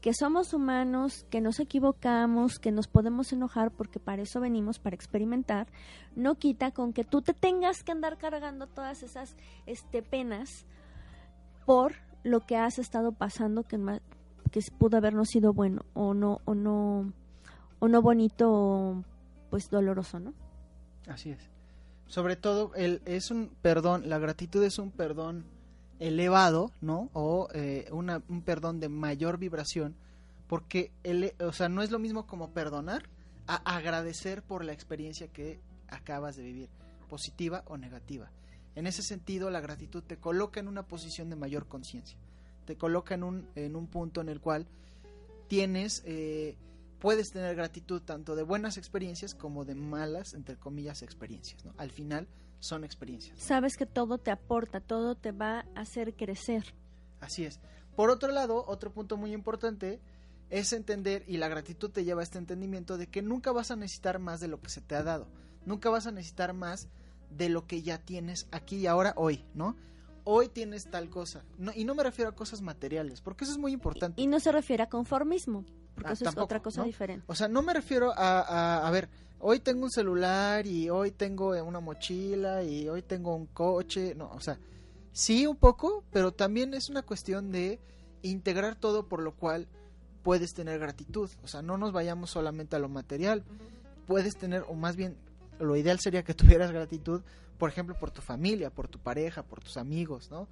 Que 0.00 0.14
somos 0.14 0.54
humanos, 0.54 1.26
que 1.30 1.42
nos 1.42 1.60
equivocamos, 1.60 2.58
que 2.58 2.72
nos 2.72 2.88
podemos 2.88 3.32
enojar 3.32 3.70
porque 3.70 4.00
para 4.00 4.22
eso 4.22 4.40
venimos, 4.40 4.78
para 4.78 4.96
experimentar, 4.96 5.68
no 6.16 6.36
quita 6.36 6.70
con 6.70 6.92
que 6.92 7.04
tú 7.04 7.20
te 7.20 7.34
tengas 7.34 7.82
que 7.82 7.92
andar 7.92 8.16
cargando 8.16 8.66
todas 8.66 9.02
esas 9.02 9.36
este, 9.66 10.02
penas 10.02 10.64
por 11.66 11.92
lo 12.22 12.40
que 12.40 12.56
has 12.56 12.78
estado 12.78 13.12
pasando 13.12 13.62
que, 13.62 13.78
que 14.50 14.60
pudo 14.78 14.96
habernos 14.96 15.28
sido 15.28 15.52
bueno 15.52 15.82
o 15.92 16.14
no, 16.14 16.40
o 16.46 16.54
no, 16.54 17.12
o 17.78 17.88
no 17.88 18.02
bonito 18.02 18.50
o 18.50 19.04
pues 19.50 19.68
doloroso, 19.68 20.18
¿no? 20.18 20.32
Así 21.08 21.30
es. 21.30 21.50
Sobre 22.06 22.36
todo, 22.36 22.72
el, 22.74 23.02
es 23.04 23.30
un 23.30 23.50
perdón, 23.62 24.08
la 24.08 24.18
gratitud 24.18 24.62
es 24.64 24.78
un 24.78 24.90
perdón 24.90 25.44
elevado, 26.00 26.72
¿no? 26.80 27.10
O 27.12 27.48
eh, 27.52 27.88
un 27.92 28.42
perdón 28.42 28.80
de 28.80 28.88
mayor 28.88 29.38
vibración, 29.38 29.94
porque, 30.48 30.90
el, 31.04 31.32
o 31.38 31.52
sea, 31.52 31.68
no 31.68 31.82
es 31.82 31.92
lo 31.92 32.00
mismo 32.00 32.26
como 32.26 32.50
perdonar 32.50 33.08
a 33.46 33.56
agradecer 33.76 34.42
por 34.42 34.64
la 34.64 34.72
experiencia 34.72 35.28
que 35.28 35.60
acabas 35.88 36.36
de 36.36 36.42
vivir, 36.42 36.68
positiva 37.08 37.62
o 37.66 37.76
negativa. 37.76 38.30
En 38.74 38.86
ese 38.86 39.02
sentido, 39.02 39.50
la 39.50 39.60
gratitud 39.60 40.02
te 40.02 40.16
coloca 40.16 40.58
en 40.58 40.68
una 40.68 40.84
posición 40.84 41.28
de 41.28 41.36
mayor 41.36 41.66
conciencia, 41.66 42.16
te 42.64 42.76
coloca 42.76 43.14
en 43.14 43.22
un, 43.22 43.48
en 43.54 43.76
un 43.76 43.86
punto 43.86 44.20
en 44.20 44.28
el 44.28 44.40
cual 44.40 44.66
tienes, 45.48 46.02
eh, 46.06 46.56
puedes 47.00 47.30
tener 47.30 47.56
gratitud 47.56 48.00
tanto 48.02 48.36
de 48.36 48.42
buenas 48.42 48.78
experiencias 48.78 49.34
como 49.34 49.64
de 49.64 49.74
malas, 49.74 50.34
entre 50.34 50.56
comillas, 50.56 51.02
experiencias. 51.02 51.64
¿no? 51.64 51.74
Al 51.76 51.90
final, 51.90 52.28
son 52.60 52.84
experiencias. 52.84 53.38
Sabes 53.38 53.76
que 53.76 53.86
todo 53.86 54.18
te 54.18 54.30
aporta, 54.30 54.80
todo 54.80 55.16
te 55.16 55.32
va 55.32 55.66
a 55.74 55.80
hacer 55.80 56.14
crecer. 56.14 56.74
Así 57.20 57.44
es. 57.44 57.60
Por 57.96 58.10
otro 58.10 58.30
lado, 58.30 58.64
otro 58.66 58.92
punto 58.92 59.16
muy 59.16 59.32
importante 59.32 60.00
es 60.50 60.72
entender, 60.72 61.24
y 61.26 61.36
la 61.36 61.48
gratitud 61.48 61.90
te 61.90 62.04
lleva 62.04 62.20
a 62.20 62.24
este 62.24 62.38
entendimiento, 62.38 62.98
de 62.98 63.08
que 63.08 63.22
nunca 63.22 63.52
vas 63.52 63.70
a 63.70 63.76
necesitar 63.76 64.18
más 64.18 64.40
de 64.40 64.48
lo 64.48 64.60
que 64.60 64.68
se 64.68 64.80
te 64.80 64.94
ha 64.94 65.02
dado. 65.02 65.28
Nunca 65.64 65.90
vas 65.90 66.06
a 66.06 66.12
necesitar 66.12 66.52
más 66.54 66.88
de 67.30 67.48
lo 67.48 67.66
que 67.66 67.82
ya 67.82 67.98
tienes 67.98 68.48
aquí 68.50 68.76
y 68.76 68.86
ahora, 68.86 69.14
hoy, 69.16 69.44
¿no? 69.54 69.76
Hoy 70.24 70.48
tienes 70.48 70.90
tal 70.90 71.08
cosa. 71.08 71.44
No, 71.56 71.72
y 71.74 71.84
no 71.84 71.94
me 71.94 72.02
refiero 72.02 72.30
a 72.30 72.34
cosas 72.34 72.60
materiales, 72.60 73.20
porque 73.20 73.44
eso 73.44 73.52
es 73.52 73.58
muy 73.58 73.72
importante. 73.72 74.20
Y, 74.20 74.26
no 74.26 74.40
se 74.40 74.52
refiere 74.52 74.82
a 74.82 74.88
conformismo, 74.88 75.64
porque 76.00 76.12
ah, 76.12 76.14
eso 76.14 76.28
es 76.28 76.36
otra 76.36 76.60
cosa 76.60 76.82
diferente. 76.84 77.24
O 77.28 77.34
sea, 77.34 77.48
no 77.48 77.62
me 77.62 77.74
refiero 77.74 78.12
a, 78.16 78.40
a, 78.40 78.86
a 78.86 78.90
ver, 78.90 79.08
hoy 79.38 79.60
tengo 79.60 79.84
un 79.84 79.90
celular 79.90 80.66
y 80.66 80.88
hoy 80.90 81.10
tengo 81.10 81.50
una 81.62 81.80
mochila 81.80 82.62
y 82.62 82.88
hoy 82.88 83.02
tengo 83.02 83.34
un 83.34 83.46
coche, 83.46 84.14
no, 84.14 84.30
o 84.30 84.40
sea, 84.40 84.58
sí 85.12 85.46
un 85.46 85.56
poco, 85.56 86.04
pero 86.10 86.32
también 86.32 86.74
es 86.74 86.88
una 86.88 87.02
cuestión 87.02 87.52
de 87.52 87.80
integrar 88.22 88.76
todo 88.76 89.08
por 89.08 89.22
lo 89.22 89.34
cual 89.34 89.66
puedes 90.22 90.52
tener 90.52 90.78
gratitud, 90.78 91.30
o 91.42 91.48
sea, 91.48 91.62
no 91.62 91.78
nos 91.78 91.92
vayamos 91.92 92.30
solamente 92.30 92.76
a 92.76 92.78
lo 92.78 92.88
material, 92.88 93.44
puedes 94.06 94.36
tener, 94.36 94.64
o 94.68 94.74
más 94.74 94.96
bien, 94.96 95.16
lo 95.58 95.76
ideal 95.76 95.98
sería 96.00 96.22
que 96.22 96.34
tuvieras 96.60 96.70
gratitud, 96.70 97.22
por 97.58 97.70
ejemplo, 97.70 97.94
por 97.98 98.10
tu 98.10 98.22
familia, 98.22 98.70
por 98.70 98.88
tu 98.88 98.98
pareja, 98.98 99.42
por 99.42 99.60
tus 99.60 99.76
amigos, 99.76 100.30
¿no? 100.30 100.48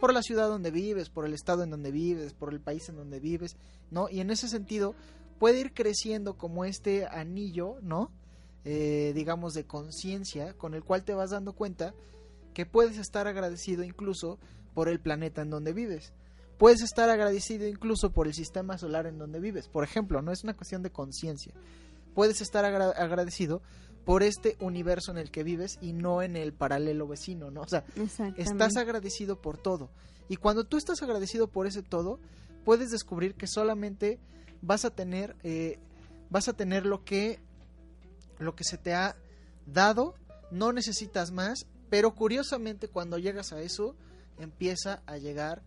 Por 0.00 0.12
la 0.12 0.22
ciudad 0.22 0.48
donde 0.48 0.70
vives, 0.70 1.10
por 1.10 1.26
el 1.26 1.34
estado 1.34 1.62
en 1.62 1.70
donde 1.70 1.90
vives, 1.92 2.34
por 2.34 2.52
el 2.52 2.60
país 2.60 2.88
en 2.88 2.96
donde 2.96 3.20
vives, 3.20 3.56
¿no? 3.90 4.08
Y 4.08 4.20
en 4.20 4.30
ese 4.30 4.48
sentido 4.48 4.94
puede 5.38 5.60
ir 5.60 5.74
creciendo 5.74 6.36
como 6.36 6.64
este 6.64 7.06
anillo, 7.06 7.76
¿no? 7.82 8.10
Eh, 8.64 9.12
digamos, 9.14 9.54
de 9.54 9.64
conciencia 9.64 10.54
con 10.54 10.74
el 10.74 10.84
cual 10.84 11.04
te 11.04 11.14
vas 11.14 11.30
dando 11.30 11.52
cuenta 11.52 11.94
que 12.54 12.66
puedes 12.66 12.98
estar 12.98 13.26
agradecido 13.26 13.82
incluso 13.82 14.38
por 14.74 14.88
el 14.88 15.00
planeta 15.00 15.42
en 15.42 15.50
donde 15.50 15.72
vives. 15.72 16.12
Puedes 16.58 16.82
estar 16.82 17.10
agradecido 17.10 17.66
incluso 17.66 18.12
por 18.12 18.28
el 18.28 18.34
sistema 18.34 18.78
solar 18.78 19.06
en 19.06 19.18
donde 19.18 19.40
vives. 19.40 19.68
Por 19.68 19.82
ejemplo, 19.82 20.22
no 20.22 20.30
es 20.30 20.44
una 20.44 20.54
cuestión 20.54 20.82
de 20.82 20.92
conciencia. 20.92 21.52
Puedes 22.14 22.40
estar 22.40 22.64
agradecido 22.64 23.62
por 24.04 24.22
este 24.22 24.56
universo 24.60 25.12
en 25.12 25.18
el 25.18 25.30
que 25.30 25.44
vives 25.44 25.78
y 25.80 25.92
no 25.92 26.22
en 26.22 26.36
el 26.36 26.52
paralelo 26.52 27.06
vecino, 27.06 27.50
¿no? 27.50 27.62
O 27.62 27.68
sea, 27.68 27.84
estás 28.36 28.76
agradecido 28.76 29.40
por 29.40 29.58
todo. 29.58 29.90
Y 30.28 30.36
cuando 30.36 30.64
tú 30.64 30.76
estás 30.76 31.02
agradecido 31.02 31.48
por 31.48 31.66
ese 31.66 31.82
todo, 31.82 32.18
puedes 32.64 32.90
descubrir 32.90 33.34
que 33.34 33.46
solamente 33.46 34.18
vas 34.60 34.84
a 34.84 34.90
tener, 34.90 35.36
eh, 35.42 35.78
vas 36.30 36.48
a 36.48 36.52
tener 36.52 36.86
lo 36.86 37.04
que 37.04 37.40
lo 38.38 38.54
que 38.56 38.64
se 38.64 38.76
te 38.76 38.92
ha 38.92 39.16
dado, 39.66 40.14
no 40.50 40.72
necesitas 40.72 41.30
más, 41.30 41.66
pero 41.88 42.14
curiosamente 42.14 42.88
cuando 42.88 43.18
llegas 43.18 43.52
a 43.52 43.60
eso 43.60 43.94
empieza 44.38 45.02
a 45.06 45.16
llegar 45.16 45.62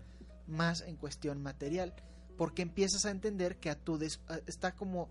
más 0.47 0.81
en 0.81 0.97
cuestión 0.97 1.41
material, 1.41 1.93
porque 2.37 2.61
empiezas 2.61 3.05
a 3.05 3.11
entender 3.11 3.57
que 3.57 3.69
a 3.69 3.75
tu 3.75 3.97
está 4.45 4.75
como 4.75 5.09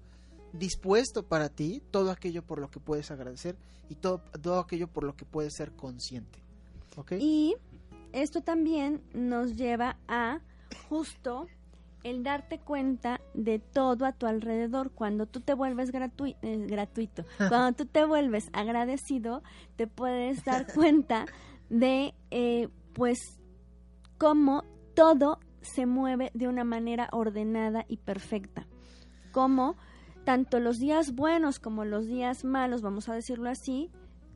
dispuesto 0.55 1.25
para 1.25 1.49
ti 1.49 1.83
todo 1.91 2.11
aquello 2.11 2.43
por 2.43 2.61
lo 2.61 2.71
que 2.71 2.81
puedes 2.81 3.11
agradecer 3.11 3.57
y 3.89 3.97
todo, 3.97 4.23
todo 4.41 4.61
aquello 4.61 4.89
por 4.89 5.05
lo 5.05 5.15
que 5.15 5.25
puedes 5.25 5.55
ser 5.55 5.73
consciente. 5.73 6.39
Y 7.19 7.57
esto 8.13 8.41
también 8.41 9.03
nos 9.13 9.57
lleva 9.57 9.97
a 10.07 10.41
justo 10.89 11.49
el 12.05 12.23
darte 12.23 12.59
cuenta 12.59 13.21
de 13.33 13.59
todo 13.59 14.07
a 14.07 14.13
tu 14.13 14.27
alrededor. 14.27 14.93
Cuando 14.93 15.27
tú 15.27 15.41
te 15.41 15.55
vuelves 15.55 15.91
eh, 15.93 16.67
gratuito, 16.69 17.25
cuando 17.49 17.73
tú 17.73 17.87
te 17.87 18.05
vuelves 18.05 18.49
agradecido, 18.53 19.43
te 19.77 19.87
puedes 19.87 20.45
dar 20.45 20.67
cuenta 20.75 21.27
de, 21.71 22.15
eh, 22.31 22.69
pues, 22.93 23.19
cómo 24.19 24.65
todo 24.95 25.41
se 25.63 25.87
mueve 25.87 26.31
de 26.35 26.47
una 26.47 26.63
manera 26.63 27.09
ordenada 27.11 27.85
y 27.89 27.97
perfecta. 27.97 28.67
Cómo 29.33 29.77
tanto 30.25 30.59
los 30.59 30.79
días 30.79 31.15
buenos 31.15 31.59
como 31.61 31.85
los 31.85 32.07
días 32.07 32.45
malos, 32.45 32.83
vamos 32.83 33.09
a 33.09 33.15
decirlo 33.15 33.51
así, 33.51 33.91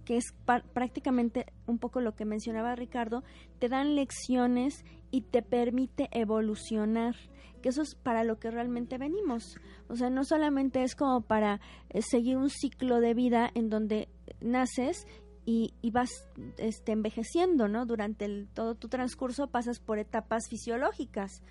que 0.05 0.17
es 0.17 0.35
prácticamente 0.73 1.47
un 1.67 1.79
poco 1.79 2.01
lo 2.01 2.15
que 2.15 2.25
mencionaba 2.25 2.75
Ricardo, 2.75 3.25
te 3.59 3.69
dan 3.69 3.95
lecciones 3.95 4.85
y 5.11 5.23
te 5.23 5.43
permite 5.43 6.09
evolucionar, 6.13 7.15
que 7.63 7.71
eso 7.71 7.83
es 7.83 7.95
para 7.95 8.25
lo 8.25 8.39
que 8.39 8.51
realmente 8.51 8.99
venimos. 8.99 9.59
O 9.89 9.97
sea, 9.97 10.11
no 10.11 10.25
solamente 10.25 10.83
es 10.83 10.95
como 10.95 11.23
para 11.23 11.61
eh, 11.91 12.03
seguir 12.03 12.37
un 12.37 12.51
ciclo 12.51 13.01
de 13.01 13.15
vida 13.15 13.51
en 13.55 13.69
donde 13.69 14.09
naces 14.41 15.07
y, 15.45 15.73
vas 15.93 16.11
este, 16.59 16.93
envejeciendo, 16.93 17.69
¿no? 17.69 17.87
Durante 17.87 18.27
el, 18.27 18.49
todo 18.53 18.75
tu 18.75 18.89
transcurso 18.89 19.47
pasas 19.47 19.81
por 19.81 19.99
etapas 19.99 20.47
fisiológicas, 20.49 21.43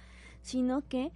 sino 0.42 0.88
que 0.88 1.12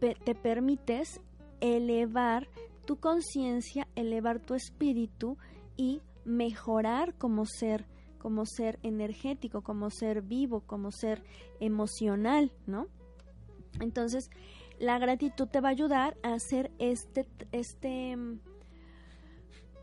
te 0.00 0.34
permites 0.34 1.20
elevar 1.62 2.48
tu 2.84 2.96
conciencia, 2.96 3.88
elevar 3.94 4.40
tu 4.40 4.54
espíritu 4.54 5.38
y 5.76 6.02
mejorar 6.24 7.14
como 7.14 7.46
ser, 7.46 7.86
como 8.18 8.44
ser 8.44 8.78
energético, 8.82 9.62
como 9.62 9.88
ser 9.90 10.22
vivo, 10.22 10.60
como 10.60 10.90
ser 10.90 11.22
emocional, 11.60 12.52
¿no? 12.66 12.88
Entonces, 13.80 14.28
la 14.78 14.98
gratitud 14.98 15.46
te 15.46 15.60
va 15.60 15.68
a 15.68 15.72
ayudar 15.72 16.18
a 16.22 16.34
hacer 16.34 16.72
este, 16.78 17.26
este, 17.52 18.16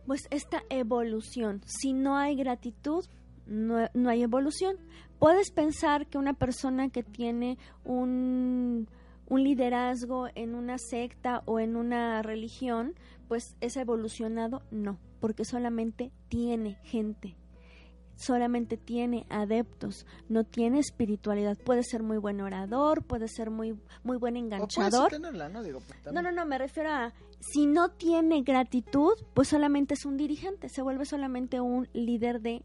pues 0.06 0.28
esta 0.30 0.62
evolución. 0.70 1.62
Si 1.66 1.94
no 1.94 2.18
hay 2.18 2.36
gratitud, 2.36 3.06
no, 3.46 3.88
no 3.94 4.10
hay 4.10 4.22
evolución. 4.22 4.76
Puedes 5.18 5.52
pensar 5.52 6.08
que 6.08 6.18
una 6.18 6.34
persona 6.34 6.90
que 6.90 7.04
tiene 7.04 7.58
un 7.86 8.88
un 9.30 9.44
liderazgo 9.44 10.28
en 10.36 10.56
una 10.56 10.78
secta 10.78 11.44
o 11.46 11.60
en 11.60 11.76
una 11.76 12.22
religión, 12.22 12.96
pues 13.28 13.56
es 13.62 13.78
evolucionado, 13.78 14.64
no, 14.72 15.00
porque 15.20 15.46
solamente 15.46 16.12
tiene 16.28 16.80
gente, 16.84 17.38
solamente 18.16 18.76
tiene 18.76 19.26
adeptos, 19.30 20.06
no 20.28 20.44
tiene 20.44 20.80
espiritualidad. 20.80 21.58
Puede 21.58 21.84
ser 21.84 22.04
muy 22.04 22.18
buen 22.18 22.42
orador, 22.42 23.04
puede 23.04 23.28
ser 23.28 23.52
muy, 23.52 23.80
muy 24.04 24.18
buen 24.18 24.36
enganchador. 24.36 25.10
Pues, 25.10 25.22
¿no? 26.12 26.22
¿no? 26.22 26.32
no, 26.32 26.46
me 26.46 26.58
refiero 26.58 26.92
a 26.92 27.14
si 27.40 27.68
no 27.68 27.90
tiene 27.90 28.42
gratitud, 28.42 29.14
pues 29.34 29.48
solamente 29.48 29.94
es 29.94 30.06
un 30.06 30.18
dirigente, 30.18 30.70
se 30.70 30.82
vuelve 30.82 31.06
solamente 31.06 31.62
un 31.62 31.88
líder 31.94 32.42
de, 32.42 32.64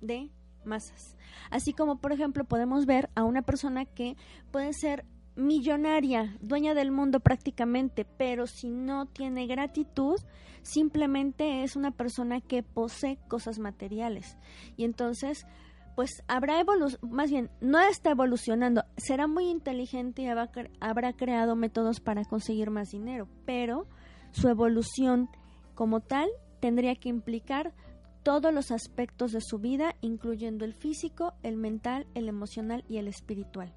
de 0.00 0.30
masas. 0.64 1.16
Así 1.50 1.72
como, 1.72 1.98
por 1.98 2.12
ejemplo, 2.12 2.44
podemos 2.44 2.86
ver 2.86 3.10
a 3.14 3.24
una 3.24 3.42
persona 3.42 3.84
que 3.84 4.16
puede 4.50 4.72
ser 4.72 5.04
millonaria, 5.36 6.36
dueña 6.40 6.74
del 6.74 6.90
mundo 6.90 7.20
prácticamente, 7.20 8.04
pero 8.04 8.46
si 8.46 8.70
no 8.70 9.06
tiene 9.06 9.46
gratitud, 9.46 10.16
simplemente 10.62 11.62
es 11.62 11.76
una 11.76 11.90
persona 11.90 12.40
que 12.40 12.62
posee 12.62 13.18
cosas 13.28 13.58
materiales. 13.58 14.36
Y 14.76 14.84
entonces, 14.84 15.46
pues 15.94 16.22
habrá 16.28 16.60
evolución, 16.60 17.00
más 17.10 17.30
bien, 17.30 17.50
no 17.60 17.80
está 17.80 18.10
evolucionando, 18.10 18.84
será 18.96 19.26
muy 19.26 19.50
inteligente 19.50 20.22
y 20.22 20.26
habrá 20.26 21.12
creado 21.12 21.56
métodos 21.56 22.00
para 22.00 22.24
conseguir 22.24 22.70
más 22.70 22.90
dinero, 22.90 23.28
pero 23.44 23.86
su 24.30 24.48
evolución 24.48 25.28
como 25.74 26.00
tal 26.00 26.28
tendría 26.60 26.94
que 26.94 27.08
implicar 27.08 27.74
todos 28.22 28.54
los 28.54 28.70
aspectos 28.70 29.32
de 29.32 29.40
su 29.40 29.58
vida, 29.58 29.96
incluyendo 30.00 30.64
el 30.64 30.74
físico, 30.74 31.34
el 31.42 31.56
mental, 31.56 32.06
el 32.14 32.28
emocional 32.28 32.84
y 32.88 32.98
el 32.98 33.08
espiritual. 33.08 33.74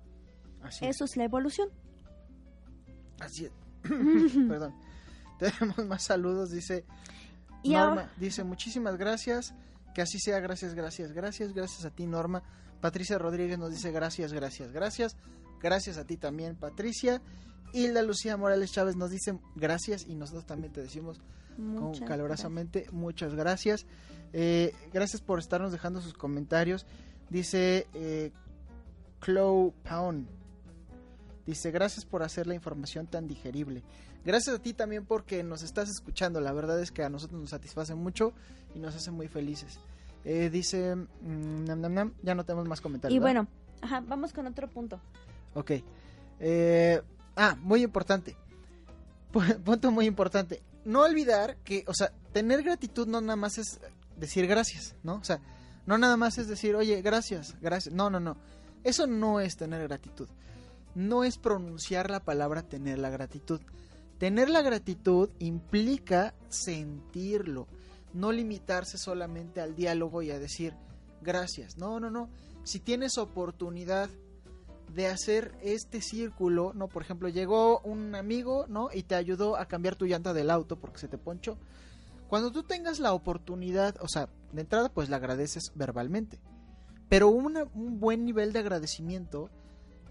Eso 0.81 1.05
es. 1.05 1.17
la 1.17 1.23
evolución. 1.23 1.69
Así 3.19 3.45
es. 3.45 3.51
Perdón. 4.47 4.73
Tenemos 5.39 5.85
más 5.85 6.03
saludos, 6.03 6.51
dice 6.51 6.85
Norma. 7.63 8.11
Dice, 8.17 8.43
muchísimas 8.43 8.97
gracias. 8.97 9.53
Que 9.93 10.01
así 10.01 10.19
sea, 10.19 10.39
gracias, 10.39 10.73
gracias, 10.73 11.11
gracias. 11.13 11.53
Gracias 11.53 11.85
a 11.85 11.89
ti, 11.89 12.05
Norma. 12.05 12.43
Patricia 12.81 13.17
Rodríguez 13.17 13.57
nos 13.57 13.71
dice 13.71 13.91
gracias, 13.91 14.33
gracias, 14.33 14.71
gracias. 14.71 15.17
Gracias 15.61 15.97
a 15.97 16.05
ti 16.05 16.17
también, 16.17 16.55
Patricia. 16.55 17.21
Hilda 17.73 18.03
Lucía 18.03 18.37
Morales 18.37 18.71
Chávez 18.71 18.95
nos 18.95 19.09
dice 19.09 19.37
gracias 19.55 20.05
y 20.07 20.15
nosotros 20.15 20.45
también 20.45 20.71
te 20.71 20.81
decimos 20.81 21.21
calorosamente 22.07 22.87
muchas 22.91 23.33
gracias. 23.33 23.85
Eh, 24.33 24.73
gracias 24.93 25.21
por 25.21 25.39
estarnos 25.39 25.71
dejando 25.71 26.01
sus 26.01 26.13
comentarios. 26.13 26.85
Dice 27.29 27.87
eh, 27.93 28.31
Chloe 29.21 29.73
Pound. 29.83 30.34
Dice, 31.45 31.69
gracias 31.69 32.05
por 32.05 32.23
hacer 32.23 32.47
la 32.47 32.55
información 32.55 33.05
tan 33.05 33.27
digerible. 33.27 33.83
Gracias 34.25 34.55
a 34.55 34.59
ti 34.59 34.73
también 34.73 35.05
porque 35.05 35.43
nos 35.43 35.61
estás 35.61 35.89
escuchando. 35.89 36.41
La 36.41 36.51
verdad 36.51 36.79
es 36.81 36.91
que 36.91 37.03
a 37.03 37.09
nosotros 37.09 37.39
nos 37.39 37.51
satisface 37.51 37.93
mucho 37.93 38.33
y 38.73 38.79
nos 38.79 38.95
hace 38.95 39.11
muy 39.11 39.27
felices. 39.27 39.79
Eh, 40.23 40.49
dice, 40.49 40.95
mm, 40.95 41.65
ya 42.23 42.33
no 42.33 42.43
tenemos 42.43 42.67
más 42.67 42.81
comentarios. 42.81 43.15
Y 43.15 43.19
bueno, 43.19 43.47
ajá, 43.81 44.03
vamos 44.07 44.33
con 44.33 44.47
otro 44.47 44.67
punto. 44.67 44.99
Ok. 45.53 45.71
Eh, 46.39 47.01
ah, 47.35 47.55
muy 47.61 47.83
importante. 47.83 48.35
Punto 49.63 49.91
muy 49.91 50.07
importante. 50.07 50.63
No 50.83 51.01
olvidar 51.01 51.57
que, 51.57 51.83
o 51.87 51.93
sea, 51.93 52.11
tener 52.31 52.63
gratitud 52.63 53.07
no 53.07 53.21
nada 53.21 53.35
más 53.35 53.57
es 53.57 53.79
decir 54.17 54.47
gracias, 54.47 54.95
¿no? 55.03 55.15
O 55.15 55.23
sea, 55.23 55.41
no 55.85 55.97
nada 55.97 56.17
más 56.17 56.37
es 56.37 56.47
decir, 56.47 56.75
oye, 56.75 57.01
gracias, 57.01 57.55
gracias. 57.61 57.93
No, 57.93 58.09
no, 58.09 58.19
no. 58.19 58.37
Eso 58.83 59.05
no 59.05 59.39
es 59.39 59.57
tener 59.57 59.83
gratitud 59.83 60.27
no 60.95 61.25
es 61.25 61.37
pronunciar 61.37 62.09
la 62.09 62.21
palabra 62.21 62.63
tener 62.63 62.97
la 62.97 63.09
gratitud. 63.09 63.61
Tener 64.17 64.49
la 64.49 64.61
gratitud 64.61 65.29
implica 65.39 66.33
sentirlo, 66.47 67.67
no 68.13 68.31
limitarse 68.31 68.97
solamente 68.97 69.59
al 69.59 69.75
diálogo 69.75 70.21
y 70.21 70.31
a 70.31 70.39
decir 70.39 70.73
gracias. 71.21 71.77
No, 71.77 71.99
no, 71.99 72.09
no. 72.09 72.29
Si 72.63 72.79
tienes 72.79 73.17
oportunidad 73.17 74.09
de 74.93 75.07
hacer 75.07 75.53
este 75.61 76.01
círculo, 76.01 76.71
no, 76.73 76.87
por 76.87 77.01
ejemplo, 77.01 77.27
llegó 77.27 77.79
un 77.81 78.15
amigo, 78.15 78.65
¿no? 78.69 78.89
y 78.93 79.03
te 79.03 79.15
ayudó 79.15 79.57
a 79.57 79.65
cambiar 79.65 79.97
tu 79.97 80.05
llanta 80.05 80.33
del 80.33 80.49
auto 80.49 80.79
porque 80.79 80.99
se 80.99 81.09
te 81.09 81.17
ponchó. 81.17 81.57
Cuando 82.29 82.51
tú 82.51 82.63
tengas 82.63 82.99
la 82.99 83.13
oportunidad, 83.13 83.97
o 83.99 84.07
sea, 84.07 84.29
de 84.53 84.61
entrada 84.61 84.89
pues 84.89 85.09
le 85.09 85.17
agradeces 85.17 85.73
verbalmente. 85.75 86.39
Pero 87.09 87.27
un 87.27 87.99
buen 87.99 88.25
nivel 88.25 88.53
de 88.53 88.59
agradecimiento 88.59 89.51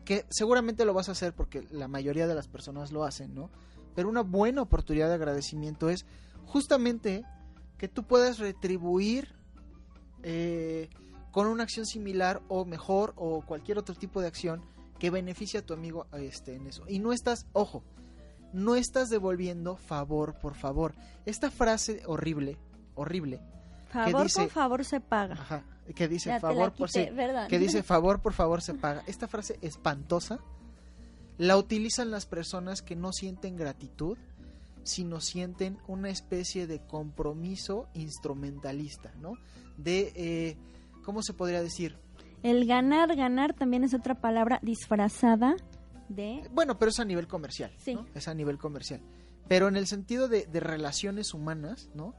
que 0.05 0.27
seguramente 0.31 0.85
lo 0.85 0.95
vas 0.95 1.09
a 1.09 1.13
hacer 1.13 1.35
porque 1.35 1.67
la 1.71 1.89
mayoría 1.89 2.27
de 2.27 2.35
las 2.35 2.49
personas 2.49 2.93
lo 2.93 3.05
hacen, 3.05 3.35
¿no? 3.35 3.51
Pero 3.95 4.09
una 4.09 4.23
buena 4.23 4.63
oportunidad 4.63 5.09
de 5.09 5.15
agradecimiento 5.15 5.89
es 5.89 6.05
justamente 6.47 7.25
que 7.79 7.89
tú 7.89 8.05
puedas 8.05 8.39
retribuir 8.39 9.35
eh, 10.23 10.89
con 11.31 11.47
una 11.47 11.65
acción 11.65 11.87
similar 11.87 12.43
o 12.49 12.65
mejor 12.65 13.13
o 13.17 13.43
cualquier 13.43 13.79
otro 13.79 13.95
tipo 13.95 14.21
de 14.21 14.29
acción 14.29 14.63
que 14.99 15.11
beneficie 15.11 15.61
a 15.61 15.67
tu 15.67 15.75
amigo 15.75 16.07
este, 16.13 16.55
en 16.55 16.67
eso. 16.67 16.85
Y 16.89 16.99
no 16.99 17.13
estás, 17.13 17.47
ojo, 17.53 17.83
no 18.53 18.77
estás 18.77 19.09
devolviendo 19.09 19.77
favor 19.77 20.39
por 20.41 20.55
favor. 20.55 20.95
Esta 21.27 21.51
frase 21.51 22.03
horrible, 22.07 22.57
horrible. 22.95 23.41
Favor 23.95 24.27
por 24.33 24.51
favor 24.51 24.85
se 24.85 25.01
paga. 25.01 25.35
Ajá, 25.35 25.63
que 25.95 26.09
dice 26.09 26.41
favor 26.41 26.73
por 26.73 26.91
que 26.91 27.59
dice 27.59 27.83
favor 27.83 28.21
por 28.21 28.33
favor 28.33 28.61
se 28.61 28.75
paga. 28.75 29.05
Esta 29.07 29.29
frase 29.29 29.59
espantosa 29.63 30.41
la 31.39 31.57
utilizan 31.57 32.11
las 32.11 32.27
personas 32.27 32.83
que 32.83 32.97
no 32.97 33.13
sienten 33.13 33.57
gratitud, 33.57 34.19
sino 34.83 35.21
sienten 35.21 35.79
una 35.87 36.11
especie 36.11 36.67
de 36.67 36.81
compromiso 36.81 37.89
instrumentalista, 37.95 39.13
¿no? 39.21 39.35
De 39.77 40.13
eh, 40.17 40.57
¿cómo 41.05 41.23
se 41.23 41.33
podría 41.33 41.63
decir? 41.63 41.97
El 42.43 42.67
ganar, 42.67 43.15
ganar 43.17 43.55
también 43.55 43.85
es 43.85 43.95
otra 43.95 44.17
palabra 44.17 44.59
disfrazada 44.63 45.57
de... 46.09 46.43
Bueno, 46.53 46.79
pero 46.79 46.91
es 46.91 47.01
a 47.01 47.05
nivel 47.05 47.27
comercial, 47.27 47.73
sí. 47.79 47.99
Es 48.15 48.29
a 48.29 48.35
nivel 48.35 48.59
comercial. 48.59 49.01
Pero 49.49 49.69
en 49.69 49.77
el 49.77 49.87
sentido 49.87 50.29
de, 50.29 50.47
de 50.47 50.61
relaciones 50.61 51.33
humanas, 51.33 51.89
¿no? 51.95 52.15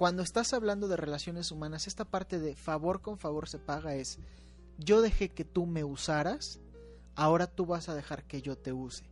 Cuando 0.00 0.22
estás 0.22 0.54
hablando 0.54 0.88
de 0.88 0.96
relaciones 0.96 1.52
humanas, 1.52 1.86
esta 1.86 2.06
parte 2.06 2.38
de 2.38 2.56
favor 2.56 3.02
con 3.02 3.18
favor 3.18 3.50
se 3.50 3.58
paga 3.58 3.96
es, 3.96 4.18
yo 4.78 5.02
dejé 5.02 5.28
que 5.28 5.44
tú 5.44 5.66
me 5.66 5.84
usaras, 5.84 6.58
ahora 7.16 7.46
tú 7.46 7.66
vas 7.66 7.90
a 7.90 7.94
dejar 7.94 8.24
que 8.24 8.40
yo 8.40 8.56
te 8.56 8.72
use. 8.72 9.04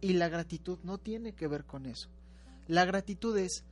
Y 0.00 0.12
la 0.12 0.28
gratitud 0.28 0.78
no 0.84 0.98
tiene 0.98 1.32
que 1.32 1.48
ver 1.48 1.64
con 1.64 1.86
eso. 1.86 2.08
La 2.68 2.84
gratitud 2.84 3.36
es, 3.36 3.64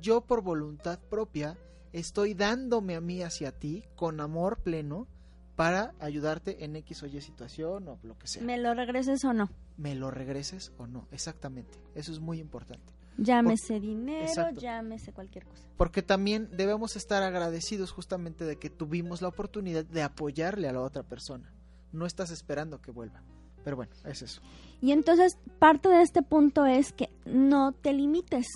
yo 0.00 0.20
por 0.20 0.42
voluntad 0.42 1.00
propia 1.00 1.58
estoy 1.92 2.34
dándome 2.34 2.94
a 2.94 3.00
mí 3.00 3.20
hacia 3.20 3.50
ti 3.50 3.82
con 3.96 4.20
amor 4.20 4.58
pleno 4.62 5.08
para 5.56 5.92
ayudarte 5.98 6.64
en 6.64 6.76
X 6.76 7.02
o 7.02 7.06
Y 7.06 7.20
situación 7.20 7.88
o 7.88 7.98
lo 8.04 8.16
que 8.16 8.28
sea. 8.28 8.44
¿Me 8.44 8.58
lo 8.58 8.74
regreses 8.74 9.24
o 9.24 9.32
no? 9.32 9.50
Me 9.76 9.96
lo 9.96 10.12
regreses 10.12 10.70
o 10.78 10.86
no, 10.86 11.08
exactamente. 11.10 11.80
Eso 11.96 12.12
es 12.12 12.20
muy 12.20 12.38
importante. 12.38 13.01
Llámese 13.18 13.78
dinero, 13.80 14.50
llámese 14.52 15.12
cualquier 15.12 15.44
cosa. 15.44 15.68
Porque 15.76 16.02
también 16.02 16.48
debemos 16.56 16.96
estar 16.96 17.22
agradecidos 17.22 17.92
justamente 17.92 18.44
de 18.44 18.56
que 18.56 18.70
tuvimos 18.70 19.22
la 19.22 19.28
oportunidad 19.28 19.84
de 19.84 20.02
apoyarle 20.02 20.68
a 20.68 20.72
la 20.72 20.80
otra 20.80 21.02
persona. 21.02 21.52
No 21.92 22.06
estás 22.06 22.30
esperando 22.30 22.80
que 22.80 22.90
vuelva. 22.90 23.22
Pero 23.64 23.76
bueno, 23.76 23.92
es 24.04 24.22
eso. 24.22 24.40
Y 24.80 24.92
entonces 24.92 25.38
parte 25.58 25.88
de 25.88 26.02
este 26.02 26.22
punto 26.22 26.66
es 26.66 26.92
que 26.92 27.10
no 27.24 27.72
te 27.72 27.92
limites. 27.92 28.46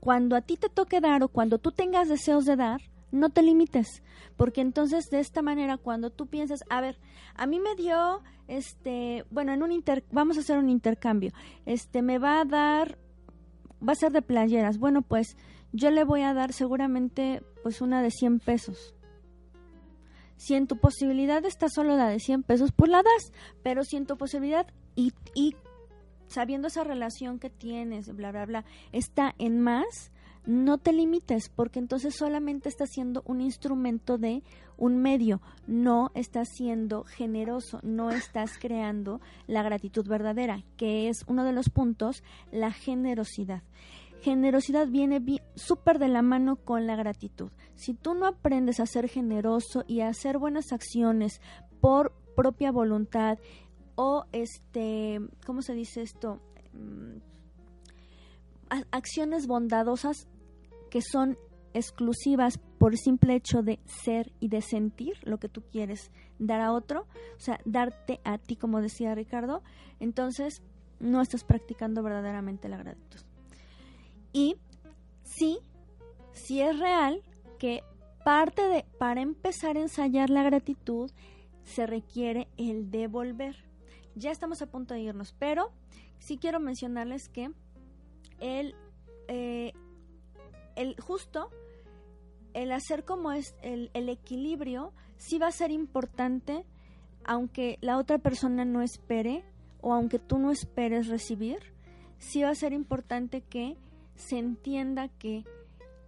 Cuando 0.00 0.36
a 0.36 0.42
ti 0.42 0.56
te 0.56 0.68
toque 0.68 1.00
dar 1.00 1.22
o 1.22 1.28
cuando 1.28 1.58
tú 1.58 1.72
tengas 1.72 2.08
deseos 2.08 2.44
de 2.44 2.56
dar, 2.56 2.80
no 3.14 3.30
te 3.30 3.42
limites, 3.42 4.02
porque 4.36 4.60
entonces 4.60 5.08
de 5.10 5.20
esta 5.20 5.40
manera 5.40 5.78
cuando 5.78 6.10
tú 6.10 6.26
piensas, 6.26 6.64
a 6.68 6.80
ver, 6.80 6.98
a 7.34 7.46
mí 7.46 7.60
me 7.60 7.74
dio 7.76 8.22
este, 8.48 9.24
bueno, 9.30 9.52
en 9.52 9.62
un 9.62 9.72
inter 9.72 10.04
vamos 10.10 10.36
a 10.36 10.40
hacer 10.40 10.58
un 10.58 10.68
intercambio. 10.68 11.32
Este 11.64 12.02
me 12.02 12.18
va 12.18 12.40
a 12.40 12.44
dar 12.44 12.98
va 13.86 13.92
a 13.92 13.96
ser 13.96 14.12
de 14.12 14.22
playeras. 14.22 14.78
Bueno, 14.78 15.02
pues 15.02 15.36
yo 15.72 15.90
le 15.90 16.04
voy 16.04 16.22
a 16.22 16.34
dar 16.34 16.52
seguramente 16.52 17.42
pues 17.62 17.80
una 17.80 18.02
de 18.02 18.10
100 18.10 18.40
pesos. 18.40 18.94
Si 20.36 20.54
en 20.54 20.66
tu 20.66 20.78
posibilidad 20.78 21.44
está 21.44 21.68
solo 21.68 21.96
la 21.96 22.08
de 22.08 22.18
100 22.18 22.42
pesos, 22.42 22.72
pues 22.72 22.90
la 22.90 23.02
das, 23.02 23.32
pero 23.62 23.84
si 23.84 23.96
en 23.96 24.06
tu 24.06 24.16
posibilidad 24.16 24.66
y, 24.94 25.12
y 25.34 25.56
sabiendo 26.26 26.68
esa 26.68 26.84
relación 26.84 27.38
que 27.38 27.50
tienes, 27.50 28.14
bla, 28.14 28.32
bla, 28.32 28.46
bla, 28.46 28.64
está 28.92 29.34
en 29.38 29.60
más, 29.60 30.12
no 30.46 30.78
te 30.78 30.92
limites, 30.92 31.48
porque 31.48 31.78
entonces 31.78 32.14
solamente 32.14 32.68
estás 32.68 32.90
siendo 32.90 33.22
un 33.26 33.40
instrumento 33.40 34.18
de 34.18 34.42
un 34.76 34.98
medio, 34.98 35.40
no 35.66 36.10
estás 36.14 36.48
siendo 36.54 37.04
generoso, 37.04 37.80
no 37.82 38.10
estás 38.10 38.58
creando 38.58 39.20
la 39.46 39.62
gratitud 39.62 40.06
verdadera, 40.06 40.62
que 40.76 41.08
es 41.08 41.24
uno 41.26 41.44
de 41.44 41.52
los 41.52 41.70
puntos, 41.70 42.22
la 42.50 42.72
generosidad. 42.72 43.62
Generosidad 44.20 44.88
viene 44.88 45.22
súper 45.54 45.98
de 45.98 46.08
la 46.08 46.22
mano 46.22 46.56
con 46.56 46.86
la 46.86 46.96
gratitud. 46.96 47.50
Si 47.74 47.94
tú 47.94 48.14
no 48.14 48.26
aprendes 48.26 48.80
a 48.80 48.86
ser 48.86 49.08
generoso 49.08 49.84
y 49.86 50.00
a 50.00 50.08
hacer 50.08 50.38
buenas 50.38 50.72
acciones 50.72 51.40
por 51.80 52.12
propia 52.34 52.72
voluntad 52.72 53.38
o 53.96 54.24
este, 54.32 55.20
¿cómo 55.46 55.62
se 55.62 55.74
dice 55.74 56.02
esto? 56.02 56.40
Mm, 56.72 57.18
acciones 58.90 59.46
bondadosas 59.46 60.26
que 60.94 61.02
son 61.02 61.36
exclusivas 61.72 62.60
por 62.78 62.96
simple 62.96 63.34
hecho 63.34 63.62
de 63.62 63.80
ser 63.84 64.30
y 64.38 64.46
de 64.46 64.60
sentir 64.60 65.14
lo 65.24 65.38
que 65.38 65.48
tú 65.48 65.60
quieres 65.72 66.12
dar 66.38 66.60
a 66.60 66.72
otro, 66.72 67.08
o 67.36 67.40
sea, 67.40 67.58
darte 67.64 68.20
a 68.22 68.38
ti, 68.38 68.54
como 68.54 68.80
decía 68.80 69.12
Ricardo, 69.16 69.64
entonces 69.98 70.62
no 71.00 71.20
estás 71.20 71.42
practicando 71.42 72.00
verdaderamente 72.04 72.68
la 72.68 72.76
gratitud. 72.76 73.18
Y 74.32 74.54
sí, 75.24 75.58
sí 76.30 76.60
es 76.60 76.78
real 76.78 77.24
que 77.58 77.82
parte 78.24 78.68
de, 78.68 78.86
para 79.00 79.20
empezar 79.20 79.76
a 79.76 79.80
ensayar 79.80 80.30
la 80.30 80.44
gratitud, 80.44 81.10
se 81.64 81.88
requiere 81.88 82.46
el 82.56 82.92
devolver. 82.92 83.56
Ya 84.14 84.30
estamos 84.30 84.62
a 84.62 84.70
punto 84.70 84.94
de 84.94 85.00
irnos, 85.00 85.34
pero 85.40 85.72
sí 86.20 86.38
quiero 86.38 86.60
mencionarles 86.60 87.28
que 87.28 87.50
el, 88.38 88.76
eh, 89.26 89.72
el 90.76 91.00
justo 91.00 91.50
el 92.52 92.70
hacer 92.70 93.04
como 93.04 93.32
es 93.32 93.54
el, 93.62 93.90
el, 93.94 94.08
equilibrio 94.08 94.92
sí 95.16 95.38
va 95.38 95.48
a 95.48 95.52
ser 95.52 95.70
importante 95.70 96.64
aunque 97.24 97.78
la 97.80 97.98
otra 97.98 98.18
persona 98.18 98.64
no 98.64 98.82
espere 98.82 99.44
o 99.80 99.92
aunque 99.92 100.18
tú 100.18 100.38
no 100.38 100.50
esperes 100.50 101.08
recibir 101.08 101.58
sí 102.18 102.42
va 102.42 102.50
a 102.50 102.54
ser 102.54 102.72
importante 102.72 103.40
que 103.40 103.76
se 104.14 104.38
entienda 104.38 105.08
que 105.08 105.44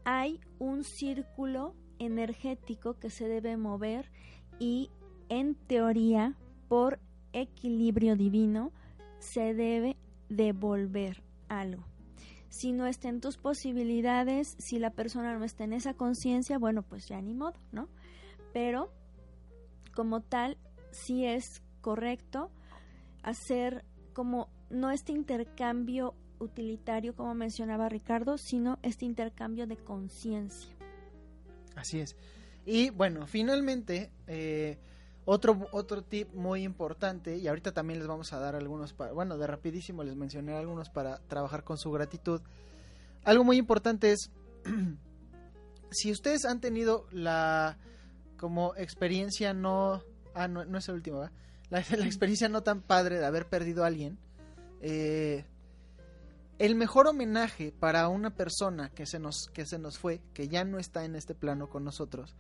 hay 0.04 0.40
un 0.58 0.84
círculo 0.84 1.74
energético 1.98 2.94
que 2.94 3.10
se 3.10 3.28
debe 3.28 3.56
mover 3.56 4.10
y 4.58 4.90
en 5.28 5.54
teoría 5.54 6.34
por 6.68 7.00
equilibrio 7.32 8.16
divino 8.16 8.72
se 9.18 9.54
debe 9.54 9.96
devolver 10.28 11.22
algo 11.48 11.84
si 12.56 12.72
no 12.72 12.86
está 12.86 13.08
en 13.08 13.20
tus 13.20 13.36
posibilidades, 13.36 14.56
si 14.58 14.78
la 14.78 14.90
persona 14.90 15.38
no 15.38 15.44
está 15.44 15.64
en 15.64 15.72
esa 15.72 15.94
conciencia, 15.94 16.58
bueno, 16.58 16.82
pues 16.82 17.06
ya 17.06 17.20
ni 17.20 17.34
modo, 17.34 17.58
¿no? 17.72 17.88
Pero 18.52 18.90
como 19.94 20.20
tal, 20.20 20.56
sí 20.90 21.26
es 21.26 21.62
correcto 21.80 22.50
hacer 23.22 23.84
como 24.12 24.48
no 24.70 24.90
este 24.90 25.12
intercambio 25.12 26.14
utilitario 26.38 27.14
como 27.14 27.34
mencionaba 27.34 27.88
Ricardo, 27.88 28.38
sino 28.38 28.78
este 28.82 29.04
intercambio 29.04 29.66
de 29.66 29.76
conciencia. 29.76 30.70
Así 31.74 32.00
es. 32.00 32.16
Y 32.64 32.90
bueno, 32.90 33.26
finalmente, 33.26 34.10
eh, 34.26 34.78
otro, 35.26 35.68
otro 35.72 36.02
tip 36.02 36.32
muy 36.32 36.62
importante, 36.62 37.36
y 37.36 37.48
ahorita 37.48 37.72
también 37.72 37.98
les 37.98 38.08
vamos 38.08 38.32
a 38.32 38.38
dar 38.38 38.54
algunos, 38.54 38.92
para, 38.92 39.12
bueno, 39.12 39.36
de 39.36 39.46
rapidísimo 39.46 40.04
les 40.04 40.14
mencioné 40.14 40.54
algunos 40.54 40.88
para 40.88 41.18
trabajar 41.26 41.64
con 41.64 41.78
su 41.78 41.90
gratitud. 41.90 42.40
Algo 43.24 43.42
muy 43.42 43.56
importante 43.56 44.12
es, 44.12 44.30
si 45.90 46.12
ustedes 46.12 46.44
han 46.44 46.60
tenido 46.60 47.06
la 47.10 47.76
como 48.36 48.74
experiencia 48.76 49.52
no, 49.52 50.02
ah, 50.34 50.46
no, 50.46 50.64
no 50.64 50.78
es 50.78 50.88
el 50.88 50.94
último, 50.94 51.28
la, 51.70 51.80
experiencia 51.80 52.48
no 52.48 52.62
tan 52.62 52.80
padre 52.80 53.18
de 53.18 53.26
haber 53.26 53.48
perdido 53.48 53.82
a 53.82 53.88
alguien, 53.88 54.18
eh, 54.80 55.44
el 56.58 56.76
mejor 56.76 57.08
homenaje 57.08 57.72
para 57.72 58.06
una 58.08 58.30
persona 58.30 58.90
que 58.90 59.06
se 59.06 59.18
nos 59.18 59.48
que 59.52 59.66
se 59.66 59.78
nos 59.80 59.98
fue, 59.98 60.20
que 60.32 60.46
ya 60.46 60.64
no 60.64 60.78
está 60.78 61.04
en 61.04 61.16
este 61.16 61.34
plano 61.34 61.68
con 61.68 61.82
nosotros, 61.82 62.36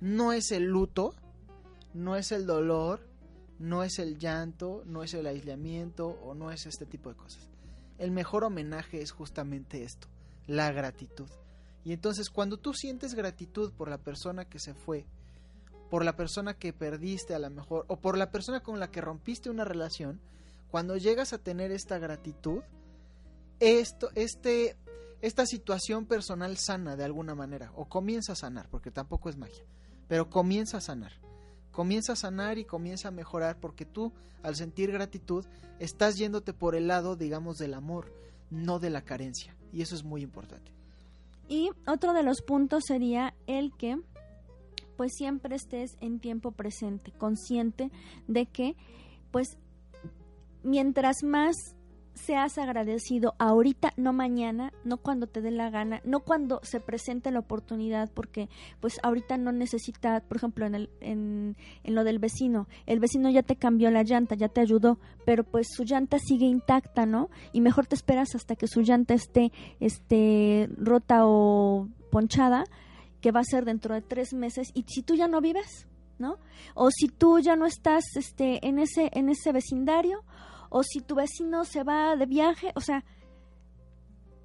no 0.00 0.32
es 0.32 0.50
el 0.50 0.64
luto, 0.64 1.14
no 1.94 2.16
es 2.16 2.32
el 2.32 2.44
dolor, 2.44 3.00
no 3.58 3.84
es 3.84 3.98
el 3.98 4.18
llanto, 4.18 4.82
no 4.84 5.02
es 5.04 5.14
el 5.14 5.26
aislamiento 5.26 6.08
o 6.08 6.34
no 6.34 6.50
es 6.50 6.66
este 6.66 6.86
tipo 6.86 7.08
de 7.08 7.16
cosas. 7.16 7.48
El 7.98 8.10
mejor 8.10 8.44
homenaje 8.44 9.00
es 9.00 9.12
justamente 9.12 9.84
esto, 9.84 10.08
la 10.46 10.72
gratitud. 10.72 11.28
Y 11.84 11.92
entonces 11.92 12.30
cuando 12.30 12.58
tú 12.58 12.74
sientes 12.74 13.14
gratitud 13.14 13.72
por 13.72 13.88
la 13.88 13.98
persona 13.98 14.44
que 14.44 14.58
se 14.58 14.74
fue, 14.74 15.06
por 15.88 16.04
la 16.04 16.16
persona 16.16 16.54
que 16.54 16.72
perdiste 16.72 17.34
a 17.34 17.38
lo 17.38 17.48
mejor, 17.50 17.84
o 17.88 18.00
por 18.00 18.18
la 18.18 18.32
persona 18.32 18.60
con 18.60 18.80
la 18.80 18.90
que 18.90 19.00
rompiste 19.00 19.48
una 19.48 19.64
relación, 19.64 20.20
cuando 20.70 20.96
llegas 20.96 21.32
a 21.32 21.38
tener 21.38 21.70
esta 21.70 21.98
gratitud, 21.98 22.62
esto, 23.60 24.10
este, 24.16 24.76
esta 25.20 25.46
situación 25.46 26.06
personal 26.06 26.56
sana 26.56 26.96
de 26.96 27.04
alguna 27.04 27.36
manera, 27.36 27.70
o 27.76 27.88
comienza 27.88 28.32
a 28.32 28.36
sanar, 28.36 28.68
porque 28.70 28.90
tampoco 28.90 29.28
es 29.28 29.36
magia, 29.36 29.64
pero 30.08 30.28
comienza 30.28 30.78
a 30.78 30.80
sanar 30.80 31.12
comienza 31.74 32.12
a 32.12 32.16
sanar 32.16 32.56
y 32.58 32.64
comienza 32.64 33.08
a 33.08 33.10
mejorar 33.10 33.58
porque 33.60 33.84
tú, 33.84 34.12
al 34.42 34.54
sentir 34.54 34.92
gratitud, 34.92 35.44
estás 35.80 36.14
yéndote 36.16 36.52
por 36.52 36.74
el 36.76 36.86
lado, 36.86 37.16
digamos, 37.16 37.56
del 37.58 37.74
amor, 37.74 38.12
no 38.50 38.78
de 38.78 38.90
la 38.90 39.02
carencia. 39.02 39.54
Y 39.72 39.82
eso 39.82 39.96
es 39.96 40.04
muy 40.04 40.22
importante. 40.22 40.70
Y 41.48 41.70
otro 41.86 42.14
de 42.14 42.22
los 42.22 42.40
puntos 42.42 42.84
sería 42.86 43.34
el 43.46 43.72
que 43.76 43.98
pues 44.96 45.12
siempre 45.16 45.56
estés 45.56 45.96
en 46.00 46.20
tiempo 46.20 46.52
presente, 46.52 47.10
consciente 47.10 47.90
de 48.28 48.46
que 48.46 48.76
pues 49.32 49.58
mientras 50.62 51.24
más 51.24 51.56
seas 52.14 52.58
agradecido 52.58 53.34
ahorita, 53.38 53.92
no 53.96 54.12
mañana, 54.12 54.72
no 54.84 54.98
cuando 54.98 55.26
te 55.26 55.40
dé 55.40 55.50
la 55.50 55.70
gana, 55.70 56.00
no 56.04 56.20
cuando 56.20 56.60
se 56.62 56.80
presente 56.80 57.30
la 57.30 57.40
oportunidad, 57.40 58.10
porque 58.12 58.48
pues 58.80 58.98
ahorita 59.02 59.36
no 59.36 59.52
necesita, 59.52 60.20
por 60.20 60.36
ejemplo, 60.36 60.66
en, 60.66 60.74
el, 60.74 60.90
en, 61.00 61.56
en, 61.82 61.94
lo 61.94 62.04
del 62.04 62.18
vecino, 62.18 62.68
el 62.86 63.00
vecino 63.00 63.30
ya 63.30 63.42
te 63.42 63.56
cambió 63.56 63.90
la 63.90 64.04
llanta, 64.04 64.34
ya 64.34 64.48
te 64.48 64.60
ayudó, 64.60 64.98
pero 65.26 65.44
pues 65.44 65.68
su 65.70 65.84
llanta 65.84 66.18
sigue 66.18 66.46
intacta, 66.46 67.06
¿no? 67.06 67.30
Y 67.52 67.60
mejor 67.60 67.86
te 67.86 67.94
esperas 67.94 68.34
hasta 68.34 68.56
que 68.56 68.68
su 68.68 68.82
llanta 68.82 69.14
esté, 69.14 69.52
esté 69.80 70.68
rota 70.76 71.26
o 71.26 71.88
ponchada, 72.10 72.64
que 73.20 73.32
va 73.32 73.40
a 73.40 73.44
ser 73.44 73.64
dentro 73.64 73.94
de 73.94 74.02
tres 74.02 74.34
meses, 74.34 74.70
y 74.74 74.84
si 74.86 75.02
tú 75.02 75.14
ya 75.14 75.28
no 75.28 75.40
vives, 75.40 75.88
¿no? 76.18 76.38
O 76.74 76.90
si 76.90 77.08
tú 77.08 77.40
ya 77.40 77.56
no 77.56 77.66
estás 77.66 78.04
este, 78.16 78.66
en, 78.66 78.78
ese, 78.78 79.10
en 79.12 79.28
ese 79.28 79.52
vecindario, 79.52 80.22
o 80.76 80.82
si 80.82 81.00
tu 81.00 81.14
vecino 81.14 81.64
se 81.64 81.84
va 81.84 82.16
de 82.16 82.26
viaje, 82.26 82.72
o 82.74 82.80
sea, 82.80 83.04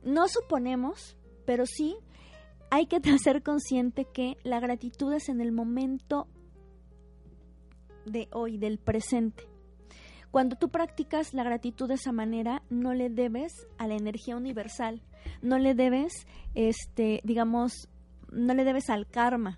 no 0.04 0.28
suponemos, 0.28 1.18
pero 1.48 1.66
sí 1.66 1.96
hay 2.70 2.86
que 2.86 3.02
ser 3.18 3.42
consciente 3.42 4.06
que 4.06 4.38
la 4.44 4.60
gratitud 4.60 5.12
es 5.12 5.28
en 5.28 5.42
el 5.42 5.52
momento 5.52 6.28
de 8.06 8.28
hoy, 8.32 8.60
del 8.60 8.78
presente. 8.78 9.50
Cuando 10.30 10.56
tú 10.56 10.70
practicas 10.70 11.34
la 11.34 11.44
gratitud 11.44 11.88
de 11.88 11.96
esa 11.96 12.12
manera, 12.12 12.62
no 12.70 12.94
le 12.94 13.10
debes 13.10 13.52
a 13.80 13.88
la 13.88 13.96
energía 13.96 14.38
universal, 14.38 15.02
no 15.42 15.58
le 15.58 15.74
debes, 15.74 16.28
este, 16.54 17.22
digamos, 17.24 17.90
no 18.32 18.54
le 18.54 18.66
debes 18.66 18.92
al 18.92 19.08
karma, 19.08 19.58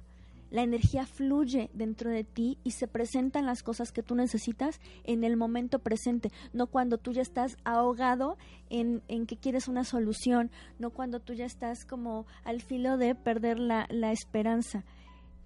la 0.52 0.62
energía 0.62 1.06
fluye 1.06 1.72
dentro 1.74 2.12
de 2.12 2.24
ti 2.24 2.60
y 2.64 2.72
se 2.72 2.88
presentan 2.88 3.46
las 3.46 3.64
cosas 3.64 3.92
que 3.92 4.04
tú 4.04 4.16
necesitas 4.16 4.80
en 5.04 5.24
el 5.24 5.38
momento 5.38 5.80
presente, 5.80 6.30
no 6.54 6.68
cuando 6.68 6.98
tú 6.98 7.14
ya 7.14 7.22
estás 7.22 7.58
ahogado 7.64 8.38
en, 8.70 9.02
en 9.08 9.26
que 9.26 9.38
quieres 9.38 9.68
una 9.68 9.84
solución, 9.84 10.52
no 10.78 10.92
cuando 10.92 11.20
tú 11.20 11.34
ya 11.34 11.46
estás 11.46 11.86
como 11.86 12.28
al 12.44 12.62
filo 12.62 12.98
de 12.98 13.16
perder 13.16 13.60
la, 13.60 13.88
la 13.90 14.12
esperanza. 14.12 14.84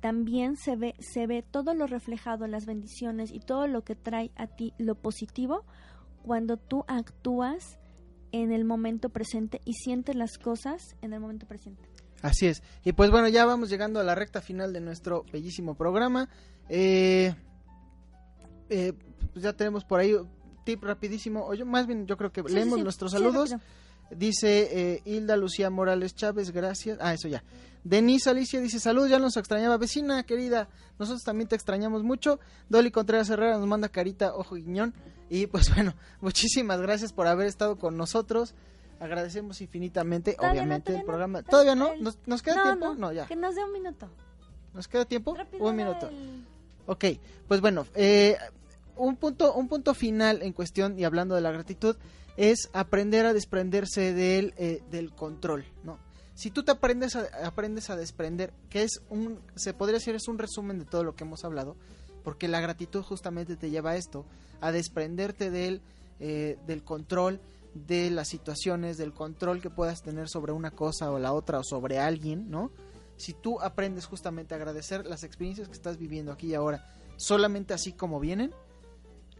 También 0.01 0.57
se 0.57 0.75
ve, 0.75 0.95
se 0.99 1.25
ve 1.25 1.43
todo 1.43 1.73
lo 1.73 1.87
reflejado, 1.87 2.47
las 2.47 2.65
bendiciones 2.65 3.31
y 3.31 3.39
todo 3.39 3.67
lo 3.67 3.83
que 3.83 3.95
trae 3.95 4.31
a 4.35 4.47
ti 4.47 4.73
lo 4.77 4.95
positivo 4.95 5.63
cuando 6.23 6.57
tú 6.57 6.83
actúas 6.87 7.79
en 8.31 8.51
el 8.51 8.65
momento 8.65 9.09
presente 9.09 9.61
y 9.65 9.73
sientes 9.73 10.15
las 10.15 10.37
cosas 10.37 10.95
en 11.01 11.13
el 11.13 11.19
momento 11.19 11.47
presente. 11.47 11.94
Así 12.25 12.47
es. 12.47 12.63
Y 12.83 12.93
pues 12.93 13.11
bueno, 13.11 13.27
ya 13.27 13.45
vamos 13.45 13.69
llegando 13.69 13.99
a 13.99 14.03
la 14.03 14.15
recta 14.15 14.41
final 14.41 14.73
de 14.73 14.81
nuestro 14.81 15.25
bellísimo 15.31 15.75
programa. 15.75 16.27
Eh, 16.69 17.35
eh, 18.67 18.93
pues 19.31 19.43
ya 19.43 19.53
tenemos 19.53 19.85
por 19.85 19.99
ahí 19.99 20.15
tip 20.65 20.83
rapidísimo. 20.83 21.45
O 21.45 21.53
yo, 21.53 21.67
más 21.67 21.85
bien, 21.85 22.07
yo 22.07 22.17
creo 22.17 22.31
que 22.31 22.41
Sí, 22.41 22.51
leemos 22.51 22.79
sí. 22.79 22.83
nuestros 22.83 23.11
Sí, 23.11 23.17
saludos. 23.19 23.55
Dice 24.09 24.69
eh, 24.71 25.01
Hilda 25.05 25.37
Lucía 25.37 25.69
Morales 25.69 26.15
Chávez, 26.15 26.49
gracias. 26.49 26.97
Ah, 26.99 27.13
eso 27.13 27.27
ya. 27.27 27.43
Denise 27.83 28.31
Alicia 28.31 28.59
dice, 28.59 28.79
salud, 28.79 29.07
ya 29.07 29.19
nos 29.19 29.37
extrañaba. 29.37 29.77
Vecina 29.77 30.23
querida, 30.23 30.67
nosotros 30.97 31.21
también 31.23 31.47
te 31.47 31.55
extrañamos 31.55 32.01
mucho. 32.03 32.39
Dolly 32.69 32.89
Contreras 32.89 33.29
Herrera 33.29 33.59
nos 33.59 33.67
manda 33.67 33.89
carita, 33.89 34.33
ojo 34.35 34.55
guiñón. 34.55 34.95
Y 35.29 35.45
pues 35.45 35.69
bueno, 35.75 35.93
muchísimas 36.21 36.81
gracias 36.81 37.13
por 37.13 37.27
haber 37.27 37.45
estado 37.45 37.77
con 37.77 37.97
nosotros. 37.97 38.55
Agradecemos 38.99 39.59
infinitamente, 39.61 40.33
Todavía 40.33 40.61
obviamente, 40.61 40.93
el 40.93 40.99
no. 40.99 41.05
programa. 41.05 41.43
¿Todavía 41.43 41.75
no? 41.75 41.95
¿Nos, 41.97 42.17
nos 42.25 42.41
queda 42.41 42.55
no, 42.55 42.63
tiempo? 42.63 42.85
no, 42.87 42.95
No, 42.95 43.11
ya. 43.11 43.25
Que 43.27 43.35
nos 43.35 43.55
dé 43.55 43.63
un 43.63 43.73
minuto. 43.73 44.09
¿Nos 44.73 44.87
queda 44.87 45.05
tiempo? 45.05 45.35
Rápido 45.35 45.65
Un 45.65 45.75
minuto. 45.75 46.07
el- 46.09 46.45
Ok, 46.87 47.05
pues 47.47 47.61
bueno, 47.61 47.85
eh, 47.95 48.37
un, 48.95 49.15
punto, 49.15 49.53
un 49.55 49.67
punto 49.67 49.93
final 49.95 50.41
en 50.43 50.53
cuestión 50.53 50.99
y 50.99 51.03
hablando 51.03 51.33
de 51.35 51.41
la 51.41 51.51
gratitud 51.51 51.95
es 52.37 52.69
aprender 52.73 53.25
a 53.25 53.33
desprenderse 53.33 54.13
del, 54.13 54.53
eh, 54.57 54.83
del 54.91 55.11
control, 55.11 55.65
¿no? 55.83 55.97
Si 56.35 56.51
tú 56.51 56.63
te 56.63 56.71
aprendes 56.71 57.15
a, 57.15 57.25
aprendes 57.45 57.89
a 57.89 57.95
desprender, 57.95 58.53
que 58.69 58.83
es 58.83 59.01
un, 59.09 59.39
se 59.55 59.73
podría 59.73 59.99
decir 59.99 60.13
es 60.15 60.27
un 60.27 60.37
resumen 60.37 60.77
de 60.79 60.85
todo 60.85 61.03
lo 61.03 61.15
que 61.15 61.23
hemos 61.23 61.43
hablado, 61.45 61.75
porque 62.23 62.47
la 62.47 62.59
gratitud 62.59 63.01
justamente 63.03 63.55
te 63.55 63.69
lleva 63.69 63.91
a 63.91 63.95
esto, 63.95 64.25
a 64.61 64.71
desprenderte 64.71 65.49
del, 65.49 65.81
eh, 66.19 66.57
del 66.67 66.83
control 66.83 67.39
de 67.75 68.09
las 68.09 68.29
situaciones, 68.29 68.97
del 68.97 69.13
control 69.13 69.61
que 69.61 69.69
puedas 69.69 70.01
tener 70.01 70.27
sobre 70.27 70.51
una 70.51 70.71
cosa 70.71 71.11
o 71.11 71.19
la 71.19 71.33
otra 71.33 71.59
o 71.59 71.63
sobre 71.63 71.99
alguien, 71.99 72.49
¿no? 72.49 72.71
si 73.17 73.33
tú 73.33 73.61
aprendes 73.61 74.05
justamente 74.05 74.53
a 74.53 74.57
agradecer 74.57 75.05
las 75.05 75.23
experiencias 75.23 75.67
que 75.67 75.73
estás 75.73 75.97
viviendo 75.97 76.31
aquí 76.31 76.47
y 76.47 76.55
ahora, 76.55 76.85
solamente 77.17 77.73
así 77.73 77.93
como 77.93 78.19
vienen, 78.19 78.53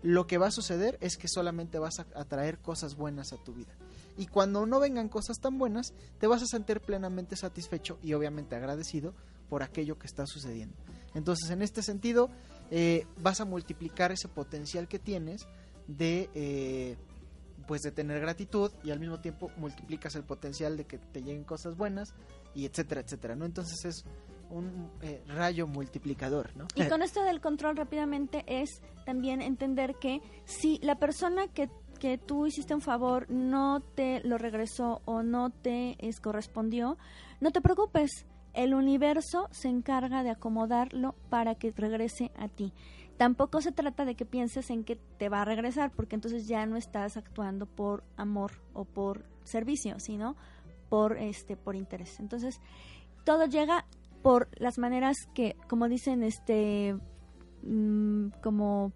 lo 0.01 0.27
que 0.27 0.37
va 0.37 0.47
a 0.47 0.51
suceder 0.51 0.97
es 1.01 1.17
que 1.17 1.27
solamente 1.27 1.79
vas 1.79 1.99
a 1.99 2.05
atraer 2.15 2.59
cosas 2.59 2.95
buenas 2.95 3.33
a 3.33 3.37
tu 3.37 3.53
vida. 3.53 3.73
Y 4.17 4.27
cuando 4.27 4.65
no 4.65 4.79
vengan 4.79 5.09
cosas 5.09 5.39
tan 5.39 5.57
buenas, 5.57 5.93
te 6.19 6.27
vas 6.27 6.41
a 6.41 6.45
sentir 6.45 6.79
plenamente 6.79 7.35
satisfecho 7.35 7.97
y 8.01 8.13
obviamente 8.13 8.55
agradecido 8.55 9.13
por 9.49 9.61
aquello 9.61 9.97
que 9.97 10.07
está 10.07 10.25
sucediendo. 10.25 10.75
Entonces, 11.15 11.49
en 11.49 11.61
este 11.61 11.81
sentido, 11.81 12.29
eh, 12.71 13.07
vas 13.17 13.41
a 13.41 13.45
multiplicar 13.45 14.11
ese 14.11 14.27
potencial 14.27 14.87
que 14.87 14.99
tienes 14.99 15.47
de, 15.87 16.29
eh, 16.33 16.97
pues, 17.67 17.81
de 17.81 17.91
tener 17.91 18.19
gratitud 18.19 18.71
y 18.83 18.91
al 18.91 18.99
mismo 18.99 19.19
tiempo 19.19 19.51
multiplicas 19.57 20.15
el 20.15 20.23
potencial 20.23 20.77
de 20.77 20.85
que 20.85 20.97
te 20.97 21.21
lleguen 21.21 21.43
cosas 21.43 21.75
buenas 21.75 22.13
y 22.53 22.65
etcétera, 22.65 23.01
etcétera, 23.01 23.35
¿no? 23.35 23.45
Entonces 23.45 23.85
es 23.85 24.05
un 24.49 24.89
eh, 25.01 25.23
rayo 25.27 25.67
multiplicador, 25.67 26.55
¿no? 26.55 26.67
Y 26.75 26.87
con 26.87 27.01
esto 27.01 27.23
del 27.23 27.41
control 27.41 27.77
rápidamente 27.77 28.43
es 28.47 28.81
también 29.05 29.41
entender 29.41 29.95
que 29.95 30.21
si 30.45 30.79
la 30.81 30.95
persona 30.95 31.47
que, 31.47 31.69
que 31.99 32.17
tú 32.17 32.45
hiciste 32.45 32.73
un 32.73 32.81
favor 32.81 33.29
no 33.29 33.81
te 33.81 34.21
lo 34.23 34.37
regresó 34.37 35.01
o 35.05 35.23
no 35.23 35.49
te 35.49 35.95
es, 35.99 36.19
correspondió, 36.19 36.97
no 37.41 37.51
te 37.51 37.61
preocupes. 37.61 38.25
El 38.53 38.73
universo 38.73 39.49
se 39.51 39.67
encarga 39.67 40.23
de 40.23 40.29
acomodarlo 40.29 41.15
para 41.29 41.55
que 41.55 41.73
regrese 41.75 42.31
a 42.37 42.47
ti. 42.47 42.71
Tampoco 43.17 43.61
se 43.61 43.71
trata 43.71 44.03
de 44.03 44.15
que 44.15 44.25
pienses 44.25 44.69
en 44.69 44.83
que 44.83 44.95
te 44.95 45.29
va 45.29 45.41
a 45.41 45.45
regresar, 45.45 45.91
porque 45.91 46.15
entonces 46.15 46.47
ya 46.47 46.65
no 46.65 46.75
estás 46.75 47.15
actuando 47.15 47.65
por 47.65 48.03
amor 48.17 48.51
o 48.73 48.83
por 48.83 49.25
servicio, 49.43 49.99
sino 49.99 50.35
por 50.89 51.17
este 51.17 51.55
por 51.55 51.75
interés. 51.75 52.19
Entonces, 52.19 52.59
todo 53.23 53.45
llega 53.45 53.85
por 54.21 54.49
las 54.59 54.77
maneras 54.77 55.15
que, 55.33 55.55
como 55.69 55.87
dicen, 55.87 56.23
este, 56.23 56.97
mm, 57.63 58.29
como 58.43 58.91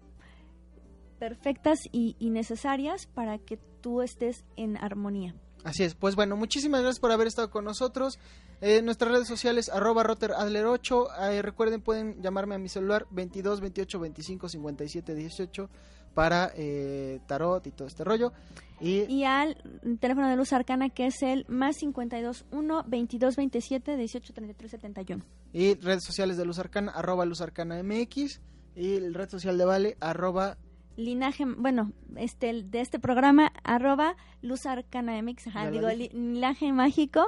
perfectas 1.18 1.80
y, 1.92 2.16
y 2.18 2.30
necesarias 2.30 3.06
para 3.06 3.38
que 3.38 3.58
tú 3.80 4.02
estés 4.02 4.44
en 4.56 4.76
armonía. 4.76 5.34
Así 5.64 5.82
es, 5.82 5.94
pues 5.94 6.16
bueno, 6.16 6.36
muchísimas 6.36 6.80
gracias 6.80 7.00
por 7.00 7.12
haber 7.12 7.26
estado 7.26 7.50
con 7.50 7.64
nosotros. 7.64 8.18
Eh, 8.60 8.82
nuestras 8.82 9.10
redes 9.12 9.26
sociales, 9.28 9.68
arroba 9.70 10.04
roteradler8. 10.04 11.32
Eh, 11.32 11.42
recuerden, 11.42 11.80
pueden 11.80 12.20
llamarme 12.22 12.54
a 12.54 12.58
mi 12.58 12.68
celular 12.68 13.06
22 13.10 13.60
28 13.60 13.98
25 14.00 14.48
57 14.48 15.14
18 15.14 15.70
para 16.14 16.50
eh, 16.56 17.20
tarot 17.26 17.66
y 17.66 17.70
todo 17.70 17.88
este 17.88 18.04
rollo. 18.04 18.32
Y, 18.80 19.02
Y 19.04 19.24
al 19.24 19.56
teléfono 20.00 20.28
de 20.28 20.36
luz 20.36 20.52
arcana 20.52 20.88
que 20.90 21.06
es 21.06 21.22
el 21.22 21.44
más 21.48 21.76
52 21.76 22.44
1 22.50 22.84
22 22.86 23.36
27 23.36 23.96
18 23.96 24.32
33 24.32 24.70
71. 24.70 25.24
y 25.52 25.74
redes 25.74 26.04
sociales 26.04 26.36
de 26.36 26.44
Luz 26.44 26.58
Arcana, 26.58 26.92
arroba 26.92 27.24
Luz 27.24 27.40
Arcana 27.40 27.82
MX. 27.82 28.40
Y 28.76 28.94
el 28.96 29.14
red 29.14 29.28
social 29.28 29.58
de 29.58 29.64
Vale, 29.64 29.96
arroba 30.00 30.56
Linaje, 30.96 31.44
bueno, 31.46 31.92
este 32.16 32.62
de 32.62 32.80
este 32.80 32.98
programa, 32.98 33.52
arroba 33.64 34.16
luz 34.42 34.66
arcana 34.66 35.20
mx, 35.22 35.46
ajá, 35.46 35.70
digo, 35.70 35.88
li- 35.88 36.10
linaje 36.12 36.72
mágico, 36.72 37.24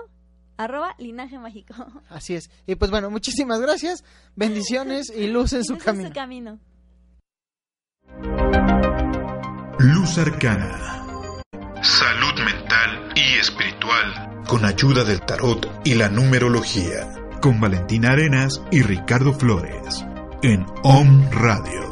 arroba 0.56 0.94
linaje 0.98 1.38
mágico. 1.38 1.74
Así 2.08 2.34
es. 2.34 2.50
Y 2.66 2.74
pues 2.74 2.90
bueno, 2.90 3.10
muchísimas 3.10 3.60
gracias. 3.60 4.04
Bendiciones 4.36 5.12
y 5.14 5.26
luz 5.28 5.52
en 5.52 5.64
su 5.64 5.78
camino. 5.78 6.58
Luz 9.78 10.18
Arcana. 10.18 11.06
Salud 11.82 12.44
mental 12.44 13.12
y 13.16 13.38
espiritual. 13.40 14.44
Con 14.46 14.64
ayuda 14.64 15.04
del 15.04 15.20
tarot 15.20 15.80
y 15.84 15.94
la 15.94 16.08
numerología. 16.08 17.08
Con 17.40 17.60
Valentina 17.60 18.12
Arenas 18.12 18.62
y 18.70 18.82
Ricardo 18.82 19.32
Flores. 19.32 20.04
En 20.42 20.64
OM 20.84 21.30
Radio. 21.30 21.91